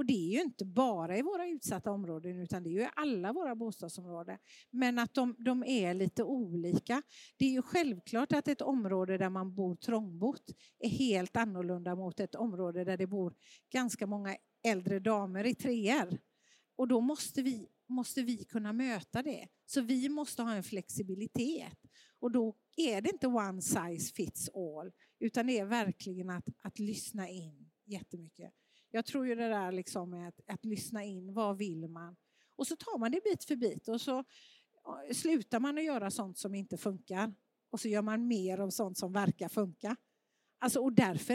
Och 0.00 0.06
det 0.06 0.28
är 0.28 0.32
ju 0.32 0.40
inte 0.40 0.64
bara 0.64 1.18
i 1.18 1.22
våra 1.22 1.48
utsatta 1.48 1.90
områden 1.90 2.40
utan 2.40 2.62
det 2.62 2.68
är 2.68 2.72
ju 2.72 2.80
i 2.80 2.88
alla 2.96 3.32
våra 3.32 3.54
bostadsområden. 3.54 4.38
Men 4.70 4.98
att 4.98 5.14
de, 5.14 5.36
de 5.38 5.64
är 5.64 5.94
lite 5.94 6.22
olika. 6.22 7.02
Det 7.36 7.44
är 7.44 7.50
ju 7.50 7.62
självklart 7.62 8.32
att 8.32 8.48
ett 8.48 8.62
område 8.62 9.18
där 9.18 9.28
man 9.30 9.54
bor 9.54 9.74
trångbott 9.76 10.50
är 10.78 10.88
helt 10.88 11.36
annorlunda 11.36 11.94
mot 11.94 12.20
ett 12.20 12.34
område 12.34 12.84
där 12.84 12.96
det 12.96 13.06
bor 13.06 13.34
ganska 13.72 14.06
många 14.06 14.36
äldre 14.64 14.98
damer 14.98 15.44
i 15.44 15.54
treor. 15.54 16.18
Och 16.76 16.88
då 16.88 17.00
måste 17.00 17.42
vi, 17.42 17.68
måste 17.88 18.22
vi 18.22 18.44
kunna 18.44 18.72
möta 18.72 19.22
det. 19.22 19.48
Så 19.66 19.80
vi 19.80 20.08
måste 20.08 20.42
ha 20.42 20.54
en 20.54 20.62
flexibilitet. 20.62 21.78
Och 22.20 22.30
då 22.30 22.56
är 22.76 23.00
det 23.00 23.10
inte 23.10 23.26
one 23.26 23.62
size 23.62 24.14
fits 24.14 24.48
all, 24.48 24.92
utan 25.18 25.46
det 25.46 25.58
är 25.58 25.64
verkligen 25.64 26.30
att, 26.30 26.48
att 26.62 26.78
lyssna 26.78 27.28
in 27.28 27.70
jättemycket. 27.84 28.52
Jag 28.90 29.06
tror 29.06 29.26
ju 29.26 29.34
det 29.34 29.48
där 29.48 29.72
liksom 29.72 30.10
med 30.10 30.28
att, 30.28 30.40
att 30.46 30.64
lyssna 30.64 31.04
in, 31.04 31.34
vad 31.34 31.58
vill 31.58 31.88
man? 31.88 32.16
Och 32.56 32.66
så 32.66 32.76
tar 32.76 32.98
man 32.98 33.10
det 33.10 33.24
bit 33.24 33.44
för 33.44 33.56
bit 33.56 33.88
och 33.88 34.00
så 34.00 34.24
slutar 35.12 35.60
man 35.60 35.78
att 35.78 35.84
göra 35.84 36.10
sånt 36.10 36.38
som 36.38 36.54
inte 36.54 36.76
funkar 36.76 37.34
och 37.70 37.80
så 37.80 37.88
gör 37.88 38.02
man 38.02 38.26
mer 38.28 38.58
av 38.58 38.70
sånt 38.70 38.98
som 38.98 39.12
verkar 39.12 39.48
funka. 39.48 39.96
Alltså, 40.62 40.80
och 40.80 40.92
därför, 40.92 41.34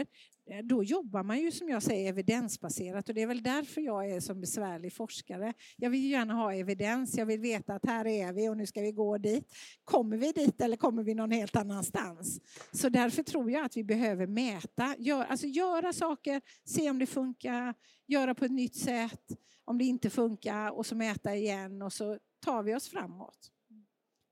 eh, 0.50 0.64
då 0.64 0.84
jobbar 0.84 1.22
man 1.22 1.40
ju 1.40 1.52
som 1.52 1.68
jag 1.68 1.82
säger 1.82 2.08
evidensbaserat 2.08 3.08
och 3.08 3.14
det 3.14 3.22
är 3.22 3.26
väl 3.26 3.42
därför 3.42 3.80
jag 3.80 4.10
är 4.10 4.20
som 4.20 4.40
besvärlig 4.40 4.92
forskare. 4.92 5.52
Jag 5.76 5.90
vill 5.90 6.10
gärna 6.10 6.34
ha 6.34 6.54
evidens, 6.54 7.18
jag 7.18 7.26
vill 7.26 7.40
veta 7.40 7.74
att 7.74 7.86
här 7.86 8.06
är 8.06 8.32
vi 8.32 8.48
och 8.48 8.56
nu 8.56 8.66
ska 8.66 8.80
vi 8.80 8.92
gå 8.92 9.18
dit. 9.18 9.52
Kommer 9.84 10.16
vi 10.16 10.32
dit 10.32 10.60
eller 10.60 10.76
kommer 10.76 11.02
vi 11.02 11.14
någon 11.14 11.30
helt 11.30 11.56
annanstans? 11.56 12.40
Så 12.72 12.88
därför 12.88 13.22
tror 13.22 13.50
jag 13.50 13.64
att 13.64 13.76
vi 13.76 13.84
behöver 13.84 14.26
mäta, 14.26 14.94
gör, 14.98 15.24
alltså 15.24 15.46
göra 15.46 15.92
saker, 15.92 16.40
se 16.64 16.90
om 16.90 16.98
det 16.98 17.06
funkar, 17.06 17.74
göra 18.06 18.34
på 18.34 18.44
ett 18.44 18.52
nytt 18.52 18.76
sätt, 18.76 19.22
om 19.64 19.78
det 19.78 19.84
inte 19.84 20.10
funkar 20.10 20.70
och 20.70 20.86
så 20.86 20.94
mäta 20.94 21.34
igen 21.34 21.82
och 21.82 21.92
så 21.92 22.18
tar 22.44 22.62
vi 22.62 22.74
oss 22.74 22.88
framåt. 22.88 23.52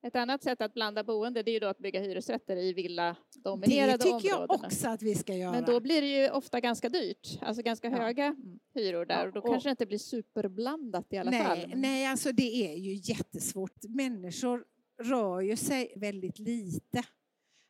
Ett 0.07 0.17
annat 0.17 0.43
sätt 0.43 0.61
att 0.61 0.75
blanda 0.75 1.05
boende 1.05 1.43
det 1.43 1.51
är 1.51 1.53
ju 1.53 1.59
då 1.59 1.67
att 1.67 1.79
bygga 1.79 2.01
hyresrätter 2.01 2.57
i 2.57 2.73
Det 2.73 2.83
villadominerade 2.83 3.99
tycker 3.99 4.29
jag 4.29 4.41
områden. 4.41 4.67
också 4.67 4.89
att 4.89 5.03
vi 5.03 5.15
ska 5.15 5.35
göra. 5.35 5.53
Men 5.53 5.65
då 5.65 5.81
blir 5.81 6.03
det 6.03 6.07
ju 6.23 6.31
ofta 6.31 6.61
ganska 6.61 6.89
dyrt, 6.89 7.39
alltså 7.41 7.63
ganska 7.63 7.91
Ja. 7.91 7.97
höga 7.97 8.37
hyror 8.75 9.05
där 9.07 9.21
Ja, 9.21 9.27
och 9.27 9.33
då 9.33 9.41
kanske 9.41 9.69
det 9.69 9.71
inte 9.71 9.87
blir 9.87 9.99
superblandat 9.99 11.13
i 11.13 11.19
alla 11.19 11.31
nej, 11.31 11.43
fall. 11.43 11.73
Nej, 11.77 12.07
alltså 12.07 12.33
det 12.33 12.73
är 12.73 12.77
ju 12.77 12.95
jättesvårt. 12.95 13.85
Människor 13.89 14.65
rör 15.03 15.41
ju 15.41 15.57
sig 15.57 15.93
väldigt 15.97 16.39
lite. 16.39 17.03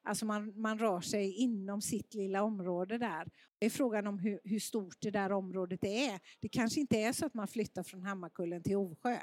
Alltså 0.08 0.26
man, 0.26 0.60
man 0.60 0.78
rör 0.78 1.00
sig 1.00 1.34
inom 1.34 1.82
sitt 1.82 2.14
lilla 2.14 2.42
område 2.42 2.98
där. 2.98 3.28
Det 3.58 3.66
är 3.66 3.70
frågan 3.70 4.06
om 4.06 4.18
hur, 4.18 4.40
hur 4.44 4.60
stort 4.60 4.96
det 5.00 5.10
där 5.10 5.32
området 5.32 5.84
är. 5.84 6.20
Det 6.40 6.48
kanske 6.48 6.80
inte 6.80 6.98
är 6.98 7.12
så 7.12 7.26
att 7.26 7.34
man 7.34 7.48
flyttar 7.48 7.82
från 7.82 8.02
Hammarkullen 8.02 8.62
till 8.62 8.76
Ovsjö. 8.76 9.16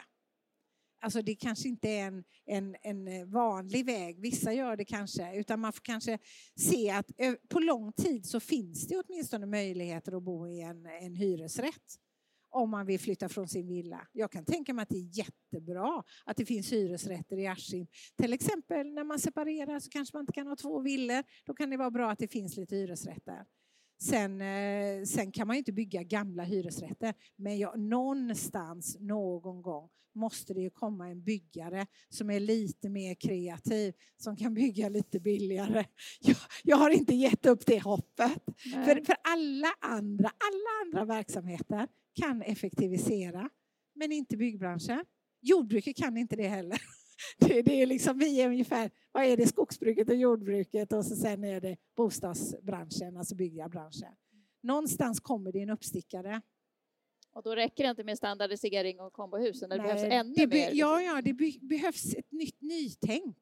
Alltså 1.04 1.22
det 1.22 1.36
kanske 1.36 1.70
inte 1.70 1.90
är 1.90 2.08
en, 2.08 2.24
en, 2.46 2.76
en 2.82 3.08
eh, 3.08 3.26
vanlig 3.26 3.86
väg, 3.86 4.22
vissa 4.22 4.54
gör 4.54 4.78
det 4.78 4.86
kanske, 4.86 5.36
utan 5.36 5.60
man 5.60 5.74
får 5.74 5.82
kanske 5.82 6.20
se 6.56 6.90
att 6.90 7.12
eh, 7.18 7.34
på 7.50 7.60
lång 7.60 7.94
tid 7.94 8.26
så 8.26 8.40
finns 8.40 8.88
det 8.88 9.04
åtminstone 9.08 9.46
möjligheter 9.46 10.18
att 10.18 10.24
bo 10.24 10.48
i 10.48 10.62
en, 10.62 10.86
en 10.86 11.16
hyresrätt 11.16 11.98
om 12.52 12.70
man 12.70 12.86
vill 12.86 13.00
flytta 13.00 13.30
från 13.30 13.48
sin 13.48 13.68
villa. 13.68 14.08
Jag 14.12 14.32
kan 14.32 14.46
tänka 14.46 14.74
mig 14.74 14.84
att 14.84 14.90
det 14.90 14.98
är 14.98 15.18
jättebra 15.18 16.04
att 16.26 16.38
det 16.38 16.46
finns 16.46 16.72
hyresrätter 16.72 17.38
i 17.38 17.48
Askim. 17.48 17.88
Till 18.18 18.34
exempel 18.34 18.94
när 18.94 19.04
man 19.04 19.20
separerar 19.20 19.80
så 19.80 19.90
kanske 19.90 20.18
man 20.18 20.24
inte 20.24 20.34
kan 20.34 20.48
ha 20.48 20.56
två 20.56 20.80
villor. 20.80 21.24
Då 21.46 21.54
kan 21.54 21.70
det 21.70 21.78
vara 21.78 21.92
bra 21.92 22.12
att 22.12 22.20
det 22.20 22.28
finns 22.28 22.58
lite 22.58 22.76
hyresrätter. 22.76 23.46
Sen, 24.04 24.42
eh, 24.42 25.04
sen 25.04 25.32
kan 25.32 25.48
man 25.48 25.56
ju 25.56 25.58
inte 25.58 25.72
bygga 25.72 26.04
gamla 26.04 26.44
hyresrätter, 26.44 27.14
men 27.36 27.58
jag, 27.58 27.80
någonstans, 27.80 28.98
någon 29.00 29.62
gång, 29.62 29.90
måste 30.16 30.54
det 30.54 30.62
ju 30.62 30.70
komma 30.70 31.10
en 31.10 31.24
byggare 31.24 31.88
som 32.10 32.30
är 32.30 32.40
lite 32.40 32.90
mer 32.90 33.16
kreativ, 33.16 33.94
som 34.18 34.36
kan 34.38 34.54
bygga 34.54 34.90
lite 34.90 35.20
billigare. 35.20 35.86
Jag, 36.22 36.36
jag 36.64 36.78
har 36.78 36.90
inte 36.90 37.16
gett 37.16 37.46
upp 37.46 37.66
det 37.66 37.80
hoppet. 37.80 38.32
Nej. 38.66 38.86
För, 38.86 39.06
för 39.06 39.16
alla 39.24 39.74
andra, 39.80 40.30
alla 40.30 40.86
andra 40.86 41.16
verksamheter 41.16 41.88
kan 42.16 42.42
effektivisera, 42.42 43.50
men 43.96 44.12
inte 44.12 44.38
byggbranschen. 44.38 45.06
Jordbruket 45.42 45.98
kan 45.98 46.18
inte 46.18 46.36
det 46.36 46.48
heller. 46.48 46.82
Det, 47.38 47.62
det 47.62 47.82
är 47.82 47.86
liksom, 47.86 48.18
vi 48.18 48.42
är 48.42 48.48
ungefär, 48.48 48.92
vad 49.12 49.24
är 49.24 49.38
det, 49.38 49.48
skogsbruket 49.48 50.10
och 50.10 50.16
jordbruket 50.16 50.94
och 50.94 51.06
så 51.06 51.16
sen 51.16 51.44
är 51.44 51.62
det 51.62 51.78
bostadsbranschen, 51.96 53.18
alltså 53.18 53.36
byggbranschen. 53.36 54.16
Någonstans 54.64 55.20
kommer 55.20 55.52
det 55.52 55.62
en 55.62 55.70
uppstickare. 55.70 56.42
Och 57.34 57.44
då 57.44 57.56
räcker 57.56 57.84
det 57.84 57.90
inte 57.90 58.04
med 58.04 58.18
standardisering 58.18 59.00
och 59.00 59.14
kombohusen, 59.14 59.70
det 59.70 59.78
behövs 59.78 60.02
Nej, 60.02 60.12
ännu 60.12 60.34
det 60.34 60.48
be- 60.48 60.56
mer. 60.56 60.72
Ja, 60.74 61.02
ja, 61.02 61.22
det 61.22 61.34
be- 61.34 61.60
behövs 61.62 62.14
ett 62.16 62.32
nytt 62.32 62.62
nytänk. 62.62 63.38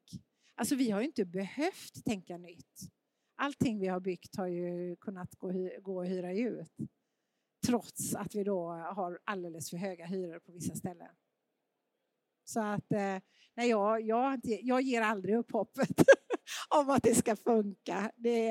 Alltså 0.55 0.75
vi 0.75 0.89
har 0.91 0.99
ju 0.99 1.05
inte 1.05 1.25
behövt 1.25 2.05
tänka 2.05 2.37
nytt. 2.37 2.79
Allting 3.35 3.79
vi 3.79 3.87
har 3.87 3.99
byggt 3.99 4.35
har 4.35 4.47
ju 4.47 4.95
kunnat 4.95 5.35
gå, 5.35 5.69
gå 5.81 5.97
och 5.97 6.05
hyra 6.05 6.33
ut. 6.33 6.71
Trots 7.67 8.15
att 8.15 8.35
vi 8.35 8.43
då 8.43 8.69
har 8.71 9.19
alldeles 9.23 9.69
för 9.69 9.77
höga 9.77 10.05
hyror 10.05 10.39
på 10.39 10.51
vissa 10.51 10.75
ställen. 10.75 11.15
Så 12.49 12.59
att 12.59 12.91
eh, 12.91 13.17
nej, 13.55 13.69
jag, 13.69 14.01
jag, 14.01 14.39
jag 14.43 14.81
ger 14.81 15.01
aldrig 15.01 15.35
upp 15.35 15.51
hoppet 15.51 16.03
om 16.75 16.89
att 16.89 17.03
det 17.03 17.15
ska 17.15 17.35
funka. 17.35 18.11
Det, 18.15 18.49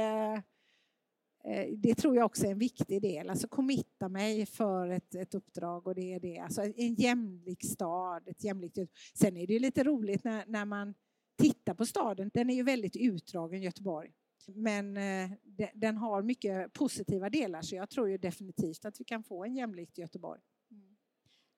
eh, 1.44 1.68
det 1.76 1.94
tror 1.94 2.16
jag 2.16 2.26
också 2.26 2.46
är 2.46 2.50
en 2.50 2.58
viktig 2.58 3.02
del. 3.02 3.30
Alltså 3.30 3.48
committa 3.48 4.08
mig 4.08 4.46
för 4.46 4.88
ett, 4.88 5.14
ett 5.14 5.34
uppdrag 5.34 5.86
och 5.86 5.94
det 5.94 6.14
är 6.14 6.20
det. 6.20 6.38
Alltså 6.38 6.62
en 6.62 6.94
jämlik 6.94 7.64
stad, 7.64 8.28
ett 8.28 8.44
jämlikt 8.44 8.78
Sen 9.14 9.36
är 9.36 9.46
det 9.46 9.52
ju 9.52 9.58
lite 9.58 9.84
roligt 9.84 10.24
när, 10.24 10.46
när 10.46 10.64
man 10.64 10.94
tittar 11.38 11.74
på 11.74 11.86
staden. 11.86 12.30
Den 12.34 12.50
är 12.50 12.54
ju 12.54 12.62
väldigt 12.62 12.96
utdragen, 12.96 13.62
Göteborg. 13.62 14.10
Men 14.54 14.96
eh, 14.96 15.30
de- 15.44 15.72
den 15.74 15.96
har 15.96 16.22
mycket 16.22 16.72
positiva 16.72 17.30
delar 17.30 17.62
så 17.62 17.74
jag 17.74 17.90
tror 17.90 18.08
ju 18.08 18.18
definitivt 18.18 18.84
att 18.84 19.00
vi 19.00 19.04
kan 19.04 19.24
få 19.24 19.44
en 19.44 19.56
jämlikt 19.56 19.98
Göteborg. 19.98 20.40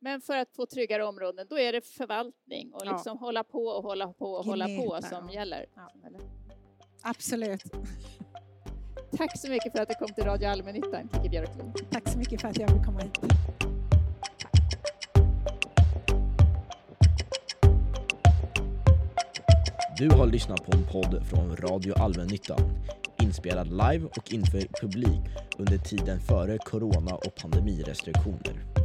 Men 0.03 0.21
för 0.21 0.37
att 0.37 0.53
få 0.57 0.67
tryggare 0.67 1.05
områden, 1.05 1.47
då 1.51 1.59
är 1.59 1.73
det 1.73 1.81
förvaltning 1.87 2.73
och 2.73 2.83
Ja. 2.85 2.93
liksom 2.93 3.19
hålla 3.19 3.45
på 3.45 3.65
och 3.67 3.83
hålla 3.83 4.13
på 4.13 4.33
och 4.33 4.45
hålla 4.45 4.67
på 4.67 4.99
som 5.03 5.29
ja. 5.29 5.35
gäller. 5.35 5.67
Ja. 5.75 5.91
Absolut. 7.03 7.63
Tack 9.17 9.39
så 9.39 9.51
mycket 9.51 9.73
för 9.73 9.83
att 9.83 9.89
du 9.89 9.95
kom 9.95 10.09
till 10.15 10.25
Radio 10.25 10.49
Allmännyttan, 10.49 11.09
Kikki 11.15 11.29
Björklund. 11.29 11.77
Tack 11.91 12.09
så 12.09 12.19
mycket 12.19 12.41
för 12.41 12.49
att 12.49 12.59
jag 12.59 12.71
fick 12.71 12.85
komma 12.85 13.01
hit. 13.01 13.19
Du 19.99 20.11
har 20.11 20.27
lyssnat 20.27 20.65
på 20.65 20.73
en 20.73 20.87
podd 20.87 21.27
från 21.27 21.57
Radio 21.57 21.95
Allmännyttan. 21.99 22.61
Inspelad 23.23 23.69
live 23.69 24.05
och 24.17 24.33
inför 24.33 24.81
publik 24.81 25.21
under 25.59 25.79
tiden 25.79 26.21
före 26.21 26.59
corona 26.59 27.15
och 27.15 27.35
pandemirestriktioner. 27.43 28.80